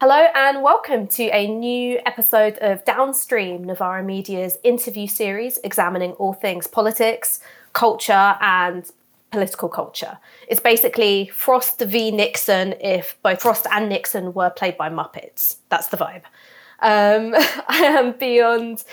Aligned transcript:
Hello 0.00 0.28
and 0.32 0.62
welcome 0.62 1.08
to 1.08 1.24
a 1.30 1.48
new 1.48 1.98
episode 2.06 2.56
of 2.60 2.84
Downstream, 2.84 3.64
Novara 3.64 4.00
Media's 4.00 4.56
interview 4.62 5.08
series 5.08 5.58
examining 5.64 6.12
all 6.12 6.34
things 6.34 6.68
politics, 6.68 7.40
culture, 7.72 8.36
and 8.40 8.88
political 9.32 9.68
culture. 9.68 10.16
It's 10.46 10.60
basically 10.60 11.32
Frost 11.34 11.80
v 11.80 12.12
Nixon 12.12 12.74
if 12.80 13.20
both 13.24 13.42
Frost 13.42 13.66
and 13.72 13.88
Nixon 13.88 14.34
were 14.34 14.50
played 14.50 14.76
by 14.76 14.88
Muppets. 14.88 15.56
That's 15.68 15.88
the 15.88 15.96
vibe. 15.96 16.22
Um, 16.78 17.34
I 17.66 17.78
am 17.78 18.12
beyond 18.12 18.84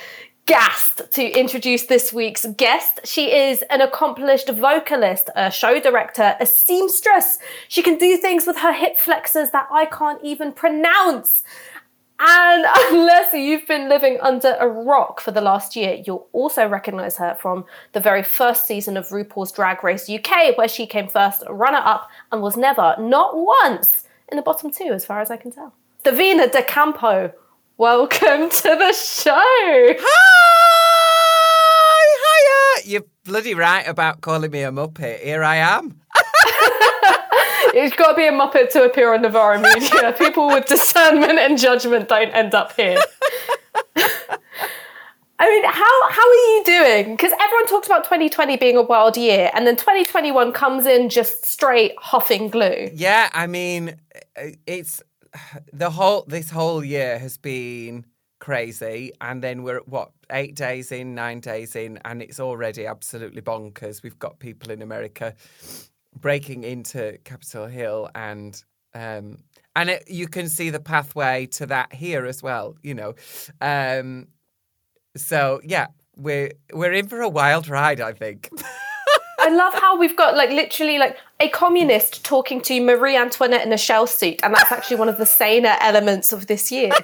gassed 0.46 1.02
to 1.12 1.40
introduce 1.40 1.86
this 1.86 2.14
week's 2.14 2.46
guest. 2.58 3.02
She 3.04 3.34
is 3.34 3.64
an 3.64 3.82
accomplished 3.82 4.50
vocalist, 4.50 5.30
a 5.36 5.52
show 5.52 5.80
director, 5.80 6.36
a 6.40 6.46
seamstress. 6.46 7.40
She 7.68 7.82
can 7.82 7.98
do 7.98 8.18
things 8.18 8.46
with 8.46 8.58
her 8.58 8.74
hip 8.74 8.98
flexors 8.98 9.52
that 9.52 9.68
I 9.72 9.86
can't 9.86 10.24
even 10.24 10.52
pronounce. 10.52 11.44
And 12.20 12.66
unless 12.92 13.34
you've 13.34 13.68
been 13.68 13.90
living 13.90 14.20
under 14.22 14.56
a 14.60 14.68
rock 14.68 15.20
for 15.20 15.32
the 15.32 15.42
last 15.42 15.76
year, 15.76 16.02
you'll 16.06 16.28
also 16.32 16.68
recognise 16.68 17.18
her 17.18 17.36
from 17.36 17.66
the 17.94 18.00
very 18.00 18.24
first 18.24 18.68
season 18.68 18.98
of 18.98 19.10
RuPaul's 19.10 19.52
Drag 19.52 19.84
Race 19.84 20.10
UK, 20.10 20.58
where 20.58 20.68
she 20.68 20.86
came 20.86 21.08
first 21.08 21.44
runner 21.50 21.82
up 21.84 22.10
and 22.32 22.42
was 22.42 22.56
never, 22.56 22.96
not 23.00 23.36
once, 23.36 24.04
in 24.30 24.38
the 24.38 24.44
bottom 24.44 24.72
two, 24.72 24.92
as 24.94 25.06
far 25.06 25.22
as 25.22 25.32
I 25.32 25.38
can 25.38 25.52
tell. 25.52 25.74
Divina 26.04 26.48
De 26.48 26.62
Campo, 26.62 27.34
welcome 27.78 28.50
to 28.50 28.64
the 28.64 28.94
show. 28.94 29.34
Hi! 30.00 30.86
Hiya! 32.82 32.90
You're 32.90 33.06
bloody 33.24 33.54
right 33.54 33.88
about 33.88 34.22
calling 34.22 34.52
me 34.52 34.62
a 34.62 34.72
Muppet. 34.72 35.20
Here 35.22 35.44
I 35.44 35.58
am. 35.58 36.02
It's 37.78 37.94
got 37.94 38.12
to 38.12 38.16
be 38.16 38.26
a 38.26 38.32
Muppet 38.32 38.72
to 38.72 38.86
appear 38.86 39.14
on 39.14 39.22
Novara 39.22 39.60
Media. 39.60 40.14
People 40.18 40.48
with 40.48 40.66
discernment 40.66 41.38
and 41.40 41.58
judgment 41.58 42.08
don't 42.08 42.30
end 42.30 42.56
up 42.56 42.74
here. 42.74 42.98
I 45.38 45.50
mean, 45.50 45.66
how 45.66 46.10
how 46.10 46.22
are 46.22 46.34
you 46.34 46.64
doing? 46.66 47.18
Because 47.18 47.34
everyone 47.34 47.68
talks 47.68 47.86
about 47.86 48.06
2020 48.06 48.56
being 48.56 48.78
a 48.78 48.82
wild 48.82 49.18
year, 49.18 49.52
and 49.54 49.68
then 49.68 49.76
2021 49.76 50.54
comes 50.54 50.86
in 50.86 51.10
just 51.10 51.46
straight 51.46 51.92
huffing 51.98 52.48
glue. 52.48 52.90
Yeah, 52.94 53.30
I 53.34 53.46
mean, 53.46 53.98
it's 54.66 55.04
the 55.74 55.90
whole 55.90 56.26
this 56.28 56.50
whole 56.50 56.84
year 56.84 57.20
has 57.20 57.38
been 57.38 58.06
crazy, 58.40 59.12
and 59.22 59.42
then 59.42 59.64
we're 59.64 59.80
what 59.86 60.12
eight 60.32 60.56
days 60.56 60.92
in, 60.92 61.16
nine 61.16 61.40
days 61.40 61.76
in, 61.76 62.00
and 62.06 62.22
it's 62.22 62.40
already 62.40 62.86
absolutely 62.86 63.42
bonkers. 63.42 64.04
We've 64.04 64.20
got 64.20 64.40
people 64.40 64.72
in 64.72 64.82
America 64.82 65.36
breaking 66.20 66.64
into 66.64 67.18
Capitol 67.24 67.68
Hill, 67.68 68.10
and 68.16 68.62
um, 68.94 69.40
and 69.76 69.90
it, 69.90 70.10
you 70.10 70.28
can 70.28 70.50
see 70.50 70.70
the 70.70 70.80
pathway 70.80 71.48
to 71.48 71.66
that 71.68 71.94
here 71.94 72.26
as 72.26 72.42
well. 72.42 72.76
You 72.84 72.96
know, 72.96 73.16
um, 73.62 74.28
so 75.16 75.62
yeah, 75.64 75.88
we're 76.16 76.52
we're 76.74 76.94
in 76.94 77.08
for 77.08 77.22
a 77.22 77.30
wild 77.30 77.68
ride, 77.68 78.02
I 78.02 78.14
think. 78.14 78.50
I 79.46 79.50
love 79.50 79.76
how 79.76 79.96
we've 79.96 80.18
got 80.18 80.36
like 80.36 80.50
literally 80.50 80.98
like 80.98 81.18
a 81.40 81.50
communist 81.50 82.26
talking 82.26 82.62
to 82.62 82.82
Marie 82.82 83.16
Antoinette 83.16 83.64
in 83.64 83.72
a 83.72 83.78
shell 83.78 84.08
suit, 84.08 84.40
and 84.42 84.56
that's 84.56 84.72
actually 84.72 84.98
one 84.98 85.08
of 85.08 85.18
the 85.18 85.26
saner 85.28 85.76
elements 85.82 86.34
of 86.34 86.48
this 86.48 86.72
year. 86.72 86.90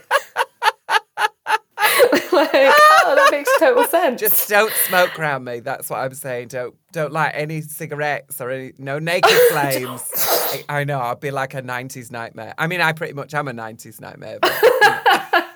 like, 2.32 2.50
oh, 2.54 3.14
that 3.16 3.28
makes 3.30 3.50
total 3.60 3.84
sense. 3.84 4.20
Just 4.20 4.50
don't 4.50 4.74
smoke 4.88 5.20
around 5.20 5.44
me. 5.44 5.60
That's 5.60 5.88
what 5.88 6.00
I'm 6.00 6.16
saying. 6.16 6.48
Don't 6.48 6.74
don't 6.92 7.14
light 7.14 7.34
any 7.36 7.62
cigarettes 7.62 8.42
or 8.42 8.50
any 8.50 8.74
no 8.80 8.98
naked 8.98 9.30
flames. 9.52 10.10
I, 10.16 10.64
I 10.68 10.84
know. 10.84 11.00
I'll 11.00 11.16
be 11.16 11.30
like 11.30 11.54
a 11.54 11.62
'90s 11.62 12.10
nightmare. 12.12 12.56
I 12.58 12.66
mean, 12.66 12.82
I 12.82 12.94
pretty 12.94 13.14
much 13.14 13.36
am 13.36 13.50
a 13.50 13.54
'90s 13.54 14.02
nightmare. 14.02 14.40
But, 14.42 14.52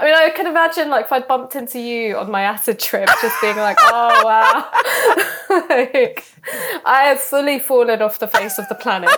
I 0.00 0.04
mean, 0.04 0.14
I 0.14 0.30
can 0.30 0.46
imagine 0.46 0.90
like 0.90 1.06
if 1.06 1.12
I 1.12 1.20
bumped 1.20 1.56
into 1.56 1.80
you 1.80 2.16
on 2.16 2.30
my 2.30 2.42
acid 2.42 2.78
trip, 2.78 3.08
just 3.20 3.40
being 3.40 3.56
like, 3.56 3.78
"Oh 3.80 4.22
wow," 4.24 5.66
like, 5.68 6.24
I 6.84 7.04
have 7.04 7.20
fully 7.20 7.58
fallen 7.58 8.00
off 8.00 8.18
the 8.18 8.28
face 8.28 8.58
of 8.58 8.68
the 8.68 8.76
planet. 8.76 9.10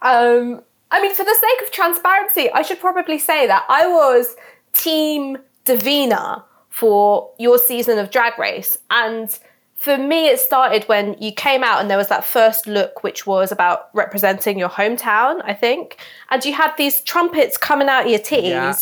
Um, 0.00 0.62
I 0.90 1.02
mean, 1.02 1.14
for 1.14 1.24
the 1.24 1.34
sake 1.40 1.66
of 1.66 1.72
transparency, 1.72 2.50
I 2.52 2.62
should 2.62 2.78
probably 2.78 3.18
say 3.18 3.46
that 3.46 3.64
I 3.68 3.86
was 3.86 4.36
Team 4.72 5.38
Divina 5.64 6.44
for 6.68 7.30
your 7.38 7.58
season 7.58 7.98
of 7.98 8.10
Drag 8.10 8.38
Race, 8.38 8.78
and 8.90 9.36
for 9.74 9.98
me, 9.98 10.28
it 10.28 10.38
started 10.38 10.84
when 10.84 11.14
you 11.20 11.32
came 11.32 11.62
out 11.62 11.80
and 11.80 11.90
there 11.90 11.98
was 11.98 12.08
that 12.08 12.24
first 12.24 12.66
look, 12.66 13.02
which 13.02 13.26
was 13.26 13.52
about 13.52 13.90
representing 13.92 14.58
your 14.58 14.70
hometown, 14.70 15.42
I 15.44 15.52
think, 15.52 15.98
and 16.30 16.42
you 16.44 16.54
had 16.54 16.74
these 16.78 17.02
trumpets 17.02 17.56
coming 17.58 17.88
out 17.88 18.04
of 18.04 18.10
your 18.10 18.20
titties. 18.20 18.44
Yeah. 18.44 18.74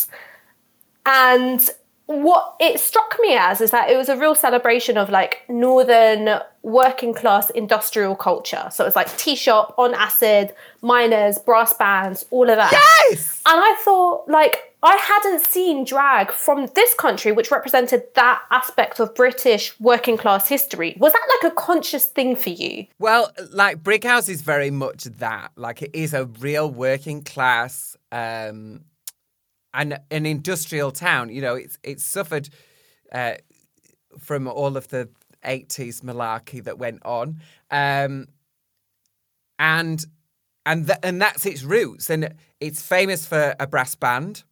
And 1.05 1.69
what 2.05 2.55
it 2.59 2.79
struck 2.79 3.17
me 3.21 3.35
as 3.35 3.61
is 3.61 3.71
that 3.71 3.89
it 3.89 3.97
was 3.97 4.09
a 4.09 4.17
real 4.17 4.35
celebration 4.35 4.97
of 4.97 5.09
like 5.09 5.43
northern 5.47 6.39
working 6.61 7.13
class 7.13 7.49
industrial 7.51 8.15
culture. 8.15 8.67
So 8.71 8.83
it 8.83 8.87
was 8.87 8.95
like 8.95 9.15
tea 9.17 9.35
shop, 9.35 9.73
on 9.77 9.93
acid, 9.93 10.53
miners, 10.81 11.37
brass 11.37 11.73
bands, 11.73 12.25
all 12.29 12.49
of 12.49 12.57
that. 12.57 12.71
yes. 13.09 13.41
And 13.45 13.59
I 13.59 13.77
thought 13.83 14.27
like 14.27 14.73
I 14.81 14.97
hadn't 14.97 15.45
seen 15.45 15.85
drag 15.85 16.31
from 16.31 16.67
this 16.75 16.93
country, 16.93 17.31
which 17.31 17.51
represented 17.51 18.03
that 18.15 18.41
aspect 18.51 18.99
of 18.99 19.15
British 19.15 19.79
working 19.79 20.17
class 20.17 20.49
history. 20.49 20.95
Was 20.99 21.13
that 21.13 21.39
like 21.41 21.53
a 21.53 21.55
conscious 21.55 22.05
thing 22.05 22.35
for 22.35 22.49
you? 22.49 22.87
Well, 22.99 23.31
like 23.51 23.81
Brighouse 23.81 24.27
is 24.27 24.41
very 24.41 24.71
much 24.71 25.05
that. 25.05 25.51
Like 25.55 25.81
it 25.81 25.91
is 25.93 26.13
a 26.13 26.25
real 26.25 26.69
working 26.69 27.23
class 27.23 27.95
um, 28.11 28.81
and 29.73 29.99
an 30.11 30.25
industrial 30.25 30.91
town. 30.91 31.29
You 31.29 31.41
know, 31.41 31.55
it's 31.55 31.77
it's 31.83 32.03
suffered 32.03 32.49
uh, 33.11 33.35
from 34.19 34.47
all 34.47 34.77
of 34.77 34.87
the 34.89 35.09
'80s 35.45 36.01
malarkey 36.01 36.63
that 36.63 36.77
went 36.77 37.03
on, 37.05 37.39
um, 37.71 38.27
and 39.59 40.05
and 40.65 40.87
th- 40.87 40.99
and 41.03 41.21
that's 41.21 41.45
its 41.45 41.63
roots. 41.63 42.09
And 42.09 42.33
it's 42.59 42.81
famous 42.81 43.25
for 43.25 43.55
a 43.59 43.67
brass 43.67 43.95
band. 43.95 44.43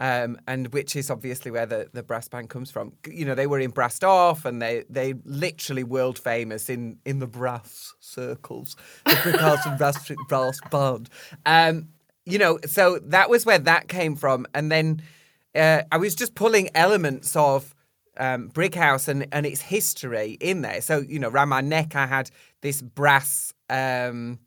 Um, 0.00 0.38
and 0.46 0.72
which 0.72 0.94
is 0.94 1.10
obviously 1.10 1.50
where 1.50 1.66
the, 1.66 1.88
the 1.92 2.04
brass 2.04 2.28
band 2.28 2.50
comes 2.50 2.70
from. 2.70 2.92
You 3.04 3.24
know, 3.24 3.34
they 3.34 3.48
were 3.48 3.58
in 3.58 3.70
Brassed 3.70 4.04
Off, 4.04 4.44
and 4.44 4.62
they 4.62 4.84
they 4.88 5.14
literally 5.24 5.82
world 5.82 6.20
famous 6.20 6.68
in 6.70 6.98
in 7.04 7.18
the 7.18 7.26
brass 7.26 7.94
circles, 7.98 8.76
the 9.04 9.18
Brighouse 9.24 9.66
and 9.66 9.80
Rastrick 9.80 10.18
Brass 10.28 10.60
Band. 10.70 11.10
Um, 11.44 11.88
you 12.28 12.38
know, 12.38 12.58
so 12.66 12.98
that 13.04 13.30
was 13.30 13.46
where 13.46 13.58
that 13.58 13.88
came 13.88 14.14
from, 14.14 14.46
and 14.54 14.70
then 14.70 15.02
uh, 15.54 15.82
I 15.90 15.96
was 15.96 16.14
just 16.14 16.34
pulling 16.34 16.68
elements 16.74 17.34
of 17.34 17.74
um, 18.18 18.48
Brighouse 18.48 19.08
and 19.08 19.26
and 19.32 19.46
its 19.46 19.60
history 19.60 20.36
in 20.40 20.60
there. 20.60 20.80
So 20.80 20.98
you 20.98 21.18
know, 21.18 21.28
around 21.28 21.48
my 21.48 21.60
neck, 21.60 21.96
I 21.96 22.06
had 22.06 22.30
this 22.60 22.82
brass 22.82 23.52
um, 23.70 24.38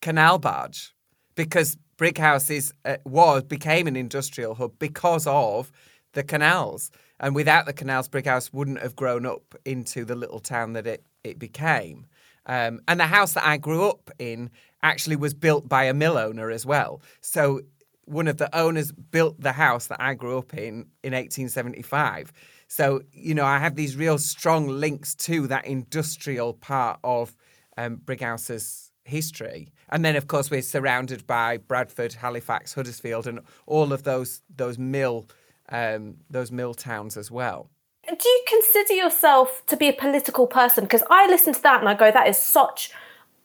canal 0.00 0.38
barge 0.38 0.94
because 1.34 1.76
Brighouse 1.98 2.50
is 2.50 2.72
uh, 2.84 2.96
was 3.04 3.44
became 3.44 3.86
an 3.86 3.96
industrial 3.96 4.54
hub 4.54 4.78
because 4.78 5.26
of 5.26 5.70
the 6.14 6.22
canals, 6.22 6.90
and 7.20 7.34
without 7.34 7.66
the 7.66 7.72
canals, 7.72 8.08
Brighouse 8.08 8.52
wouldn't 8.52 8.80
have 8.80 8.96
grown 8.96 9.26
up 9.26 9.54
into 9.64 10.04
the 10.04 10.14
little 10.14 10.40
town 10.40 10.72
that 10.72 10.86
it 10.86 11.04
it 11.22 11.38
became. 11.38 12.06
Um, 12.46 12.80
and 12.86 13.00
the 13.00 13.06
house 13.06 13.32
that 13.34 13.44
I 13.44 13.56
grew 13.56 13.88
up 13.88 14.10
in 14.18 14.50
actually 14.82 15.16
was 15.16 15.34
built 15.34 15.68
by 15.68 15.84
a 15.84 15.94
mill 15.94 16.16
owner 16.16 16.50
as 16.50 16.64
well. 16.64 17.00
So 17.20 17.62
one 18.04 18.28
of 18.28 18.36
the 18.36 18.56
owners 18.56 18.92
built 18.92 19.40
the 19.40 19.52
house 19.52 19.88
that 19.88 20.00
I 20.00 20.14
grew 20.14 20.38
up 20.38 20.54
in 20.54 20.86
in 21.02 21.12
1875. 21.12 22.32
So 22.68 23.02
you 23.12 23.34
know, 23.34 23.44
I 23.44 23.58
have 23.58 23.74
these 23.74 23.96
real 23.96 24.18
strong 24.18 24.68
links 24.68 25.14
to 25.16 25.46
that 25.48 25.66
industrial 25.66 26.54
part 26.54 26.98
of 27.04 27.36
um, 27.76 27.96
Brighouse's 27.96 28.92
history. 29.04 29.72
And 29.88 30.04
then, 30.04 30.16
of 30.16 30.26
course, 30.26 30.50
we're 30.50 30.62
surrounded 30.62 31.26
by 31.26 31.58
Bradford, 31.58 32.14
Halifax, 32.14 32.74
Huddersfield, 32.74 33.26
and 33.26 33.40
all 33.66 33.92
of 33.92 34.02
those 34.02 34.42
those 34.54 34.78
mill 34.78 35.26
um, 35.68 36.16
those 36.30 36.50
mill 36.52 36.74
towns 36.74 37.16
as 37.16 37.30
well. 37.30 37.70
Do 38.06 38.28
you 38.28 38.44
consider 38.46 38.94
yourself 38.94 39.62
to 39.66 39.76
be 39.76 39.88
a 39.88 39.92
political 39.92 40.46
person? 40.46 40.84
Because 40.84 41.02
I 41.10 41.26
listen 41.26 41.52
to 41.54 41.62
that 41.62 41.80
and 41.80 41.88
I 41.88 41.94
go, 41.94 42.12
that 42.12 42.28
is 42.28 42.38
such 42.38 42.92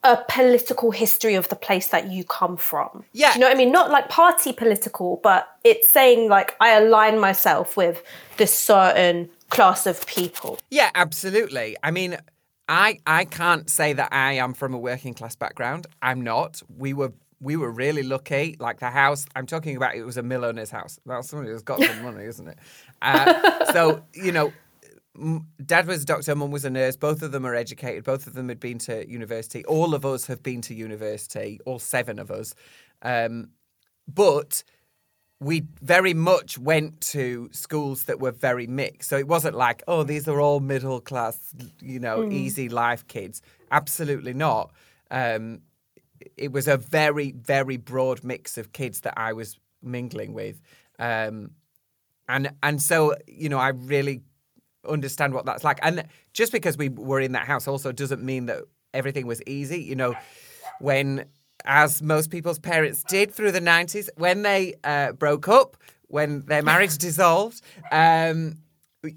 a 0.04 0.18
political 0.28 0.92
history 0.92 1.36
of 1.36 1.48
the 1.50 1.56
place 1.56 1.90
that 1.90 2.12
you 2.12 2.24
come 2.24 2.58
from. 2.58 3.04
Yeah. 3.14 3.34
Do 3.34 3.40
you 3.40 3.42
know 3.42 3.48
what 3.48 3.56
I 3.56 3.58
mean? 3.58 3.72
Not 3.72 3.92
like 3.92 4.10
party 4.10 4.52
political, 4.52 5.20
but 5.22 5.48
it's 5.64 5.90
saying 5.90 6.28
like 6.28 6.56
I 6.60 6.72
align 6.72 7.20
myself 7.20 7.78
with 7.78 8.04
this 8.38 8.54
certain 8.54 9.30
class 9.50 9.86
of 9.86 10.06
people. 10.08 10.58
Yeah, 10.72 10.90
absolutely. 10.96 11.78
I 11.84 11.92
mean, 11.92 12.18
I 12.68 13.00
I 13.06 13.26
can't 13.26 13.70
say 13.70 13.94
that 13.94 14.10
I 14.12 14.34
am 14.34 14.54
from 14.54 14.74
a 14.74 14.78
working 14.80 15.14
class 15.14 15.36
background. 15.36 15.86
I'm 16.02 16.22
not. 16.22 16.64
We 16.78 16.94
were 16.94 17.14
we 17.40 17.58
were 17.58 17.72
really 17.72 18.04
lucky. 18.04 18.56
Like 18.60 18.80
the 18.80 18.90
house 18.90 19.26
I'm 19.36 19.46
talking 19.46 19.76
about, 19.76 19.96
it 19.96 20.04
was 20.04 20.18
a 20.18 20.24
mill 20.24 20.46
owner's 20.46 20.72
house. 20.72 21.00
That's 21.06 21.30
somebody 21.30 21.52
who's 21.52 21.64
got 21.64 21.82
some 21.82 22.04
money, 22.04 22.24
isn't 22.26 22.48
it? 22.48 22.58
Uh, 23.02 23.72
so 23.74 24.04
you 24.14 24.32
know, 24.32 24.54
dad 25.66 25.88
was 25.88 26.04
a 26.04 26.06
doctor, 26.06 26.36
mum 26.36 26.52
was 26.52 26.66
a 26.66 26.70
nurse. 26.70 26.96
Both 26.96 27.22
of 27.22 27.32
them 27.32 27.46
are 27.46 27.56
educated. 27.56 28.04
Both 28.04 28.28
of 28.28 28.34
them 28.34 28.50
had 28.50 28.60
been 28.60 28.80
to 28.80 29.10
university. 29.10 29.66
All 29.66 29.94
of 29.94 30.06
us 30.06 30.28
have 30.28 30.42
been 30.42 30.62
to 30.64 30.74
university. 30.74 31.60
All 31.66 31.80
seven 31.80 32.20
of 32.20 32.32
us. 32.32 32.54
Um, 33.02 33.50
but 34.08 34.64
we 35.40 35.64
very 35.82 36.14
much 36.14 36.58
went 36.58 37.02
to 37.02 37.50
schools 37.52 38.04
that 38.04 38.20
were 38.20 38.32
very 38.32 38.68
mixed. 38.68 39.10
So 39.10 39.18
it 39.18 39.28
wasn't 39.28 39.56
like, 39.56 39.84
oh, 39.88 40.04
these 40.04 40.28
are 40.28 40.40
all 40.40 40.60
middle 40.60 41.02
class, 41.02 41.38
you 41.82 42.00
know, 42.00 42.20
mm. 42.20 42.32
easy 42.32 42.70
life 42.70 43.08
kids. 43.08 43.42
Absolutely 43.72 44.34
not. 44.34 44.72
Um, 45.10 45.62
it 46.38 46.52
was 46.52 46.68
a 46.68 46.78
very, 46.78 47.32
very 47.32 47.78
broad 47.78 48.24
mix 48.24 48.58
of 48.58 48.72
kids 48.72 49.02
that 49.02 49.16
I 49.18 49.34
was 49.34 49.58
mingling 49.82 50.34
with. 50.34 50.62
Um, 51.00 51.52
and 52.30 52.52
and 52.62 52.82
so, 52.82 53.16
you 53.28 53.50
know, 53.50 53.58
I 53.58 53.70
really 53.70 54.22
understand 54.88 55.34
what 55.34 55.46
that's 55.46 55.64
like. 55.64 55.80
And 55.82 56.06
just 56.34 56.52
because 56.52 56.78
we 56.78 56.90
were 56.90 57.20
in 57.20 57.34
that 57.34 57.48
house 57.48 57.68
also 57.68 57.92
doesn't 57.92 58.24
mean 58.24 58.48
that 58.48 58.64
everything 58.94 59.28
was 59.28 59.42
easy. 59.44 59.82
You 59.82 59.96
know, 59.96 60.16
when 60.80 61.26
as 61.66 62.02
most 62.02 62.32
people's 62.32 62.60
parents 62.60 63.04
did 63.04 63.32
through 63.32 63.52
the 63.52 63.62
90s, 63.62 64.10
when 64.18 64.42
they 64.42 64.76
uh, 64.84 65.12
broke 65.14 65.48
up, 65.48 65.78
when 66.08 66.42
their 66.42 66.64
marriage 66.64 66.98
dissolved, 66.98 67.62
um, 67.92 68.58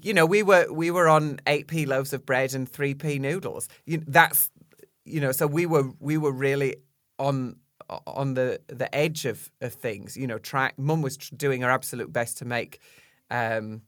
you 0.01 0.13
know, 0.13 0.25
we 0.25 0.41
were 0.41 0.71
we 0.71 0.89
were 0.89 1.07
on 1.07 1.39
8p 1.45 1.87
loaves 1.87 2.13
of 2.13 2.25
bread 2.25 2.53
and 2.55 2.71
3p 2.71 3.19
noodles. 3.19 3.69
You, 3.85 4.03
that's 4.07 4.49
you 5.05 5.21
know, 5.21 5.31
so 5.31 5.45
we 5.47 5.65
were 5.65 5.91
we 5.99 6.17
were 6.17 6.31
really 6.31 6.77
on 7.19 7.57
on 8.07 8.33
the 8.33 8.59
the 8.67 8.93
edge 8.95 9.25
of 9.25 9.51
of 9.61 9.73
things. 9.73 10.17
You 10.17 10.27
know, 10.27 10.39
try 10.39 10.71
mum 10.77 11.01
was 11.01 11.17
doing 11.17 11.61
her 11.61 11.69
absolute 11.69 12.11
best 12.11 12.37
to 12.39 12.45
make 12.45 12.79
um 13.29 13.81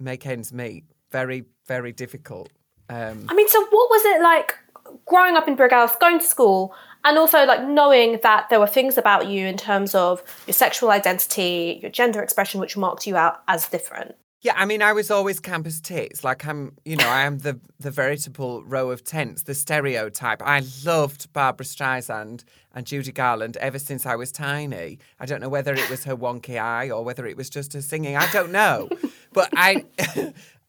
make 0.00 0.26
ends 0.26 0.52
meet. 0.52 0.84
Very 1.10 1.44
very 1.66 1.92
difficult. 1.92 2.50
Um, 2.88 3.26
I 3.28 3.34
mean, 3.34 3.48
so 3.48 3.60
what 3.60 3.90
was 3.90 4.04
it 4.04 4.22
like 4.22 4.56
growing 5.04 5.36
up 5.36 5.46
in 5.48 5.54
Brighouse, 5.54 5.94
going 5.96 6.18
to 6.18 6.24
school, 6.24 6.74
and 7.04 7.18
also 7.18 7.44
like 7.44 7.62
knowing 7.66 8.18
that 8.22 8.48
there 8.48 8.60
were 8.60 8.66
things 8.66 8.98
about 8.98 9.28
you 9.28 9.46
in 9.46 9.56
terms 9.56 9.94
of 9.94 10.22
your 10.46 10.54
sexual 10.54 10.90
identity, 10.90 11.78
your 11.82 11.90
gender 11.90 12.22
expression, 12.22 12.60
which 12.60 12.76
marked 12.76 13.06
you 13.06 13.16
out 13.16 13.42
as 13.48 13.68
different. 13.68 14.14
Yeah, 14.40 14.52
I 14.56 14.66
mean, 14.66 14.82
I 14.82 14.92
was 14.92 15.10
always 15.10 15.40
campus 15.40 15.80
tits. 15.80 16.22
Like 16.22 16.46
I'm, 16.46 16.76
you 16.84 16.94
know, 16.94 17.08
I 17.08 17.22
am 17.22 17.38
the 17.38 17.58
the 17.80 17.90
veritable 17.90 18.62
row 18.62 18.90
of 18.90 19.02
tents, 19.02 19.42
the 19.42 19.54
stereotype. 19.54 20.42
I 20.42 20.62
loved 20.84 21.32
Barbra 21.32 21.66
Streisand 21.66 22.44
and 22.72 22.86
Judy 22.86 23.10
Garland 23.10 23.56
ever 23.56 23.80
since 23.80 24.06
I 24.06 24.14
was 24.14 24.30
tiny. 24.30 25.00
I 25.18 25.26
don't 25.26 25.40
know 25.40 25.48
whether 25.48 25.74
it 25.74 25.90
was 25.90 26.04
her 26.04 26.16
wonky 26.16 26.60
eye 26.60 26.88
or 26.88 27.04
whether 27.04 27.26
it 27.26 27.36
was 27.36 27.50
just 27.50 27.72
her 27.72 27.82
singing. 27.82 28.16
I 28.16 28.30
don't 28.30 28.52
know, 28.52 28.88
but 29.32 29.48
I, 29.54 29.84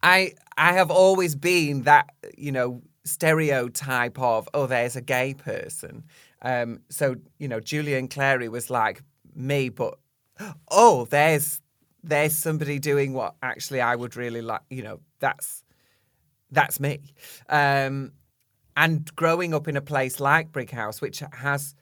I, 0.01 0.33
I 0.57 0.73
have 0.73 0.91
always 0.91 1.35
been 1.35 1.83
that, 1.83 2.09
you 2.37 2.51
know, 2.51 2.81
stereotype 3.05 4.19
of 4.19 4.47
oh 4.53 4.67
there's 4.67 4.95
a 4.95 5.01
gay 5.01 5.33
person. 5.33 6.03
Um, 6.41 6.81
so 6.89 7.15
you 7.37 7.47
know 7.49 7.59
julian 7.59 8.07
clary 8.07 8.47
was 8.47 8.69
like 8.69 9.01
me 9.35 9.67
but 9.69 9.97
oh 10.71 11.05
there's 11.09 11.59
there's 12.03 12.33
somebody 12.33 12.79
doing 12.79 13.11
what 13.13 13.35
actually 13.43 13.81
i 13.81 13.93
would 13.93 14.15
really 14.15 14.41
like 14.41 14.61
you 14.69 14.81
know 14.81 14.99
that's 15.19 15.63
that's 16.51 16.79
me. 16.79 16.99
Um, 17.49 18.11
and 18.75 19.13
growing 19.15 19.53
up 19.53 19.67
in 19.67 19.77
a 19.77 19.81
place 19.81 20.19
like 20.19 20.51
brighouse 20.51 21.01
which 21.01 21.21
has 21.33 21.75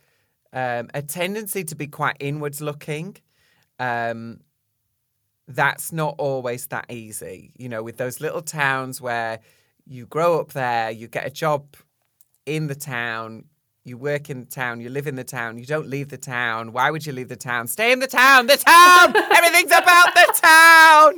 um, 0.54 0.90
a 0.94 1.02
tendency 1.02 1.64
to 1.66 1.76
be 1.76 1.88
quite 1.88 2.18
inwards 2.20 2.62
looking 2.62 3.18
um, 3.80 4.40
that's 5.48 5.94
not 5.94 6.16
always 6.18 6.68
that 6.68 6.86
easy 6.90 7.52
you 7.58 7.70
know 7.70 7.82
with 7.82 7.98
those 7.98 8.20
little 8.20 8.42
towns 8.42 9.00
where 9.02 9.40
you 9.90 10.06
grow 10.06 10.40
up 10.40 10.54
there, 10.54 10.92
you 10.92 11.08
get 11.08 11.26
a 11.26 11.30
job 11.30 11.76
in 12.46 12.68
the 12.68 12.76
town, 12.76 13.46
you 13.84 13.98
work 13.98 14.30
in 14.30 14.42
the 14.42 14.46
town, 14.46 14.82
you 14.82 14.90
live 14.90 15.08
in 15.08 15.16
the 15.16 15.24
town, 15.24 15.58
you 15.58 15.66
don't 15.66 15.88
leave 15.88 16.10
the 16.10 16.18
town. 16.18 16.74
Why 16.74 16.92
would 16.92 17.06
you 17.06 17.14
leave 17.14 17.30
the 17.30 17.38
town? 17.38 17.68
Stay 17.68 17.92
in 17.94 18.00
the 18.00 18.08
town, 18.08 18.48
the 18.48 18.58
town! 18.58 19.16
Everything's 19.32 19.72
about 19.72 20.14
the 20.14 20.34
town! 20.42 21.14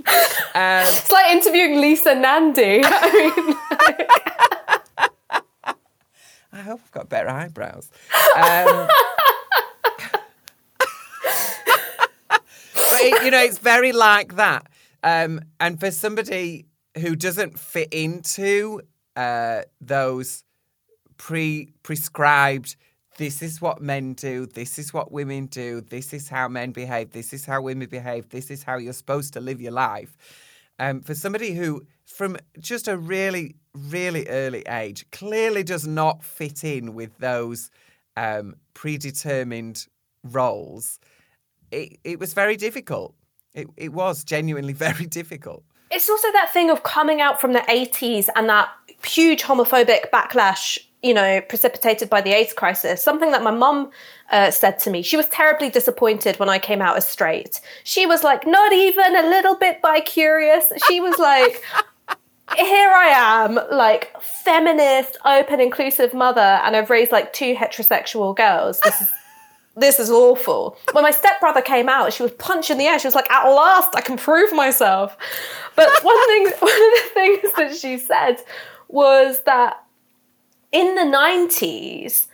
Um, 0.54 0.88
it's 0.88 1.12
like 1.12 1.32
interviewing 1.32 1.82
Lisa 1.82 2.14
Nandy. 2.14 2.82
I 2.86 3.34
mean, 3.36 3.56
I 6.52 6.62
hope 6.62 6.82
I've 6.84 6.92
got 6.92 7.10
better 7.10 7.30
eyebrows. 7.30 7.90
Um, 8.36 8.88
it, 13.00 13.24
you 13.24 13.32
know, 13.32 13.44
it's 13.44 13.58
very 13.74 13.92
like 13.92 14.36
that. 14.36 14.68
Um, 15.04 15.42
and 15.60 15.80
for 15.80 15.92
somebody 15.92 16.66
who 16.98 17.16
doesn't 17.16 17.58
fit 17.58 17.94
into 17.94 18.82
uh, 19.16 19.64
those 19.82 20.44
pre 21.18 21.70
prescribed. 21.84 22.76
This 23.18 23.42
is 23.42 23.62
what 23.62 23.82
men 23.82 24.14
do. 24.14 24.46
This 24.46 24.80
is 24.80 24.94
what 24.94 25.12
women 25.12 25.48
do. 25.48 25.82
This 25.82 26.14
is 26.14 26.30
how 26.30 26.48
men 26.48 26.72
behave. 26.72 27.12
This 27.12 27.34
is 27.34 27.46
how 27.46 27.62
women 27.62 27.88
behave. 27.90 28.30
This 28.30 28.50
is 28.50 28.64
how 28.64 28.78
you're 28.78 28.94
supposed 28.94 29.34
to 29.34 29.42
live 29.42 29.60
your 29.60 29.74
life. 29.74 30.16
Um, 30.80 31.02
for 31.02 31.14
somebody 31.14 31.52
who, 31.52 31.86
from 32.06 32.38
just 32.58 32.88
a 32.88 32.98
really, 32.98 33.58
really 33.74 34.26
early 34.30 34.64
age, 34.70 35.06
clearly 35.12 35.64
does 35.64 35.86
not 35.86 36.24
fit 36.24 36.64
in 36.64 36.94
with 36.94 37.18
those 37.18 37.70
um, 38.16 38.56
predetermined 38.74 39.86
roles, 40.24 41.00
it, 41.72 42.00
it 42.04 42.20
was 42.20 42.34
very 42.34 42.56
difficult. 42.56 43.16
It, 43.54 43.68
it 43.78 43.94
was 43.94 44.24
genuinely 44.24 44.74
very 44.88 45.06
difficult. 45.06 45.64
It's 45.92 46.10
also 46.10 46.32
that 46.34 46.52
thing 46.54 46.70
of 46.70 46.84
coming 46.84 47.20
out 47.20 47.42
from 47.42 47.54
the 47.54 47.62
80s 47.62 48.30
and 48.36 48.48
that 48.48 48.70
huge 49.04 49.42
homophobic 49.42 50.12
backlash, 50.12 50.78
you 51.02 51.16
know, 51.16 51.42
precipitated 51.42 52.10
by 52.10 52.22
the 52.22 52.32
AIDS 52.32 52.54
crisis. 52.54 53.02
Something 53.02 53.32
that 53.32 53.42
my 53.42 53.52
mum 53.52 53.90
uh, 54.30 54.52
said 54.52 54.78
to 54.80 54.92
me. 54.92 55.02
She 55.02 55.18
was 55.18 55.28
terribly 55.30 55.70
disappointed 55.70 56.38
when 56.40 56.50
I 56.50 56.60
came 56.60 56.82
out 56.82 56.96
as 56.98 57.08
straight. 57.08 57.60
She 57.84 58.06
was 58.06 58.24
like, 58.24 58.46
not 58.46 58.72
even 58.72 59.16
a 59.16 59.24
little 59.24 59.56
bit 59.56 59.82
bi 59.82 60.02
curious. 60.02 60.72
She 60.88 61.02
was 61.02 61.18
like, 61.18 61.64
here 62.58 62.92
I 62.92 63.08
am, 63.16 63.60
like 63.72 64.16
feminist, 64.22 65.18
open, 65.26 65.60
inclusive 65.60 66.14
mother, 66.14 66.42
and 66.42 66.76
I've 66.76 66.90
raised 66.90 67.12
like 67.12 67.34
two 67.34 67.56
heterosexual 67.56 68.36
girls. 68.36 68.80
This 68.82 69.02
is 69.02 69.12
this 69.80 70.00
is 70.00 70.10
awful. 70.10 70.78
When 70.92 71.04
my 71.04 71.12
stepbrother 71.12 71.62
came 71.62 71.90
out, 71.90 72.14
she 72.14 72.24
was 72.24 72.32
punching 72.34 72.78
the 72.78 72.86
air. 72.86 73.00
She 73.00 73.08
was 73.08 73.16
like, 73.16 73.30
at 73.32 73.50
last, 73.50 73.96
I 73.96 74.02
can 74.02 74.18
prove 74.18 74.54
myself. 74.54 75.18
But 75.76 75.90
one 76.04 76.28
thing, 76.28 76.46
one 76.60 76.72
of 76.72 77.04
the 77.04 77.10
things 77.14 77.54
that 77.58 77.76
she 77.76 77.98
said 77.98 78.38
was 78.88 79.42
that 79.44 79.84
in 80.72 80.96
the 80.96 81.02
90s, 81.02 82.28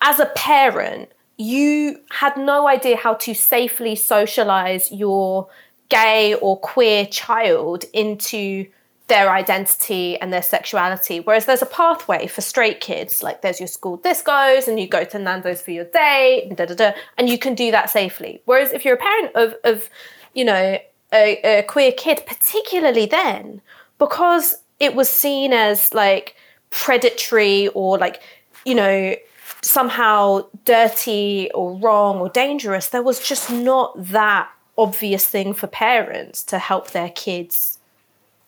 as 0.00 0.20
a 0.20 0.26
parent, 0.26 1.10
you 1.36 2.00
had 2.10 2.36
no 2.36 2.68
idea 2.68 2.96
how 2.96 3.14
to 3.14 3.34
safely 3.34 3.94
socialize 3.94 4.90
your 4.92 5.48
gay 5.88 6.34
or 6.34 6.58
queer 6.58 7.06
child 7.06 7.84
into 7.92 8.66
their 9.08 9.30
identity 9.30 10.18
and 10.20 10.32
their 10.32 10.42
sexuality. 10.42 11.20
Whereas 11.20 11.46
there's 11.46 11.62
a 11.62 11.66
pathway 11.66 12.26
for 12.26 12.42
straight 12.42 12.80
kids, 12.80 13.22
like 13.22 13.42
there's 13.42 13.58
your 13.58 13.66
school 13.66 13.98
discos 13.98 14.68
and 14.68 14.78
you 14.78 14.86
go 14.86 15.04
to 15.04 15.18
Nando's 15.18 15.62
for 15.62 15.70
your 15.70 15.86
date 15.86 16.44
and 16.46 16.56
da 16.56 16.66
da 16.66 16.74
da, 16.74 16.92
and 17.16 17.28
you 17.28 17.38
can 17.38 17.54
do 17.54 17.70
that 17.70 17.90
safely. 17.90 18.42
Whereas 18.44 18.72
if 18.72 18.84
you're 18.84 18.94
a 18.94 18.98
parent 18.98 19.34
of, 19.34 19.54
of 19.64 19.88
you 20.34 20.44
know, 20.44 20.78
a, 21.12 21.58
a 21.58 21.62
queer 21.62 21.92
kid, 21.92 22.22
particularly 22.26 23.06
then, 23.06 23.62
because 23.98 24.56
it 24.78 24.94
was 24.94 25.08
seen 25.08 25.52
as 25.52 25.94
like 25.94 26.36
predatory 26.70 27.68
or 27.68 27.96
like, 27.96 28.22
you 28.66 28.74
know, 28.74 29.16
somehow 29.62 30.46
dirty 30.66 31.50
or 31.54 31.78
wrong 31.78 32.18
or 32.18 32.28
dangerous, 32.28 32.90
there 32.90 33.02
was 33.02 33.26
just 33.26 33.50
not 33.50 33.94
that 33.96 34.50
obvious 34.76 35.26
thing 35.26 35.54
for 35.54 35.66
parents 35.66 36.44
to 36.44 36.58
help 36.58 36.90
their 36.90 37.08
kids 37.08 37.77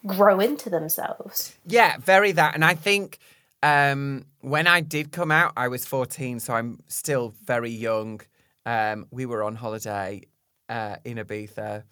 grow 0.06 0.40
into 0.40 0.70
themselves. 0.70 1.56
Yeah, 1.66 1.96
very 1.98 2.32
that. 2.32 2.54
And 2.54 2.64
I 2.64 2.74
think 2.74 3.18
um, 3.62 4.24
when 4.40 4.66
I 4.66 4.80
did 4.80 5.12
come 5.12 5.30
out, 5.30 5.52
I 5.56 5.68
was 5.68 5.84
14, 5.86 6.40
so 6.40 6.54
I'm 6.54 6.80
still 6.88 7.34
very 7.44 7.70
young. 7.70 8.20
Um, 8.66 9.06
we 9.10 9.26
were 9.26 9.42
on 9.42 9.54
holiday 9.56 10.22
uh, 10.68 10.96
in 11.04 11.18
Ibiza. 11.18 11.84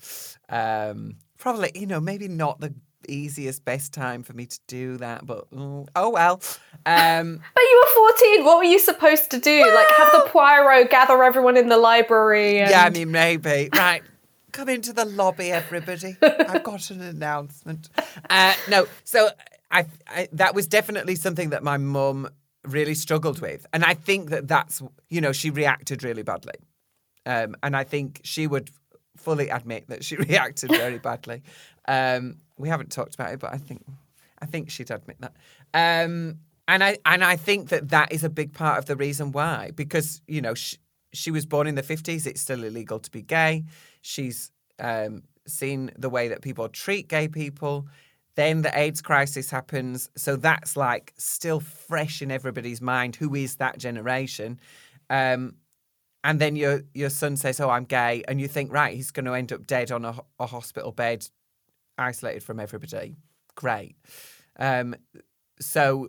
Um, 0.48 1.16
probably, 1.38 1.70
you 1.74 1.86
know, 1.86 2.00
maybe 2.00 2.28
not 2.28 2.60
the 2.60 2.74
easiest, 3.08 3.64
best 3.64 3.92
time 3.92 4.22
for 4.22 4.32
me 4.32 4.46
to 4.46 4.58
do 4.66 4.96
that, 4.98 5.26
but 5.26 5.50
mm, 5.50 5.86
oh 5.96 6.10
well. 6.10 6.42
Um, 6.86 7.40
but 7.54 7.60
you 7.60 7.84
were 7.84 8.10
14. 8.10 8.44
What 8.44 8.58
were 8.58 8.64
you 8.64 8.78
supposed 8.78 9.30
to 9.30 9.38
do? 9.38 9.60
Well, 9.60 9.74
like 9.74 9.88
have 9.96 10.12
the 10.12 10.30
Poirot 10.30 10.90
gather 10.90 11.22
everyone 11.22 11.56
in 11.56 11.68
the 11.68 11.78
library? 11.78 12.60
And... 12.60 12.70
Yeah, 12.70 12.84
I 12.84 12.90
mean, 12.90 13.10
maybe. 13.10 13.68
Right. 13.74 14.02
Come 14.52 14.68
into 14.68 14.92
the 14.92 15.04
lobby, 15.04 15.50
everybody. 15.52 16.16
I've 16.22 16.62
got 16.62 16.90
an 16.90 17.00
announcement. 17.00 17.88
Uh, 18.30 18.54
no, 18.68 18.86
so 19.04 19.30
I, 19.70 19.86
I, 20.06 20.28
that 20.32 20.54
was 20.54 20.66
definitely 20.66 21.16
something 21.16 21.50
that 21.50 21.62
my 21.62 21.76
mum 21.76 22.28
really 22.64 22.94
struggled 22.94 23.40
with, 23.40 23.66
and 23.72 23.84
I 23.84 23.94
think 23.94 24.30
that 24.30 24.48
that's 24.48 24.82
you 25.10 25.20
know 25.20 25.32
she 25.32 25.50
reacted 25.50 26.02
really 26.02 26.22
badly, 26.22 26.54
um, 27.26 27.56
and 27.62 27.76
I 27.76 27.84
think 27.84 28.20
she 28.24 28.46
would 28.46 28.70
fully 29.16 29.48
admit 29.50 29.88
that 29.88 30.04
she 30.04 30.16
reacted 30.28 30.70
very 30.70 30.98
badly. 31.10 31.42
Um, 31.86 32.38
we 32.56 32.68
haven't 32.68 32.90
talked 32.90 33.14
about 33.14 33.32
it, 33.32 33.40
but 33.40 33.52
I 33.52 33.58
think 33.58 33.84
I 34.40 34.46
think 34.46 34.70
she'd 34.70 34.90
admit 34.90 35.18
that. 35.20 35.34
Um, 35.74 36.38
and 36.66 36.82
I 36.82 36.98
and 37.04 37.22
I 37.22 37.36
think 37.36 37.68
that 37.68 37.90
that 37.90 38.12
is 38.12 38.24
a 38.24 38.30
big 38.30 38.54
part 38.54 38.78
of 38.78 38.86
the 38.86 38.96
reason 38.96 39.32
why, 39.32 39.72
because 39.74 40.22
you 40.26 40.40
know 40.40 40.54
she, 40.54 40.78
she 41.12 41.30
was 41.30 41.46
born 41.46 41.66
in 41.66 41.74
the 41.74 41.82
50s. 41.82 42.26
It's 42.26 42.40
still 42.40 42.64
illegal 42.64 42.98
to 42.98 43.10
be 43.10 43.22
gay. 43.22 43.64
She's 44.02 44.50
um, 44.78 45.22
seen 45.46 45.90
the 45.98 46.10
way 46.10 46.28
that 46.28 46.42
people 46.42 46.68
treat 46.68 47.08
gay 47.08 47.28
people. 47.28 47.86
Then 48.34 48.62
the 48.62 48.76
AIDS 48.78 49.02
crisis 49.02 49.50
happens. 49.50 50.10
So 50.16 50.36
that's 50.36 50.76
like 50.76 51.12
still 51.16 51.60
fresh 51.60 52.22
in 52.22 52.30
everybody's 52.30 52.80
mind. 52.80 53.16
Who 53.16 53.34
is 53.34 53.56
that 53.56 53.78
generation? 53.78 54.60
Um, 55.10 55.56
and 56.24 56.40
then 56.40 56.56
your 56.56 56.82
your 56.94 57.10
son 57.10 57.36
says, 57.36 57.60
"Oh, 57.60 57.70
I'm 57.70 57.84
gay," 57.84 58.22
and 58.28 58.40
you 58.40 58.48
think, 58.48 58.72
right, 58.72 58.94
he's 58.94 59.10
going 59.10 59.26
to 59.26 59.34
end 59.34 59.52
up 59.52 59.66
dead 59.66 59.90
on 59.92 60.04
a, 60.04 60.16
a 60.38 60.46
hospital 60.46 60.92
bed, 60.92 61.28
isolated 61.98 62.42
from 62.42 62.60
everybody. 62.60 63.16
Great. 63.54 63.96
Um, 64.58 64.96
so, 65.60 66.08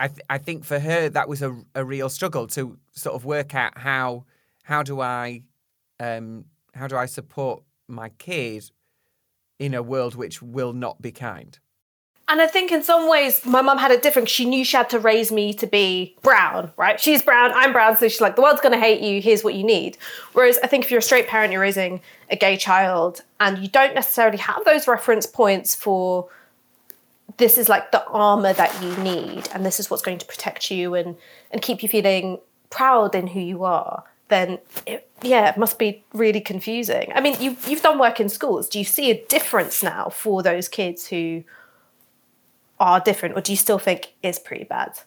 I 0.00 0.08
th- 0.08 0.20
I 0.28 0.38
think 0.38 0.64
for 0.64 0.78
her 0.78 1.08
that 1.10 1.28
was 1.28 1.42
a, 1.42 1.56
a 1.74 1.84
real 1.84 2.08
struggle 2.08 2.46
to 2.48 2.78
sort 2.92 3.14
of 3.14 3.24
work 3.24 3.54
out 3.54 3.78
how 3.78 4.24
how 4.64 4.82
do 4.82 5.00
I 5.00 5.42
um, 6.00 6.46
how 6.74 6.86
do 6.86 6.96
I 6.96 7.06
support 7.06 7.62
my 7.88 8.08
kid 8.10 8.70
in 9.58 9.74
a 9.74 9.82
world 9.82 10.14
which 10.14 10.42
will 10.42 10.72
not 10.72 11.00
be 11.00 11.12
kind. 11.12 11.58
And 12.26 12.40
I 12.40 12.46
think 12.46 12.72
in 12.72 12.82
some 12.82 13.08
ways, 13.08 13.44
my 13.44 13.60
mum 13.60 13.76
had 13.76 13.90
it 13.90 14.02
different. 14.02 14.30
She 14.30 14.46
knew 14.46 14.64
she 14.64 14.76
had 14.76 14.88
to 14.90 14.98
raise 14.98 15.30
me 15.30 15.52
to 15.54 15.66
be 15.66 16.16
brown, 16.22 16.72
right? 16.78 16.98
She's 16.98 17.20
brown, 17.20 17.52
I'm 17.52 17.72
brown, 17.72 17.98
so 17.98 18.08
she's 18.08 18.20
like, 18.20 18.34
the 18.34 18.42
world's 18.42 18.62
gonna 18.62 18.80
hate 18.80 19.02
you, 19.02 19.20
here's 19.20 19.44
what 19.44 19.54
you 19.54 19.62
need. 19.62 19.98
Whereas 20.32 20.58
I 20.62 20.66
think 20.66 20.84
if 20.84 20.90
you're 20.90 21.00
a 21.00 21.02
straight 21.02 21.28
parent, 21.28 21.52
you're 21.52 21.60
raising 21.60 22.00
a 22.30 22.36
gay 22.36 22.56
child, 22.56 23.22
and 23.40 23.58
you 23.58 23.68
don't 23.68 23.94
necessarily 23.94 24.38
have 24.38 24.64
those 24.64 24.88
reference 24.88 25.26
points 25.26 25.74
for 25.74 26.28
this 27.36 27.58
is 27.58 27.68
like 27.68 27.92
the 27.92 28.04
armor 28.06 28.54
that 28.54 28.82
you 28.82 28.96
need, 29.02 29.46
and 29.52 29.66
this 29.66 29.78
is 29.78 29.90
what's 29.90 30.02
going 30.02 30.18
to 30.18 30.26
protect 30.26 30.70
you 30.70 30.94
and, 30.94 31.16
and 31.50 31.60
keep 31.60 31.82
you 31.82 31.90
feeling 31.90 32.38
proud 32.70 33.14
in 33.14 33.26
who 33.26 33.40
you 33.40 33.64
are, 33.64 34.02
then 34.28 34.58
it, 34.86 35.08
yeah, 35.22 35.50
it 35.50 35.56
must 35.56 35.78
be 35.78 36.04
really 36.12 36.40
confusing. 36.40 37.12
I 37.14 37.20
mean, 37.20 37.36
you've, 37.40 37.68
you've 37.68 37.82
done 37.82 37.98
work 37.98 38.20
in 38.20 38.28
schools. 38.28 38.68
Do 38.68 38.78
you 38.78 38.84
see 38.84 39.10
a 39.10 39.24
difference 39.26 39.82
now 39.82 40.08
for 40.08 40.42
those 40.42 40.68
kids 40.68 41.06
who 41.06 41.44
are 42.80 43.00
different, 43.00 43.36
or 43.36 43.40
do 43.40 43.52
you 43.52 43.56
still 43.56 43.78
think 43.78 44.12
it's 44.22 44.38
pretty 44.38 44.64
bad? 44.64 44.98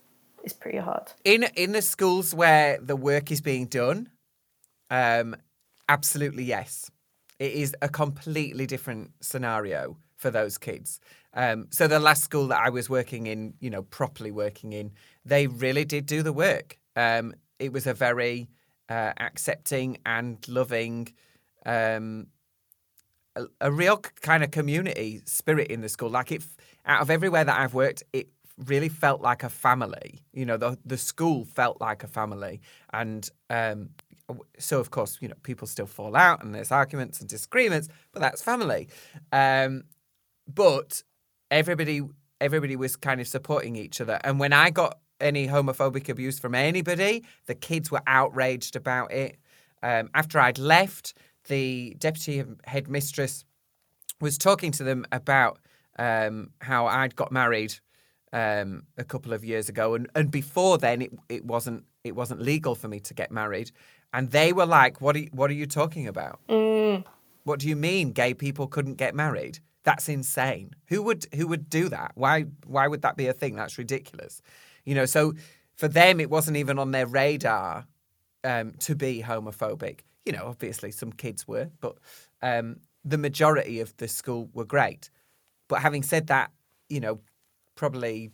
It's 0.44 0.54
pretty 0.54 0.78
hard. 0.78 1.12
In 1.26 1.44
in 1.56 1.74
the 1.74 1.82
schools 1.82 2.34
where 2.34 2.80
the 2.80 2.96
work 2.96 3.32
is 3.32 3.42
being 3.42 3.66
done, 3.66 4.10
um, 4.90 5.36
absolutely 5.90 6.46
yes. 6.46 6.90
It 7.40 7.52
is 7.52 7.76
a 7.82 7.90
completely 7.90 8.66
different 8.66 9.12
scenario 9.22 9.98
for 10.16 10.32
those 10.32 10.58
kids. 10.58 11.00
Um, 11.34 11.68
so 11.70 11.88
the 11.88 12.00
last 12.00 12.24
school 12.24 12.48
that 12.48 12.60
I 12.66 12.70
was 12.70 12.90
working 12.90 13.28
in, 13.28 13.54
you 13.60 13.70
know, 13.70 13.84
properly 13.84 14.32
working 14.32 14.74
in, 14.74 14.92
they 15.24 15.48
really 15.48 15.86
did 15.86 16.06
do 16.06 16.24
the 16.24 16.34
work. 16.34 16.80
Um, 16.96 17.36
it 17.60 17.72
was 17.72 17.86
a 17.86 17.94
very 17.94 18.50
uh, 18.90 19.14
accepting 19.20 19.98
and 20.06 20.46
loving, 20.48 21.10
um, 21.66 22.28
a, 23.36 23.46
a, 23.62 23.72
real 23.72 23.98
kind 23.98 24.44
of 24.44 24.52
community 24.52 25.22
spirit 25.26 25.68
in 25.68 25.82
the 25.82 25.90
school. 25.90 26.10
Like 26.10 26.32
it, 26.32 26.44
out 26.86 27.02
of 27.02 27.10
everywhere 27.10 27.44
that 27.44 27.60
I've 27.60 27.74
worked, 27.74 28.04
it 28.14 28.30
really 28.66 28.90
felt 28.90 29.22
like 29.22 29.44
a 29.44 29.50
family. 29.50 30.24
You 30.34 30.46
know, 30.46 30.58
the 30.58 30.78
the 30.86 30.98
school 30.98 31.46
felt 31.46 31.80
like 31.82 32.04
a 32.04 32.08
family, 32.08 32.62
and 32.94 33.30
um, 33.50 33.90
so 34.58 34.80
of 34.80 34.92
course, 34.92 35.18
you 35.22 35.28
know, 35.28 35.36
people 35.44 35.68
still 35.68 35.86
fall 35.86 36.16
out 36.16 36.44
and 36.44 36.54
there's 36.54 36.72
arguments 36.72 37.20
and 37.20 37.30
disagreements, 37.30 37.88
but 38.12 38.22
that's 38.22 38.42
family. 38.42 38.90
Um, 39.32 39.84
but 40.48 41.04
everybody 41.52 42.02
everybody 42.40 42.76
was 42.76 42.96
kind 42.96 43.20
of 43.20 43.28
supporting 43.28 43.76
each 43.76 44.02
other, 44.02 44.20
and 44.24 44.40
when 44.40 44.54
I 44.54 44.70
got 44.70 45.00
any 45.20 45.48
homophobic 45.48 46.10
abuse 46.10 46.40
from 46.40 46.56
anybody, 46.56 47.24
the 47.46 47.56
kids 47.56 47.92
were 47.92 48.02
outraged 48.08 48.76
about 48.76 49.12
it. 49.12 49.38
Um, 49.84 50.10
after 50.14 50.40
I'd 50.40 50.58
left, 50.58 51.14
the 51.48 51.96
deputy 52.00 52.44
headmistress 52.66 53.46
was 54.20 54.38
talking 54.38 54.72
to 54.74 54.84
them 54.84 55.06
about 55.12 55.60
um, 56.00 56.52
how 56.62 56.88
I'd 56.88 57.16
got 57.16 57.32
married 57.32 57.76
um, 58.34 58.84
a 58.98 59.04
couple 59.04 59.34
of 59.34 59.44
years 59.44 59.70
ago, 59.70 59.96
and, 59.96 60.10
and 60.16 60.30
before 60.30 60.78
then 60.78 61.02
it, 61.02 61.14
it 61.30 61.46
wasn't 61.46 61.86
it 62.04 62.16
wasn't 62.16 62.42
legal 62.42 62.76
for 62.76 62.88
me 62.88 63.00
to 63.02 63.14
get 63.14 63.32
married, 63.32 63.72
and 64.14 64.32
they 64.32 64.54
were 64.54 64.66
like, 64.66 65.02
"What 65.02 65.16
are 65.16 65.20
you, 65.20 65.30
what 65.32 65.50
are 65.50 65.56
you 65.56 65.66
talking 65.66 66.08
about? 66.08 66.40
Mm. 66.50 67.06
What 67.44 67.60
do 67.60 67.70
you 67.70 67.76
mean 67.76 68.12
gay 68.12 68.34
people 68.34 68.68
couldn't 68.68 68.96
get 68.96 69.16
married? 69.16 69.60
That's 69.84 70.10
insane. 70.10 70.72
Who 70.88 71.02
would 71.04 71.26
who 71.34 71.48
would 71.48 71.70
do 71.70 71.90
that? 71.90 72.12
Why 72.16 72.46
why 72.66 72.88
would 72.88 73.02
that 73.04 73.16
be 73.16 73.28
a 73.28 73.34
thing? 73.34 73.56
That's 73.56 73.78
ridiculous." 73.78 74.42
You 74.88 74.96
know, 74.96 75.06
so 75.06 75.34
for 75.76 75.90
them 75.90 76.22
it 76.22 76.30
wasn't 76.30 76.56
even 76.56 76.80
on 76.80 76.92
their 76.92 77.06
radar 77.06 77.86
um, 78.46 78.72
to 78.80 78.96
be 78.96 79.22
homophobic. 79.22 80.00
You 80.26 80.32
know, 80.32 80.46
obviously 80.46 80.92
some 80.92 81.12
kids 81.12 81.46
were, 81.46 81.70
but 81.82 81.98
um, 82.42 82.78
the 83.04 83.18
majority 83.18 83.82
of 83.82 83.96
the 83.98 84.08
school 84.08 84.50
were 84.54 84.64
great. 84.64 85.10
But 85.68 85.82
having 85.82 86.04
said 86.04 86.28
that, 86.28 86.52
you 86.88 87.02
know, 87.02 87.20
probably 87.76 88.32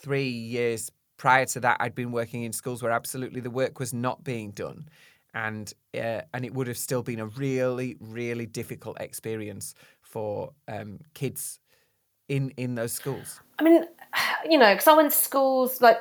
three 0.00 0.28
years 0.28 0.92
prior 1.16 1.44
to 1.46 1.60
that, 1.60 1.78
I'd 1.80 1.96
been 1.96 2.12
working 2.12 2.44
in 2.44 2.52
schools 2.52 2.84
where 2.84 2.92
absolutely 2.92 3.40
the 3.40 3.50
work 3.50 3.80
was 3.80 3.92
not 3.92 4.22
being 4.22 4.52
done, 4.52 4.88
and 5.34 5.72
uh, 5.92 6.22
and 6.32 6.44
it 6.44 6.54
would 6.54 6.68
have 6.68 6.78
still 6.78 7.02
been 7.02 7.18
a 7.18 7.26
really, 7.26 7.96
really 8.00 8.46
difficult 8.46 8.96
experience 9.00 9.74
for 10.02 10.52
um, 10.68 11.00
kids 11.14 11.58
in 12.28 12.50
in 12.56 12.76
those 12.76 12.92
schools. 12.92 13.40
I 13.58 13.64
mean, 13.64 13.84
you 14.48 14.58
know, 14.58 14.72
because 14.72 14.86
I 14.86 14.94
went 14.94 15.12
to 15.12 15.16
schools 15.16 15.80
like 15.80 15.98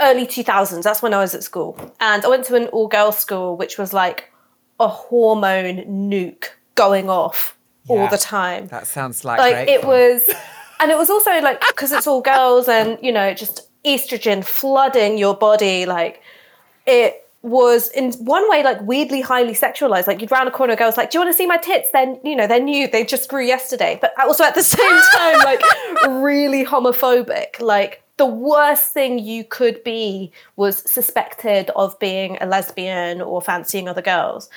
early 0.00 0.26
2000s. 0.26 0.82
That's 0.82 1.02
when 1.02 1.14
I 1.14 1.18
was 1.18 1.34
at 1.34 1.42
school, 1.42 1.78
and 2.00 2.24
I 2.24 2.28
went 2.28 2.44
to 2.46 2.56
an 2.56 2.66
all 2.68 2.88
girls 2.88 3.18
school, 3.18 3.56
which 3.56 3.78
was 3.78 3.92
like 3.92 4.32
a 4.78 4.88
hormone 4.88 6.10
nuke 6.10 6.46
going 6.74 7.08
off 7.08 7.56
yeah, 7.84 7.96
all 7.96 8.08
the 8.08 8.18
time. 8.18 8.68
That 8.68 8.86
sounds 8.86 9.24
like 9.24 9.38
like 9.38 9.68
it 9.68 9.84
was, 9.84 10.28
and 10.80 10.90
it 10.90 10.96
was 10.96 11.10
also 11.10 11.30
like 11.40 11.60
because 11.68 11.92
it's 11.92 12.06
all 12.06 12.20
girls, 12.20 12.68
and 12.68 12.98
you 13.02 13.12
know, 13.12 13.34
just 13.34 13.68
estrogen 13.84 14.44
flooding 14.44 15.18
your 15.18 15.34
body, 15.34 15.86
like 15.86 16.22
it 16.86 17.25
was 17.46 17.88
in 17.90 18.12
one 18.14 18.50
way 18.50 18.64
like 18.64 18.82
weirdly 18.82 19.20
highly 19.20 19.52
sexualized. 19.52 20.08
Like 20.08 20.20
you'd 20.20 20.32
round 20.32 20.48
a 20.48 20.50
corner, 20.50 20.72
a 20.72 20.76
girl's 20.76 20.96
like, 20.96 21.10
"Do 21.10 21.18
you 21.18 21.24
want 21.24 21.32
to 21.32 21.38
see 21.38 21.46
my 21.46 21.56
tits?" 21.56 21.88
Then 21.92 22.18
you 22.24 22.34
know 22.34 22.48
they're 22.48 22.60
new, 22.60 22.88
they 22.88 23.04
just 23.04 23.28
grew 23.28 23.44
yesterday. 23.44 23.98
But 24.00 24.12
also 24.18 24.42
at 24.42 24.56
the 24.56 24.62
same 24.64 25.00
time, 25.14 25.38
like 25.38 25.62
really 26.08 26.64
homophobic. 26.64 27.60
Like 27.60 28.02
the 28.16 28.26
worst 28.26 28.92
thing 28.92 29.20
you 29.20 29.44
could 29.44 29.84
be 29.84 30.32
was 30.56 30.78
suspected 30.90 31.70
of 31.76 31.96
being 32.00 32.36
a 32.40 32.46
lesbian 32.46 33.20
or 33.20 33.40
fancying 33.40 33.88
other 33.88 34.02
girls, 34.02 34.50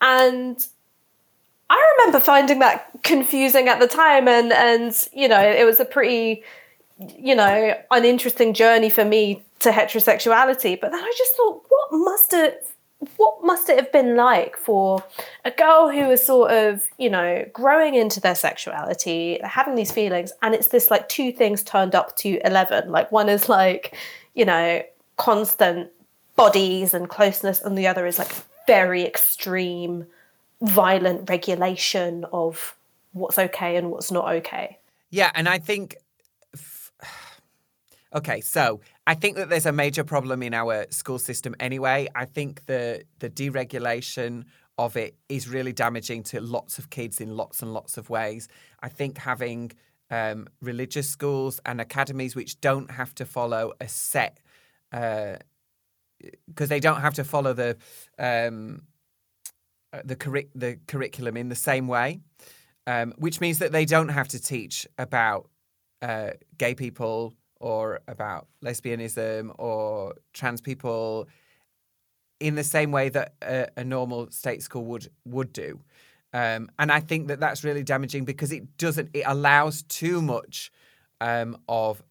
and 0.00 0.66
I 1.68 1.94
remember 1.98 2.18
finding 2.18 2.60
that 2.60 2.88
confusing 3.02 3.68
at 3.68 3.78
the 3.78 3.86
time, 3.86 4.26
and 4.26 4.54
and 4.54 4.96
you 5.12 5.28
know 5.28 5.40
it 5.40 5.66
was 5.66 5.80
a 5.80 5.84
pretty 5.84 6.44
you 7.18 7.34
know 7.34 7.74
an 7.90 8.04
interesting 8.04 8.54
journey 8.54 8.90
for 8.90 9.04
me 9.04 9.44
to 9.60 9.70
heterosexuality. 9.70 10.80
But 10.80 10.92
then 10.92 11.02
I 11.02 11.12
just 11.16 11.36
thought, 11.36 11.64
what 11.68 11.88
must 11.92 12.32
it 12.32 12.66
what 13.16 13.42
must 13.42 13.68
it 13.68 13.76
have 13.76 13.90
been 13.92 14.16
like 14.16 14.56
for 14.56 15.02
a 15.44 15.50
girl 15.50 15.90
who 15.90 16.10
is 16.10 16.24
sort 16.24 16.52
of, 16.52 16.86
you 16.98 17.10
know, 17.10 17.44
growing 17.52 17.94
into 17.94 18.20
their 18.20 18.34
sexuality, 18.34 19.40
having 19.42 19.74
these 19.74 19.90
feelings, 19.90 20.32
and 20.42 20.54
it's 20.54 20.68
this 20.68 20.90
like 20.90 21.08
two 21.08 21.32
things 21.32 21.62
turned 21.62 21.94
up 21.94 22.14
to 22.16 22.40
11. 22.44 22.90
Like, 22.90 23.10
one 23.10 23.28
is 23.28 23.48
like, 23.48 23.96
you 24.34 24.44
know, 24.44 24.82
constant 25.16 25.90
bodies 26.36 26.94
and 26.94 27.08
closeness, 27.08 27.60
and 27.60 27.76
the 27.76 27.86
other 27.86 28.06
is 28.06 28.18
like 28.18 28.32
very 28.66 29.02
extreme, 29.02 30.06
violent 30.60 31.28
regulation 31.28 32.24
of 32.32 32.76
what's 33.12 33.38
okay 33.38 33.76
and 33.76 33.90
what's 33.90 34.12
not 34.12 34.32
okay. 34.32 34.78
Yeah, 35.10 35.30
and 35.34 35.48
I 35.48 35.58
think 35.58 35.96
Okay, 38.14 38.42
so 38.42 38.80
I 39.06 39.14
think 39.14 39.36
that 39.36 39.48
there's 39.48 39.64
a 39.64 39.72
major 39.72 40.04
problem 40.04 40.42
in 40.42 40.52
our 40.52 40.86
school 40.90 41.18
system 41.18 41.54
anyway. 41.58 42.08
I 42.14 42.26
think 42.26 42.66
the 42.66 43.04
the 43.20 43.30
deregulation 43.30 44.44
of 44.76 44.96
it 44.96 45.16
is 45.28 45.48
really 45.48 45.72
damaging 45.72 46.22
to 46.24 46.40
lots 46.40 46.78
of 46.78 46.90
kids 46.90 47.20
in 47.20 47.36
lots 47.36 47.62
and 47.62 47.72
lots 47.72 47.96
of 47.96 48.10
ways. 48.10 48.48
I 48.82 48.88
think 48.88 49.16
having 49.16 49.72
um, 50.10 50.46
religious 50.60 51.08
schools 51.08 51.58
and 51.64 51.80
academies 51.80 52.36
which 52.36 52.60
don't 52.60 52.90
have 52.90 53.14
to 53.14 53.24
follow 53.24 53.72
a 53.80 53.88
set 53.88 54.40
because 54.90 55.38
uh, 56.60 56.66
they 56.66 56.80
don't 56.80 57.00
have 57.00 57.14
to 57.14 57.24
follow 57.24 57.54
the 57.54 57.78
um, 58.18 58.82
uh, 59.94 60.02
the, 60.04 60.16
curric- 60.16 60.50
the 60.54 60.78
curriculum 60.86 61.36
in 61.36 61.48
the 61.48 61.54
same 61.54 61.86
way, 61.86 62.20
um, 62.86 63.14
which 63.16 63.40
means 63.40 63.58
that 63.58 63.72
they 63.72 63.86
don't 63.86 64.08
have 64.08 64.28
to 64.28 64.40
teach 64.40 64.86
about 64.98 65.48
uh, 66.02 66.30
gay 66.58 66.74
people 66.74 67.34
or 67.62 68.00
about 68.08 68.48
lesbianism 68.62 69.54
or 69.58 70.14
trans 70.34 70.60
people 70.60 71.28
in 72.40 72.56
the 72.56 72.64
same 72.64 72.90
way 72.90 73.08
that 73.08 73.34
a, 73.40 73.68
a 73.76 73.84
normal 73.84 74.30
state 74.30 74.62
school 74.62 74.84
would 74.84 75.08
would 75.24 75.52
do. 75.52 75.80
Um, 76.34 76.70
and 76.78 76.90
I 76.90 77.00
think 77.00 77.28
that 77.28 77.40
that's 77.40 77.62
really 77.62 77.84
damaging 77.84 78.24
because 78.24 78.52
it 78.52 78.76
doesn't 78.76 79.10
it 79.14 79.22
allows 79.26 79.82
too 79.84 80.20
much 80.20 80.72
um, 81.20 81.56
of 81.68 82.02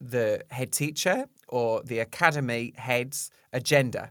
the 0.00 0.42
head 0.50 0.72
teacher 0.72 1.26
or 1.48 1.82
the 1.82 2.00
academy 2.00 2.72
head's 2.76 3.30
agenda. 3.52 4.10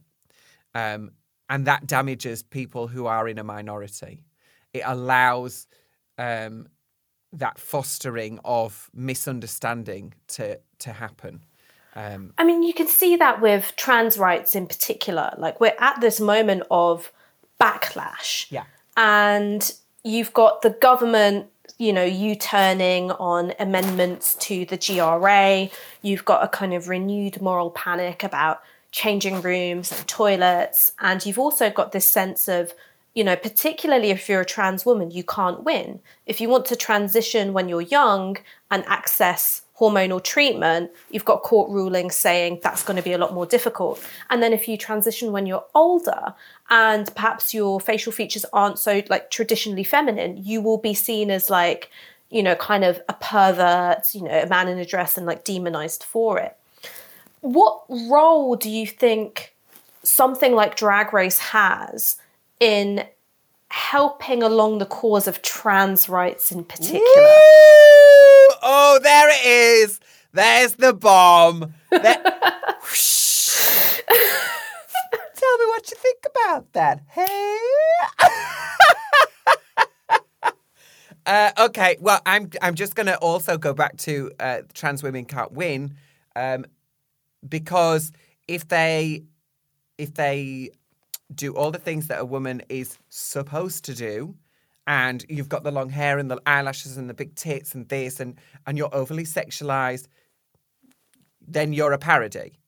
Um, 0.73 1.11
and 1.49 1.67
that 1.67 1.85
damages 1.87 2.41
people 2.41 2.87
who 2.87 3.05
are 3.05 3.27
in 3.27 3.37
a 3.37 3.43
minority. 3.43 4.23
It 4.73 4.81
allows 4.85 5.67
um, 6.17 6.67
that 7.33 7.59
fostering 7.59 8.39
of 8.45 8.89
misunderstanding 8.93 10.13
to 10.27 10.59
to 10.79 10.93
happen. 10.93 11.41
Um, 11.95 12.33
I 12.37 12.43
mean, 12.43 12.61
you 12.61 12.73
can 12.73 12.87
see 12.87 13.15
that 13.15 13.41
with 13.41 13.73
trans 13.77 14.17
rights 14.17 14.53
in 14.55 14.67
particular. 14.67 15.33
Like 15.37 15.59
we're 15.61 15.75
at 15.79 16.01
this 16.01 16.19
moment 16.19 16.63
of 16.69 17.11
backlash. 17.59 18.51
Yeah. 18.51 18.65
And 18.97 19.73
you've 20.03 20.33
got 20.33 20.61
the 20.61 20.71
government, 20.71 21.47
you 21.77 21.93
know, 21.93 22.03
U 22.03 22.35
turning 22.35 23.11
on 23.11 23.53
amendments 23.59 24.35
to 24.35 24.65
the 24.65 24.77
GRA. 24.77 25.69
You've 26.01 26.25
got 26.25 26.43
a 26.43 26.47
kind 26.49 26.73
of 26.73 26.89
renewed 26.89 27.41
moral 27.41 27.71
panic 27.71 28.23
about 28.23 28.61
changing 28.91 29.41
rooms 29.41 29.91
and 29.91 30.07
toilets. 30.07 30.91
And 30.99 31.25
you've 31.25 31.39
also 31.39 31.69
got 31.69 31.91
this 31.91 32.05
sense 32.05 32.47
of, 32.47 32.73
you 33.15 33.23
know, 33.23 33.37
particularly 33.37 34.11
if 34.11 34.27
you're 34.27 34.41
a 34.41 34.45
trans 34.45 34.85
woman, 34.85 35.09
you 35.09 35.23
can't 35.23 35.63
win. 35.63 36.01
If 36.25 36.41
you 36.41 36.49
want 36.49 36.65
to 36.65 36.75
transition 36.75 37.53
when 37.53 37.69
you're 37.69 37.81
young 37.81 38.37
and 38.69 38.83
access 38.85 39.61
hormonal 39.79 40.21
treatment, 40.21 40.91
you've 41.09 41.25
got 41.25 41.41
court 41.41 41.69
rulings 41.69 42.15
saying 42.15 42.59
that's 42.61 42.83
going 42.83 42.97
to 42.97 43.03
be 43.03 43.13
a 43.13 43.17
lot 43.17 43.33
more 43.33 43.45
difficult. 43.45 44.03
And 44.29 44.43
then 44.43 44.51
if 44.51 44.67
you 44.67 44.77
transition 44.77 45.31
when 45.31 45.45
you're 45.45 45.65
older 45.73 46.33
and 46.69 47.13
perhaps 47.15 47.53
your 47.53 47.79
facial 47.79 48.11
features 48.11 48.45
aren't 48.51 48.79
so 48.79 49.01
like 49.09 49.31
traditionally 49.31 49.85
feminine, 49.85 50.43
you 50.43 50.61
will 50.61 50.77
be 50.77 50.93
seen 50.93 51.31
as 51.31 51.49
like, 51.49 51.89
you 52.29 52.43
know, 52.43 52.55
kind 52.55 52.83
of 52.83 53.01
a 53.07 53.13
pervert, 53.13 54.13
you 54.13 54.23
know, 54.23 54.41
a 54.41 54.47
man 54.47 54.67
in 54.67 54.77
a 54.77 54.85
dress 54.85 55.17
and 55.17 55.25
like 55.25 55.45
demonized 55.45 56.03
for 56.03 56.37
it. 56.37 56.55
What 57.39 57.83
role 57.89 58.57
do 58.57 58.69
you 58.69 58.85
think 58.87 59.55
something 60.03 60.53
like 60.53 60.75
Drag 60.75 61.13
Race 61.13 61.39
has 61.39 62.17
in 62.59 63.05
helping 63.69 64.41
along 64.43 64.77
the 64.77 64.85
cause 64.85 65.27
of 65.27 65.41
trans 65.41 66.07
rights 66.07 66.51
in 66.51 66.63
particular? 66.63 67.01
Woo! 67.01 67.31
Oh, 68.67 68.99
there 69.01 69.29
it 69.29 69.45
is. 69.45 69.99
There's 70.33 70.73
the 70.75 70.93
bomb. 70.93 71.73
There- 71.91 72.01
Tell 75.35 75.57
me 75.57 75.65
what 75.67 75.89
you 75.91 75.97
think 75.97 76.25
about 76.29 76.71
that. 76.73 77.01
Hey. 77.09 77.57
uh, 81.25 81.51
okay. 81.59 81.97
Well, 81.99 82.21
I'm 82.25 82.49
I'm 82.61 82.75
just 82.75 82.95
going 82.95 83.07
to 83.07 83.17
also 83.17 83.57
go 83.57 83.73
back 83.73 83.97
to 83.97 84.31
uh, 84.39 84.61
trans 84.73 85.03
women 85.03 85.25
can't 85.25 85.51
win, 85.51 85.95
um, 86.35 86.65
because 87.47 88.11
if 88.47 88.67
they 88.67 89.23
if 89.97 90.13
they 90.13 90.71
do 91.33 91.53
all 91.55 91.71
the 91.71 91.79
things 91.79 92.07
that 92.07 92.19
a 92.19 92.25
woman 92.25 92.61
is 92.69 92.97
supposed 93.09 93.85
to 93.85 93.95
do, 93.95 94.35
and 94.87 95.25
you've 95.27 95.49
got 95.49 95.63
the 95.63 95.71
long 95.71 95.89
hair 95.89 96.19
and 96.19 96.29
the 96.29 96.39
eyelashes 96.45 96.97
and 96.97 97.09
the 97.09 97.13
big 97.13 97.35
tits 97.35 97.73
and 97.73 97.87
this 97.89 98.19
and 98.19 98.35
and 98.67 98.77
you're 98.77 98.93
overly 98.93 99.23
sexualized, 99.23 100.07
then 101.47 101.73
you're 101.73 101.93
a 101.93 101.97
parody. 101.97 102.59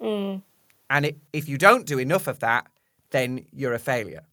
Mm. 0.00 0.42
And 0.88 1.06
it, 1.06 1.18
if 1.32 1.48
you 1.48 1.58
don't 1.58 1.86
do 1.86 1.98
enough 1.98 2.26
of 2.26 2.38
that, 2.38 2.66
then 3.10 3.44
you're 3.52 3.74
a 3.74 3.78
failure. 3.78 4.24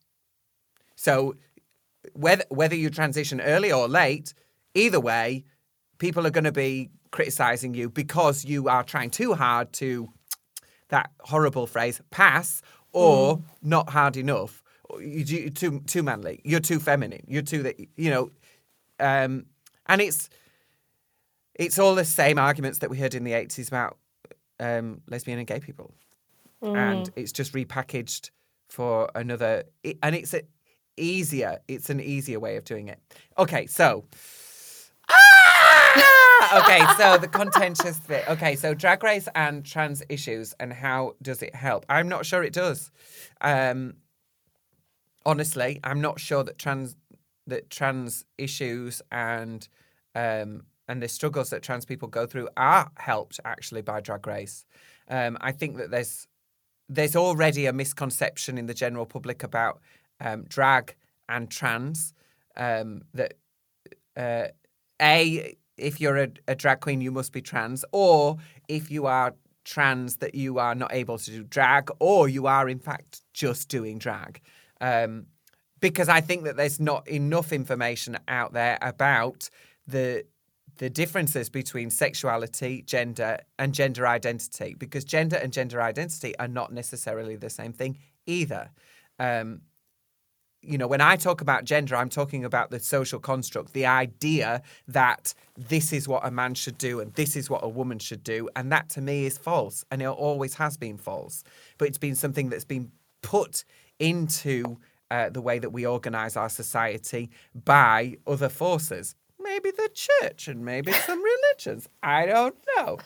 So 0.95 1.35
whether 2.13 2.45
whether 2.49 2.75
you 2.75 2.89
transition 2.89 3.41
early 3.41 3.71
or 3.71 3.87
late, 3.87 4.33
either 4.73 4.99
way, 4.99 5.43
people 5.97 6.25
are 6.25 6.31
going 6.31 6.43
to 6.43 6.51
be 6.51 6.89
criticizing 7.11 7.73
you 7.73 7.89
because 7.89 8.43
you 8.43 8.67
are 8.67 8.83
trying 8.83 9.09
too 9.09 9.33
hard 9.33 9.71
to 9.73 10.09
that 10.89 11.11
horrible 11.21 11.67
phrase 11.67 12.01
pass 12.11 12.61
or 12.93 13.41
not 13.61 13.89
hard 13.89 14.15
enough. 14.17 14.63
You- 14.99 15.23
You're 15.25 15.49
too 15.49 15.79
too 15.87 16.03
manly. 16.03 16.39
You're 16.43 16.59
too 16.59 16.79
feminine. 16.79 17.23
You're 17.27 17.41
too 17.41 17.63
that 17.63 17.79
you 17.97 18.09
know, 18.09 18.31
um, 18.99 19.45
and 19.87 20.01
it's 20.01 20.29
it's 21.55 21.77
all 21.77 21.95
the 21.95 22.05
same 22.05 22.37
arguments 22.39 22.79
that 22.79 22.89
we 22.89 22.97
heard 22.97 23.13
in 23.15 23.23
the 23.23 23.33
eighties 23.33 23.67
about 23.67 23.97
um, 24.59 25.01
lesbian 25.09 25.37
and 25.39 25.47
gay 25.47 25.59
people, 25.59 25.93
and 26.61 27.09
it's 27.15 27.31
just 27.31 27.53
repackaged 27.53 28.29
for 28.69 29.09
another. 29.15 29.63
And 30.01 30.15
it's 30.15 30.33
a, 30.33 30.41
easier. 30.97 31.59
It's 31.67 31.89
an 31.89 31.99
easier 31.99 32.39
way 32.39 32.55
of 32.57 32.63
doing 32.65 32.87
it. 32.87 32.99
Okay, 33.37 33.65
so. 33.67 34.05
Okay, 36.55 36.85
so 36.97 37.17
the 37.17 37.27
contentious 37.27 37.97
bit. 37.99 38.29
Okay, 38.29 38.55
so 38.55 38.75
drag 38.75 39.01
race 39.01 39.27
and 39.33 39.65
trans 39.65 40.03
issues 40.07 40.53
and 40.59 40.71
how 40.71 41.15
does 41.21 41.41
it 41.41 41.55
help? 41.55 41.83
I'm 41.89 42.07
not 42.07 42.27
sure 42.27 42.43
it 42.43 42.53
does. 42.53 42.91
Um, 43.41 43.95
honestly, 45.25 45.79
I'm 45.83 46.01
not 46.01 46.19
sure 46.19 46.43
that 46.43 46.59
trans 46.59 46.95
that 47.47 47.69
trans 47.69 48.25
issues 48.37 49.01
and 49.11 49.67
um, 50.15 50.63
and 50.87 51.01
the 51.01 51.07
struggles 51.07 51.49
that 51.49 51.63
trans 51.63 51.85
people 51.85 52.07
go 52.07 52.25
through 52.27 52.49
are 52.55 52.91
helped 52.97 53.39
actually 53.45 53.81
by 53.81 53.99
drag 54.01 54.27
race. 54.27 54.65
Um, 55.07 55.37
I 55.41 55.51
think 55.51 55.77
that 55.77 55.91
there's 55.91 56.27
there's 56.87 57.15
already 57.15 57.65
a 57.65 57.73
misconception 57.73 58.57
in 58.57 58.67
the 58.67 58.73
general 58.73 59.05
public 59.05 59.43
about 59.43 59.81
um, 60.19 60.43
drag 60.43 60.95
and 61.29 61.49
trans. 61.49 62.13
Um, 62.55 63.01
that 63.13 63.33
uh, 64.15 64.47
a 65.01 65.55
if 65.77 65.99
you're 65.99 66.17
a, 66.17 66.29
a 66.47 66.55
drag 66.55 66.79
queen, 66.79 67.01
you 67.01 67.11
must 67.11 67.31
be 67.31 67.41
trans, 67.41 67.83
or 67.91 68.37
if 68.67 68.91
you 68.91 69.05
are 69.05 69.33
trans, 69.63 70.17
that 70.17 70.35
you 70.35 70.59
are 70.59 70.75
not 70.75 70.93
able 70.93 71.17
to 71.17 71.31
do 71.31 71.43
drag, 71.43 71.89
or 71.99 72.27
you 72.27 72.47
are 72.47 72.69
in 72.69 72.79
fact 72.79 73.21
just 73.33 73.69
doing 73.69 73.97
drag. 73.97 74.41
Um, 74.81 75.27
because 75.79 76.07
I 76.07 76.21
think 76.21 76.43
that 76.43 76.55
there's 76.55 76.79
not 76.79 77.07
enough 77.07 77.51
information 77.51 78.17
out 78.27 78.53
there 78.53 78.77
about 78.81 79.49
the 79.87 80.25
the 80.77 80.89
differences 80.89 81.49
between 81.49 81.89
sexuality, 81.91 82.81
gender, 82.81 83.37
and 83.59 83.73
gender 83.73 84.07
identity. 84.07 84.75
Because 84.77 85.05
gender 85.05 85.35
and 85.35 85.53
gender 85.53 85.81
identity 85.81 86.35
are 86.39 86.47
not 86.47 86.73
necessarily 86.73 87.35
the 87.35 87.49
same 87.49 87.73
thing 87.73 87.99
either. 88.25 88.71
Um, 89.19 89.61
you 90.63 90.77
know, 90.77 90.87
when 90.87 91.01
I 91.01 91.15
talk 91.15 91.41
about 91.41 91.65
gender, 91.65 91.95
I'm 91.95 92.09
talking 92.09 92.45
about 92.45 92.71
the 92.71 92.79
social 92.79 93.19
construct, 93.19 93.73
the 93.73 93.85
idea 93.85 94.61
that 94.87 95.33
this 95.57 95.91
is 95.91 96.07
what 96.07 96.25
a 96.25 96.31
man 96.31 96.53
should 96.53 96.77
do 96.77 96.99
and 96.99 97.13
this 97.13 97.35
is 97.35 97.49
what 97.49 97.63
a 97.63 97.69
woman 97.69 97.99
should 97.99 98.23
do. 98.23 98.49
And 98.55 98.71
that 98.71 98.89
to 98.91 99.01
me 99.01 99.25
is 99.25 99.37
false. 99.37 99.83
And 99.91 100.01
it 100.01 100.07
always 100.07 100.55
has 100.55 100.77
been 100.77 100.97
false. 100.97 101.43
But 101.77 101.89
it's 101.89 101.97
been 101.97 102.15
something 102.15 102.49
that's 102.49 102.65
been 102.65 102.91
put 103.21 103.65
into 103.99 104.77
uh, 105.11 105.29
the 105.29 105.41
way 105.41 105.59
that 105.59 105.71
we 105.71 105.85
organize 105.85 106.35
our 106.37 106.49
society 106.49 107.29
by 107.53 108.17
other 108.25 108.49
forces. 108.49 109.15
Maybe 109.39 109.71
the 109.71 109.89
church 109.93 110.47
and 110.47 110.63
maybe 110.63 110.91
some 110.93 111.21
religions. 111.33 111.89
I 112.01 112.25
don't 112.25 112.55
know. 112.77 112.97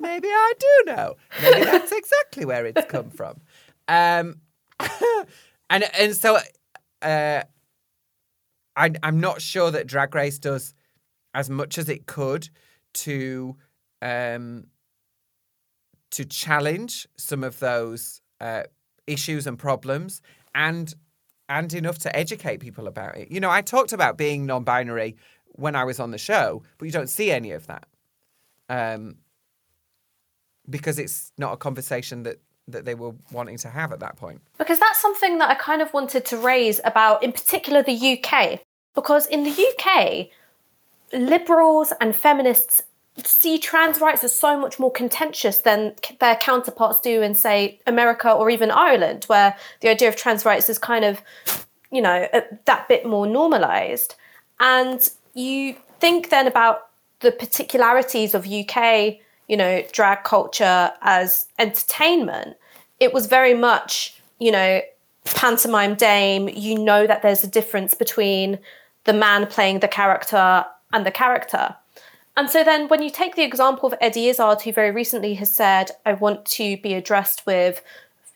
Maybe 0.00 0.28
I 0.28 0.52
do 0.58 0.92
know. 0.92 1.16
Maybe 1.42 1.64
that's 1.64 1.92
exactly 1.92 2.44
where 2.44 2.66
it's 2.66 2.84
come 2.86 3.10
from. 3.10 3.40
Um, 3.86 4.40
and 5.70 5.84
and 5.98 6.14
so 6.14 6.38
uh, 7.02 7.42
I, 8.76 8.90
I'm 9.02 9.20
not 9.20 9.42
sure 9.42 9.70
that 9.70 9.86
Drag 9.86 10.14
Race 10.14 10.38
does 10.38 10.74
as 11.34 11.50
much 11.50 11.78
as 11.78 11.88
it 11.88 12.06
could 12.06 12.48
to 12.92 13.56
um, 14.02 14.66
to 16.10 16.24
challenge 16.24 17.06
some 17.16 17.44
of 17.44 17.58
those 17.60 18.20
uh, 18.40 18.64
issues 19.06 19.46
and 19.46 19.58
problems, 19.58 20.22
and 20.54 20.92
and 21.48 21.72
enough 21.74 21.98
to 21.98 22.16
educate 22.16 22.60
people 22.60 22.86
about 22.86 23.16
it. 23.16 23.30
You 23.30 23.40
know, 23.40 23.50
I 23.50 23.62
talked 23.62 23.92
about 23.92 24.16
being 24.16 24.46
non-binary 24.46 25.16
when 25.46 25.74
I 25.74 25.84
was 25.84 26.00
on 26.00 26.10
the 26.10 26.18
show, 26.18 26.62
but 26.78 26.86
you 26.86 26.92
don't 26.92 27.08
see 27.08 27.30
any 27.30 27.50
of 27.50 27.66
that 27.66 27.86
um, 28.68 29.16
because 30.68 30.98
it's 30.98 31.32
not 31.36 31.52
a 31.52 31.56
conversation 31.56 32.22
that 32.22 32.40
that 32.72 32.84
they 32.84 32.94
were 32.94 33.12
wanting 33.30 33.56
to 33.58 33.68
have 33.68 33.92
at 33.92 34.00
that 34.00 34.16
point. 34.16 34.40
Because 34.58 34.78
that's 34.78 35.00
something 35.00 35.38
that 35.38 35.50
I 35.50 35.54
kind 35.54 35.82
of 35.82 35.92
wanted 35.92 36.24
to 36.26 36.36
raise 36.36 36.80
about, 36.84 37.22
in 37.22 37.32
particular, 37.32 37.82
the 37.82 38.18
UK. 38.18 38.60
Because 38.94 39.26
in 39.26 39.44
the 39.44 39.50
UK, 39.50 40.28
liberals 41.12 41.92
and 42.00 42.14
feminists 42.14 42.82
see 43.24 43.58
trans 43.58 44.00
rights 44.00 44.24
as 44.24 44.32
so 44.32 44.58
much 44.58 44.78
more 44.78 44.90
contentious 44.90 45.58
than 45.58 45.94
their 46.20 46.36
counterparts 46.36 47.00
do 47.00 47.22
in, 47.22 47.34
say, 47.34 47.80
America 47.86 48.30
or 48.30 48.50
even 48.50 48.70
Ireland, 48.70 49.24
where 49.24 49.56
the 49.80 49.88
idea 49.88 50.08
of 50.08 50.16
trans 50.16 50.44
rights 50.44 50.68
is 50.68 50.78
kind 50.78 51.04
of, 51.04 51.22
you 51.90 52.00
know, 52.00 52.28
that 52.64 52.88
bit 52.88 53.04
more 53.04 53.26
normalized. 53.26 54.14
And 54.58 55.08
you 55.34 55.76
think 55.98 56.30
then 56.30 56.46
about 56.46 56.88
the 57.20 57.32
particularities 57.32 58.34
of 58.34 58.46
UK, 58.46 59.18
you 59.50 59.56
know, 59.56 59.82
drag 59.90 60.22
culture 60.22 60.92
as 61.02 61.46
entertainment. 61.58 62.56
It 63.00 63.12
was 63.12 63.26
very 63.26 63.52
much, 63.52 64.14
you 64.38 64.52
know, 64.52 64.80
pantomime 65.24 65.96
dame. 65.96 66.48
You 66.48 66.78
know 66.78 67.04
that 67.08 67.22
there's 67.22 67.42
a 67.42 67.48
difference 67.48 67.94
between 67.94 68.60
the 69.06 69.12
man 69.12 69.48
playing 69.48 69.80
the 69.80 69.88
character 69.88 70.64
and 70.92 71.04
the 71.04 71.10
character. 71.10 71.74
And 72.36 72.48
so 72.48 72.62
then 72.62 72.86
when 72.86 73.02
you 73.02 73.10
take 73.10 73.34
the 73.34 73.42
example 73.42 73.88
of 73.88 73.98
Eddie 74.00 74.28
Izzard, 74.28 74.62
who 74.62 74.72
very 74.72 74.92
recently 74.92 75.34
has 75.34 75.50
said, 75.50 75.90
I 76.06 76.12
want 76.12 76.46
to 76.46 76.76
be 76.76 76.94
addressed 76.94 77.44
with 77.44 77.82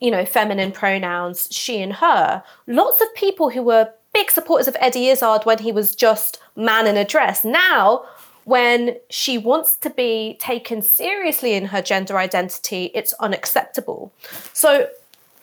you 0.01 0.11
know, 0.11 0.27
feminine 0.27 0.73
pronouns, 0.73 1.49
she 1.51 1.81
and 1.81 1.93
her, 1.95 2.43
lots 2.67 3.01
of 3.01 3.15
people 3.15 3.51
who 3.51 3.63
were 3.63 3.91
big 4.13 4.31
supporters 4.31 4.69
of 4.69 4.77
Eddie 4.81 5.09
Izzard 5.09 5.45
when 5.45 5.59
he 5.59 5.73
was 5.73 5.95
just 5.95 6.41
man 6.57 6.87
in 6.87 6.97
a 6.97 7.05
dress. 7.05 7.45
Now, 7.45 8.05
when 8.45 8.97
she 9.11 9.39
wants 9.39 9.77
to 9.77 9.91
be 9.91 10.37
taken 10.41 10.83
seriously 10.83 11.55
in 11.55 11.67
her 11.67 11.83
gender 11.83 12.19
identity, 12.19 12.91
it's 12.95 13.13
unacceptable. 13.15 14.13
So, 14.53 14.89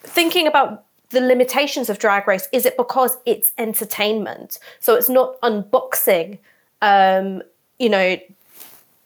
thinking 0.01 0.47
about 0.47 0.85
the 1.09 1.21
limitations 1.21 1.89
of 1.89 1.99
drag 1.99 2.27
race, 2.27 2.47
is 2.51 2.65
it 2.65 2.77
because 2.77 3.17
it's 3.25 3.51
entertainment? 3.57 4.59
So, 4.79 4.95
it's 4.95 5.09
not 5.09 5.39
unboxing, 5.41 6.37
um, 6.81 7.41
you 7.79 7.89
know, 7.89 8.17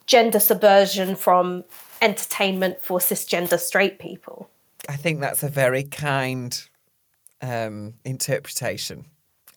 gender 0.05 0.39
subversion 0.39 1.15
from 1.15 1.63
entertainment 2.01 2.84
for 2.84 2.99
cisgender 2.99 3.60
straight 3.60 3.99
people. 3.99 4.49
I 4.88 4.97
think 4.97 5.21
that's 5.21 5.41
a 5.41 5.49
very 5.49 5.84
kind 5.84 6.62
um, 7.41 7.93
interpretation. 8.03 9.05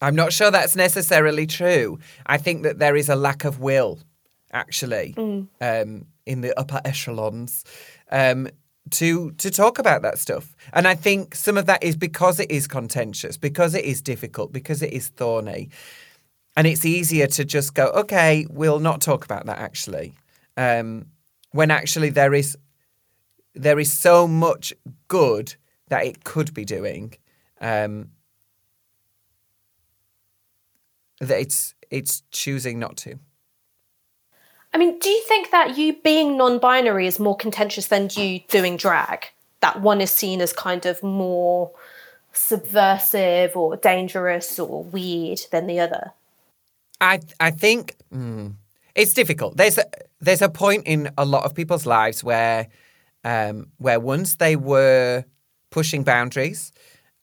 I'm 0.01 0.14
not 0.14 0.33
sure 0.33 0.51
that's 0.51 0.77
necessarily 0.77 1.46
true. 1.46 1.98
I 2.27 2.38
think 2.38 2.62
that 2.62 2.79
there 2.79 2.96
is 2.96 3.09
a 3.09 3.16
lack 3.16 3.44
of 3.44 3.59
will, 3.59 3.98
actually, 4.53 5.15
mm. 5.17 5.47
um, 5.61 6.07
in 6.27 6.41
the 6.41 6.59
upper 6.59 6.81
echelons. 6.85 7.65
Um, 8.11 8.49
to 8.91 9.33
to 9.33 9.51
talk 9.51 9.79
about 9.79 10.03
that 10.03 10.19
stuff. 10.19 10.57
And 10.73 10.89
I 10.89 10.95
think 10.95 11.35
some 11.35 11.59
of 11.59 11.67
that 11.67 11.83
is 11.83 11.97
because 11.97 12.41
it 12.41 12.51
is 12.51 12.67
contentious, 12.67 13.37
because 13.37 13.75
it 13.75 13.85
is 13.85 14.01
difficult, 14.01 14.53
because 14.53 14.83
it 14.83 14.93
is 14.93 15.09
thorny. 15.09 15.69
And 16.57 16.67
it's 16.67 16.85
easier 16.85 17.27
to 17.29 17.45
just 17.45 17.75
go, 17.75 17.87
okay, 17.89 18.47
we'll 18.51 18.81
not 18.81 19.01
talk 19.01 19.25
about 19.25 19.47
that 19.47 19.59
actually. 19.59 20.15
Um, 20.57 21.07
when 21.53 21.71
actually 21.71 22.11
there 22.11 22.35
is 22.35 22.57
there 23.55 23.79
is 23.79 23.93
so 23.93 24.27
much 24.27 24.73
good 25.09 25.55
that 25.89 26.05
it 26.05 26.25
could 26.25 26.55
be 26.55 26.65
doing 26.65 27.15
um, 27.61 28.11
that 31.21 31.41
it's 31.41 31.75
it's 31.91 32.23
choosing 32.31 32.79
not 32.79 32.97
to. 32.99 33.19
I 34.73 34.79
mean, 34.79 34.99
do 34.99 35.09
you 35.09 35.23
think 35.27 35.51
that 35.51 35.79
you 35.79 35.97
being 36.03 36.37
non-binary 36.37 37.07
is 37.07 37.19
more 37.19 37.37
contentious 37.37 37.89
than 37.89 38.09
you 38.17 38.41
doing 38.49 38.77
drag? 38.77 39.27
That 39.61 39.81
one 39.81 40.01
is 40.01 40.11
seen 40.11 40.41
as 40.41 40.53
kind 40.53 40.87
of 40.87 41.03
more 41.03 41.73
subversive 42.33 43.57
or 43.57 43.77
dangerous 43.77 44.59
or 44.59 44.85
weird 44.85 45.41
than 45.51 45.67
the 45.67 45.81
other? 45.81 46.13
I 47.01 47.21
I 47.41 47.51
think 47.51 47.97
mm, 48.13 48.55
it's 48.95 49.13
difficult. 49.13 49.57
There's 49.57 49.79
a 49.79 49.85
there's 50.21 50.43
a 50.43 50.49
point 50.49 50.87
in 50.87 51.11
a 51.17 51.25
lot 51.25 51.45
of 51.45 51.55
people's 51.55 51.87
lives 51.87 52.23
where 52.25 52.69
um, 53.25 53.69
where 53.79 54.01
once 54.01 54.37
they 54.37 54.57
were 54.57 55.25
pushing 55.71 56.05
boundaries, 56.05 56.73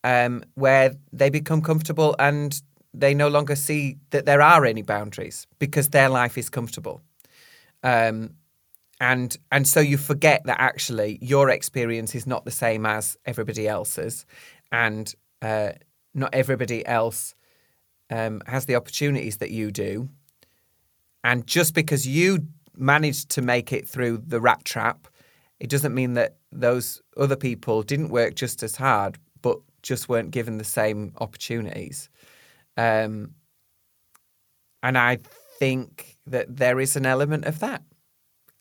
um, 0.04 0.44
where 0.56 0.96
they 1.12 1.30
become 1.30 1.62
comfortable 1.62 2.16
and 2.20 2.62
they 2.94 3.14
no 3.14 3.28
longer 3.28 3.56
see 3.56 3.98
that 4.12 4.26
there 4.26 4.42
are 4.42 4.66
any 4.66 4.82
boundaries 4.82 5.48
because 5.60 5.90
their 5.90 6.10
life 6.10 6.38
is 6.38 6.50
comfortable. 6.50 7.02
Um, 7.86 8.32
and 9.00 9.38
and 9.52 9.68
so 9.68 9.80
you 9.80 9.98
forget 9.98 10.42
that 10.46 10.60
actually 10.60 11.20
your 11.22 11.50
experience 11.50 12.16
is 12.16 12.26
not 12.26 12.44
the 12.44 12.52
same 12.52 12.86
as 12.86 13.18
everybody 13.26 13.68
else's, 13.68 14.26
and 14.72 15.14
uh, 15.42 15.72
not 16.14 16.34
everybody 16.34 16.86
else 16.86 17.36
um, 18.10 18.42
has 18.48 18.66
the 18.66 18.76
opportunities 18.76 19.38
that 19.38 19.52
you 19.52 19.72
do. 19.72 20.10
And 21.24 21.46
just 21.46 21.74
because 21.74 22.08
you 22.08 22.48
managed 22.76 23.30
to 23.32 23.42
make 23.42 23.72
it 23.72 23.88
through 23.88 24.24
the 24.26 24.40
rat 24.40 24.64
trap, 24.66 25.08
it 25.60 25.70
doesn't 25.70 25.94
mean 25.94 26.14
that 26.14 26.38
those 26.52 27.02
other 27.18 27.36
people 27.36 27.84
didn't 27.84 28.10
work 28.10 28.36
just 28.36 28.64
as 28.64 28.76
hard, 28.76 29.18
but 29.42 29.60
just 29.82 30.10
weren't 30.10 30.32
given 30.32 30.58
the 30.58 30.64
same 30.64 31.14
opportunities. 31.18 32.10
Um, 32.78 33.36
and 34.82 34.98
I 34.98 35.20
think 35.60 36.15
that 36.28 36.58
there 36.58 36.80
is 36.80 36.96
an 36.96 37.06
element 37.06 37.46
of 37.46 37.60
that. 37.60 37.82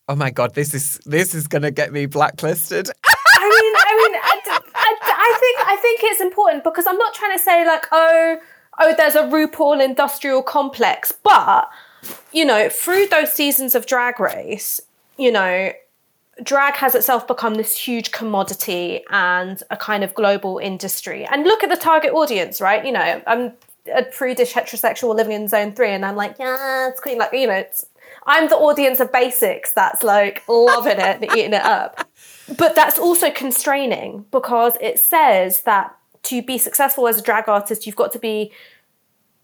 Oh 0.07 0.15
my 0.15 0.29
god, 0.29 0.53
this 0.53 0.73
is 0.73 0.99
this 1.05 1.33
is 1.33 1.47
going 1.47 1.63
to 1.63 1.71
get 1.71 1.91
me 1.91 2.05
blacklisted. 2.05 2.89
I 3.37 3.49
mean, 3.49 3.73
I 3.77 3.95
mean, 3.95 4.15
I, 4.23 4.41
I, 4.75 4.95
I 5.01 5.37
think 5.39 5.59
I 5.67 5.75
think 5.77 5.99
it's 6.03 6.21
important 6.21 6.63
because 6.63 6.85
I'm 6.85 6.97
not 6.97 7.13
trying 7.13 7.37
to 7.37 7.43
say 7.43 7.65
like, 7.65 7.87
oh, 7.91 8.37
oh, 8.79 8.93
there's 8.95 9.15
a 9.15 9.23
RuPaul 9.23 9.83
industrial 9.83 10.43
complex, 10.43 11.11
but 11.11 11.69
you 12.31 12.45
know, 12.45 12.69
through 12.69 13.07
those 13.07 13.33
seasons 13.33 13.73
of 13.73 13.87
Drag 13.87 14.19
Race, 14.19 14.79
you 15.17 15.31
know, 15.31 15.71
drag 16.43 16.75
has 16.75 16.95
itself 16.95 17.27
become 17.27 17.55
this 17.55 17.77
huge 17.77 18.11
commodity 18.11 19.03
and 19.09 19.63
a 19.71 19.77
kind 19.77 20.03
of 20.03 20.13
global 20.13 20.57
industry. 20.57 21.25
And 21.25 21.43
look 21.43 21.63
at 21.63 21.69
the 21.69 21.77
target 21.77 22.13
audience, 22.13 22.59
right? 22.59 22.85
You 22.85 22.91
know, 22.91 23.21
I'm 23.25 23.53
a 23.93 24.03
prudish 24.03 24.53
heterosexual 24.53 25.15
living 25.15 25.33
in 25.33 25.47
zone 25.47 25.73
three, 25.73 25.91
and 25.91 26.05
I'm 26.05 26.15
like, 26.15 26.37
yeah, 26.39 26.89
it's 26.89 26.99
queen. 26.99 27.17
Like, 27.17 27.33
you 27.33 27.47
know, 27.47 27.53
it's, 27.53 27.85
I'm 28.25 28.49
the 28.49 28.55
audience 28.55 28.99
of 28.99 29.11
basics 29.11 29.73
that's 29.73 30.03
like 30.03 30.43
loving 30.47 30.99
it 30.99 31.21
and 31.21 31.23
eating 31.25 31.53
it 31.53 31.63
up. 31.63 32.07
But 32.59 32.75
that's 32.75 32.99
also 32.99 33.31
constraining 33.31 34.25
because 34.29 34.77
it 34.79 34.99
says 34.99 35.61
that 35.61 35.95
to 36.25 36.43
be 36.43 36.59
successful 36.59 37.07
as 37.07 37.17
a 37.17 37.21
drag 37.23 37.49
artist, 37.49 37.87
you've 37.87 37.95
got 37.95 38.11
to 38.11 38.19
be 38.19 38.51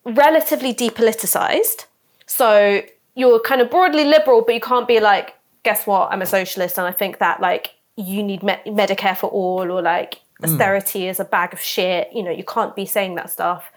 relatively 0.05 0.71
depoliticized. 0.71 1.85
So 2.27 2.83
you're 3.15 3.39
kind 3.39 3.59
of 3.59 3.71
broadly 3.71 4.05
liberal, 4.05 4.43
but 4.43 4.53
you 4.53 4.61
can't 4.61 4.87
be 4.87 4.99
like, 4.99 5.35
guess 5.63 5.87
what? 5.87 6.11
I'm 6.11 6.21
a 6.21 6.27
socialist, 6.27 6.77
and 6.77 6.85
I 6.85 6.91
think 6.91 7.17
that 7.17 7.41
like 7.41 7.75
you 7.95 8.21
need 8.21 8.43
me- 8.43 8.61
Medicare 8.67 9.17
for 9.17 9.31
all, 9.31 9.71
or 9.71 9.81
like 9.81 10.21
mm. 10.39 10.45
austerity 10.45 11.07
is 11.07 11.19
a 11.19 11.25
bag 11.25 11.53
of 11.53 11.59
shit. 11.59 12.09
You 12.13 12.21
know, 12.21 12.31
you 12.31 12.43
can't 12.43 12.75
be 12.75 12.85
saying 12.85 13.15
that 13.15 13.31
stuff 13.31 13.71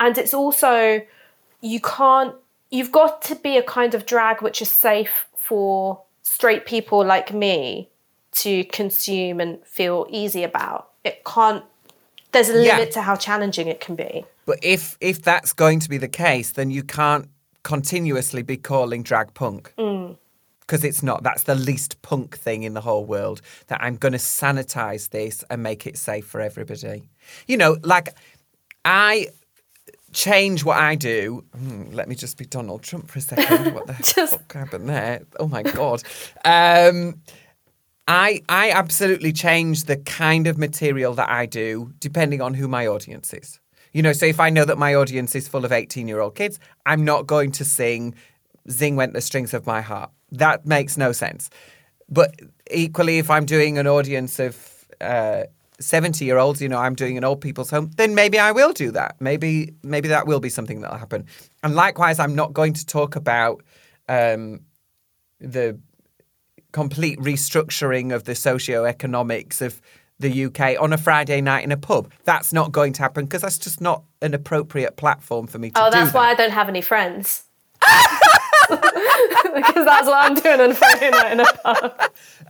and 0.00 0.18
it's 0.18 0.34
also 0.34 1.00
you 1.60 1.80
can't 1.80 2.34
you've 2.70 2.90
got 2.90 3.22
to 3.22 3.36
be 3.36 3.56
a 3.56 3.62
kind 3.62 3.94
of 3.94 4.06
drag 4.06 4.42
which 4.42 4.60
is 4.60 4.70
safe 4.70 5.26
for 5.36 6.00
straight 6.22 6.66
people 6.66 7.04
like 7.04 7.32
me 7.32 7.88
to 8.32 8.64
consume 8.64 9.38
and 9.40 9.64
feel 9.64 10.06
easy 10.10 10.42
about 10.42 10.88
it 11.04 11.22
can't 11.24 11.64
there's 12.32 12.48
a 12.48 12.54
limit 12.54 12.66
yeah. 12.66 12.84
to 12.86 13.02
how 13.02 13.14
challenging 13.14 13.68
it 13.68 13.80
can 13.80 13.94
be 13.94 14.24
but 14.46 14.58
if 14.62 14.96
if 15.00 15.22
that's 15.22 15.52
going 15.52 15.78
to 15.78 15.88
be 15.88 15.98
the 15.98 16.08
case 16.08 16.52
then 16.52 16.70
you 16.70 16.82
can't 16.82 17.28
continuously 17.62 18.42
be 18.42 18.56
calling 18.56 19.02
drag 19.02 19.32
punk 19.34 19.72
mm 19.76 20.16
because 20.70 20.84
it's 20.84 21.02
not. 21.02 21.24
That's 21.24 21.42
the 21.42 21.56
least 21.56 22.00
punk 22.00 22.38
thing 22.38 22.62
in 22.62 22.74
the 22.74 22.80
whole 22.80 23.04
world. 23.04 23.40
That 23.66 23.82
I'm 23.82 23.96
going 23.96 24.12
to 24.12 24.18
sanitize 24.18 25.10
this 25.10 25.42
and 25.50 25.64
make 25.64 25.84
it 25.84 25.98
safe 25.98 26.24
for 26.24 26.40
everybody. 26.40 27.02
You 27.48 27.56
know, 27.56 27.76
like 27.82 28.10
I 28.84 29.26
change 30.12 30.64
what 30.64 30.78
I 30.78 30.94
do. 30.94 31.44
Hmm, 31.56 31.90
let 31.92 32.08
me 32.08 32.14
just 32.14 32.36
be 32.36 32.44
Donald 32.44 32.82
Trump 32.82 33.08
for 33.08 33.18
a 33.18 33.22
second. 33.22 33.74
What 33.74 33.86
the 33.86 33.92
just... 34.14 34.32
fuck 34.32 34.52
happened 34.52 34.88
there? 34.88 35.22
Oh 35.38 35.48
my 35.48 35.62
god. 35.62 36.02
Um, 36.44 37.20
I 38.08 38.42
I 38.48 38.70
absolutely 38.70 39.32
change 39.32 39.84
the 39.84 39.96
kind 39.96 40.46
of 40.46 40.58
material 40.58 41.14
that 41.14 41.30
I 41.30 41.46
do 41.46 41.92
depending 41.98 42.40
on 42.40 42.54
who 42.54 42.68
my 42.68 42.86
audience 42.86 43.32
is. 43.32 43.60
You 43.92 44.02
know, 44.02 44.12
so 44.12 44.26
if 44.26 44.38
I 44.38 44.50
know 44.50 44.64
that 44.64 44.78
my 44.78 44.94
audience 44.94 45.34
is 45.34 45.48
full 45.48 45.64
of 45.64 45.72
18 45.72 46.08
year 46.08 46.20
old 46.20 46.34
kids, 46.34 46.58
I'm 46.86 47.04
not 47.04 47.26
going 47.26 47.52
to 47.52 47.64
sing 47.64 48.14
Zing 48.70 48.96
Went 48.96 49.14
the 49.14 49.20
Strings 49.20 49.54
of 49.54 49.66
My 49.66 49.80
Heart. 49.80 50.10
That 50.32 50.66
makes 50.66 50.96
no 50.96 51.12
sense. 51.12 51.50
But 52.08 52.34
equally, 52.70 53.18
if 53.18 53.30
I'm 53.30 53.46
doing 53.46 53.78
an 53.78 53.86
audience 53.86 54.38
of 54.38 54.86
uh, 55.00 55.44
70 55.80 56.24
year 56.24 56.38
olds, 56.38 56.60
you 56.60 56.68
know, 56.68 56.78
I'm 56.78 56.94
doing 56.94 57.16
an 57.16 57.24
old 57.24 57.40
people's 57.40 57.70
home, 57.70 57.90
then 57.96 58.14
maybe 58.14 58.38
I 58.38 58.52
will 58.52 58.72
do 58.72 58.90
that. 58.92 59.16
Maybe 59.20 59.74
maybe 59.82 60.08
that 60.08 60.26
will 60.26 60.40
be 60.40 60.48
something 60.48 60.80
that'll 60.80 60.98
happen. 60.98 61.26
And 61.62 61.74
likewise, 61.74 62.18
I'm 62.18 62.34
not 62.34 62.52
going 62.52 62.74
to 62.74 62.86
talk 62.86 63.16
about 63.16 63.62
um, 64.08 64.60
the 65.40 65.78
complete 66.72 67.18
restructuring 67.18 68.14
of 68.14 68.24
the 68.24 68.34
socio-economics 68.34 69.60
of 69.60 69.80
the 70.20 70.44
UK 70.44 70.80
on 70.80 70.92
a 70.92 70.98
Friday 70.98 71.40
night 71.40 71.64
in 71.64 71.72
a 71.72 71.76
pub. 71.76 72.12
That's 72.24 72.52
not 72.52 72.72
going 72.72 72.92
to 72.94 73.02
happen 73.02 73.24
because 73.24 73.42
that's 73.42 73.58
just 73.58 73.80
not 73.80 74.04
an 74.20 74.34
appropriate 74.34 74.96
platform 74.96 75.46
for 75.46 75.58
me 75.58 75.70
to 75.70 75.86
oh, 75.86 75.90
that's 75.90 76.12
that. 76.12 76.18
why 76.18 76.28
I 76.30 76.34
don't 76.34 76.52
have 76.52 76.68
any 76.68 76.82
friends. 76.82 77.44
because 79.54 79.84
that's 79.84 80.06
what 80.06 80.24
I'm 80.24 80.34
doing 80.34 80.60
on 80.60 80.74
Friday 80.74 81.10
night 81.10 81.32
in 81.32 81.40
a 81.40 81.44
pub. 81.44 82.00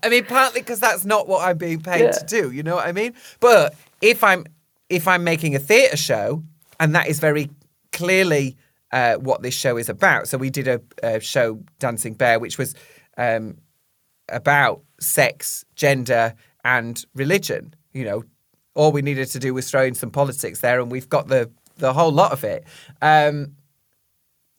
I 0.02 0.08
mean, 0.08 0.24
partly 0.24 0.60
because 0.60 0.80
that's 0.80 1.04
not 1.04 1.28
what 1.28 1.46
I'm 1.46 1.58
being 1.58 1.80
paid 1.80 2.00
yeah. 2.00 2.10
to 2.12 2.24
do. 2.26 2.50
You 2.50 2.62
know 2.62 2.76
what 2.76 2.86
I 2.86 2.92
mean? 2.92 3.14
But 3.40 3.74
if 4.00 4.24
I'm 4.24 4.46
if 4.88 5.06
I'm 5.06 5.24
making 5.24 5.54
a 5.54 5.58
theatre 5.58 5.96
show, 5.96 6.42
and 6.78 6.94
that 6.94 7.08
is 7.08 7.20
very 7.20 7.50
clearly 7.92 8.56
uh, 8.92 9.14
what 9.16 9.42
this 9.42 9.54
show 9.54 9.76
is 9.76 9.88
about. 9.88 10.28
So 10.28 10.38
we 10.38 10.50
did 10.50 10.68
a, 10.68 10.80
a 11.02 11.20
show, 11.20 11.62
Dancing 11.78 12.14
Bear, 12.14 12.38
which 12.38 12.58
was 12.58 12.74
um, 13.16 13.58
about 14.28 14.82
sex, 15.00 15.64
gender, 15.76 16.34
and 16.64 17.04
religion. 17.14 17.74
You 17.92 18.04
know, 18.04 18.24
all 18.74 18.92
we 18.92 19.02
needed 19.02 19.28
to 19.28 19.38
do 19.38 19.54
was 19.54 19.70
throw 19.70 19.84
in 19.84 19.94
some 19.94 20.10
politics 20.10 20.60
there, 20.60 20.80
and 20.80 20.90
we've 20.90 21.08
got 21.08 21.28
the 21.28 21.50
the 21.78 21.92
whole 21.92 22.12
lot 22.12 22.32
of 22.32 22.44
it. 22.44 22.64
Um, 23.00 23.56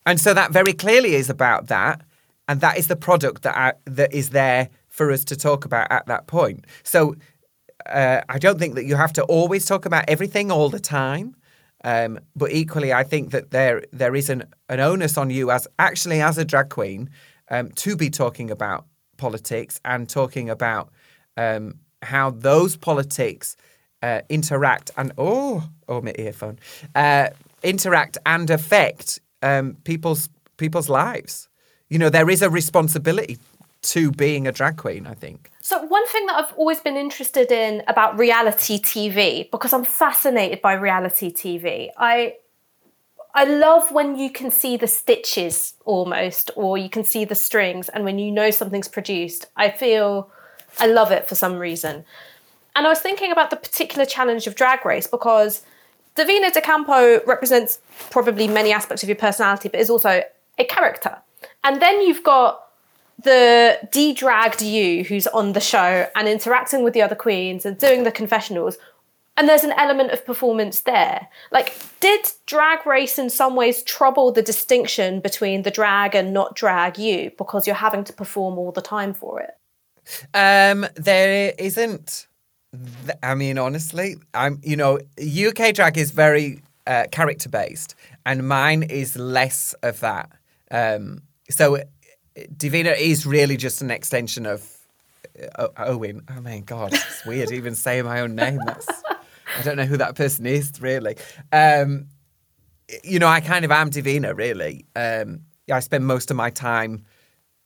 and 0.05 0.19
so 0.19 0.33
that 0.33 0.51
very 0.51 0.73
clearly 0.73 1.15
is 1.15 1.29
about 1.29 1.67
that, 1.67 2.01
and 2.47 2.61
that 2.61 2.77
is 2.77 2.87
the 2.87 2.95
product 2.95 3.43
that 3.43 3.57
I, 3.57 3.73
that 3.85 4.13
is 4.13 4.29
there 4.31 4.69
for 4.87 5.11
us 5.11 5.23
to 5.25 5.35
talk 5.35 5.65
about 5.65 5.91
at 5.91 6.05
that 6.07 6.27
point. 6.27 6.65
So 6.83 7.15
uh, 7.85 8.21
I 8.29 8.39
don't 8.39 8.59
think 8.59 8.75
that 8.75 8.85
you 8.85 8.95
have 8.95 9.13
to 9.13 9.23
always 9.23 9.65
talk 9.65 9.85
about 9.85 10.05
everything 10.07 10.51
all 10.51 10.69
the 10.69 10.79
time. 10.79 11.35
Um, 11.83 12.19
but 12.35 12.51
equally, 12.51 12.93
I 12.93 13.03
think 13.03 13.31
that 13.31 13.51
there 13.51 13.83
there 13.91 14.15
is 14.15 14.29
an, 14.29 14.43
an 14.69 14.79
onus 14.79 15.17
on 15.17 15.29
you 15.29 15.49
as 15.49 15.67
actually 15.79 16.21
as 16.21 16.37
a 16.37 16.45
drag 16.45 16.69
queen 16.69 17.09
um, 17.49 17.71
to 17.71 17.95
be 17.95 18.09
talking 18.09 18.51
about 18.51 18.85
politics 19.17 19.79
and 19.83 20.07
talking 20.07 20.49
about 20.49 20.89
um, 21.37 21.79
how 22.01 22.31
those 22.31 22.77
politics 22.77 23.55
uh, 24.03 24.21
interact 24.29 24.91
and 24.97 25.11
oh 25.17 25.63
oh 25.87 26.01
my 26.01 26.13
earphone 26.17 26.59
uh, 26.95 27.29
interact 27.63 28.17
and 28.25 28.49
affect 28.49 29.19
um, 29.41 29.77
people's 29.83 30.29
people's 30.57 30.89
lives. 30.89 31.47
You 31.89 31.99
know, 31.99 32.09
there 32.09 32.29
is 32.29 32.41
a 32.41 32.49
responsibility 32.49 33.37
to 33.81 34.11
being 34.11 34.47
a 34.47 34.51
drag 34.51 34.77
queen. 34.77 35.07
I 35.07 35.13
think. 35.13 35.51
So, 35.61 35.83
one 35.83 36.07
thing 36.07 36.25
that 36.27 36.35
I've 36.43 36.53
always 36.57 36.79
been 36.79 36.97
interested 36.97 37.51
in 37.51 37.83
about 37.87 38.17
reality 38.17 38.79
TV, 38.79 39.49
because 39.51 39.73
I'm 39.73 39.85
fascinated 39.85 40.61
by 40.61 40.73
reality 40.73 41.31
TV, 41.31 41.89
I 41.97 42.35
I 43.33 43.45
love 43.45 43.91
when 43.91 44.17
you 44.17 44.29
can 44.29 44.51
see 44.51 44.77
the 44.77 44.87
stitches 44.87 45.73
almost, 45.85 46.51
or 46.55 46.77
you 46.77 46.89
can 46.89 47.03
see 47.03 47.25
the 47.25 47.35
strings, 47.35 47.89
and 47.89 48.03
when 48.03 48.19
you 48.19 48.31
know 48.31 48.51
something's 48.51 48.87
produced, 48.87 49.47
I 49.55 49.69
feel 49.69 50.29
I 50.79 50.87
love 50.87 51.11
it 51.11 51.27
for 51.27 51.35
some 51.35 51.57
reason. 51.57 52.05
And 52.75 52.85
I 52.85 52.89
was 52.89 52.99
thinking 52.99 53.31
about 53.31 53.49
the 53.49 53.57
particular 53.57 54.05
challenge 54.05 54.47
of 54.47 54.55
Drag 54.55 54.85
Race 54.85 55.07
because 55.07 55.63
Divina 56.15 56.51
De 56.51 56.61
Campo 56.61 57.21
represents 57.25 57.79
probably 58.09 58.47
many 58.47 58.71
aspects 58.71 59.03
of 59.03 59.09
your 59.09 59.15
personality, 59.15 59.69
but 59.69 59.79
is 59.79 59.89
also 59.89 60.23
a 60.57 60.65
character. 60.65 61.17
And 61.63 61.81
then 61.81 62.01
you've 62.01 62.23
got 62.23 62.67
the 63.23 63.77
de-dragged 63.91 64.61
you 64.61 65.03
who's 65.03 65.27
on 65.27 65.53
the 65.53 65.59
show 65.59 66.07
and 66.15 66.27
interacting 66.27 66.83
with 66.83 66.93
the 66.93 67.01
other 67.01 67.15
queens 67.15 67.65
and 67.65 67.77
doing 67.77 68.03
the 68.03 68.11
confessionals. 68.11 68.77
And 69.37 69.47
there's 69.47 69.63
an 69.63 69.73
element 69.73 70.11
of 70.11 70.25
performance 70.25 70.81
there. 70.81 71.27
Like 71.51 71.73
did 71.99 72.31
drag 72.45 72.85
race 72.85 73.17
in 73.17 73.29
some 73.29 73.55
ways 73.55 73.83
trouble 73.83 74.31
the 74.31 74.41
distinction 74.41 75.19
between 75.19 75.63
the 75.63 75.71
drag 75.71 76.15
and 76.15 76.33
not 76.33 76.55
drag 76.55 76.97
you? 76.97 77.31
Because 77.37 77.65
you're 77.65 77.75
having 77.75 78.03
to 78.05 78.13
perform 78.13 78.57
all 78.57 78.71
the 78.71 78.81
time 78.81 79.13
for 79.13 79.39
it. 79.39 79.57
Um 80.33 80.87
there 80.95 81.53
isn't 81.57 82.27
i 83.21 83.35
mean 83.35 83.57
honestly 83.57 84.15
i'm 84.33 84.59
you 84.63 84.75
know 84.75 84.97
uk 85.47 85.73
drag 85.73 85.97
is 85.97 86.11
very 86.11 86.61
uh, 86.87 87.05
character 87.11 87.49
based 87.49 87.95
and 88.25 88.47
mine 88.47 88.81
is 88.83 89.15
less 89.17 89.73
of 89.83 89.99
that 89.99 90.31
um 90.71 91.21
so 91.49 91.77
Divina 92.55 92.91
is 92.91 93.25
really 93.25 93.57
just 93.57 93.81
an 93.81 93.91
extension 93.91 94.45
of 94.45 94.65
uh, 95.55 95.67
Owen. 95.77 96.21
Oh 96.29 96.41
my 96.41 96.59
god, 96.59 96.93
it's 96.93 97.25
weird 97.25 97.51
even 97.51 97.75
saying 97.75 98.05
my 98.05 98.21
own 98.21 98.35
name. 98.35 98.59
That's 98.65 98.87
I 99.57 99.61
don't 99.63 99.75
know 99.75 99.85
who 99.85 99.97
that 99.97 100.15
person 100.15 100.45
is 100.45 100.71
really. 100.79 101.17
Um, 101.51 102.07
you 103.03 103.19
know, 103.19 103.27
I 103.27 103.41
kind 103.41 103.65
of 103.65 103.71
am 103.71 103.89
Divina 103.89 104.33
really. 104.33 104.85
Um, 104.95 105.41
I 105.71 105.79
spend 105.79 106.05
most 106.05 106.31
of 106.31 106.37
my 106.37 106.49
time 106.49 107.05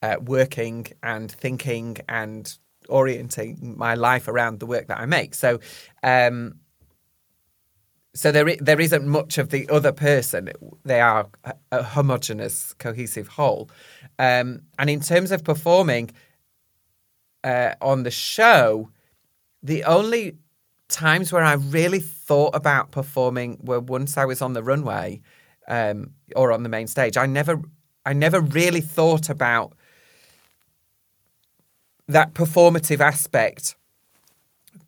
uh, 0.02 0.18
working 0.22 0.88
and 1.04 1.32
thinking 1.32 1.98
and 2.10 2.58
orienting 2.89 3.76
my 3.78 3.95
life 3.95 4.28
around 4.28 4.60
the 4.60 4.65
work 4.65 4.88
that 4.88 5.00
I 5.00 5.06
make. 5.06 5.34
So, 5.34 5.60
um, 6.04 6.56
so 8.13 8.32
there 8.32 8.56
there 8.60 8.80
isn't 8.80 9.06
much 9.06 9.38
of 9.38 9.50
the 9.50 9.67
other 9.69 9.91
person. 9.91 10.50
They 10.84 11.02
are 11.02 11.28
a, 11.43 11.54
a 11.71 11.84
homogenous, 11.84 12.74
cohesive 12.76 13.28
whole. 13.28 13.69
Um, 14.17 14.62
and 14.80 14.89
in 14.89 15.02
terms 15.02 15.32
of 15.32 15.43
performing 15.43 16.12
uh, 17.43 17.76
on 17.82 18.04
the 18.04 18.12
show, 18.12 18.89
the 19.62 19.84
only 19.84 20.38
times 20.88 21.32
where 21.32 21.43
I 21.43 21.54
really 21.54 22.00
thought 22.00 22.56
about 22.56 22.91
performing 22.91 23.60
were 23.63 23.80
once 23.80 24.17
I 24.17 24.26
was 24.26 24.41
on 24.41 24.54
the 24.54 24.63
runway 24.63 25.21
um, 25.67 26.12
or 26.36 26.52
on 26.52 26.63
the 26.63 26.69
main 26.69 26.88
stage. 26.88 27.17
I 27.17 27.26
never, 27.26 27.62
I 28.06 28.13
never 28.13 28.39
really 28.39 28.82
thought 28.82 29.30
about 29.30 29.74
that 32.08 32.34
performative 32.34 33.00
aspect 33.00 33.76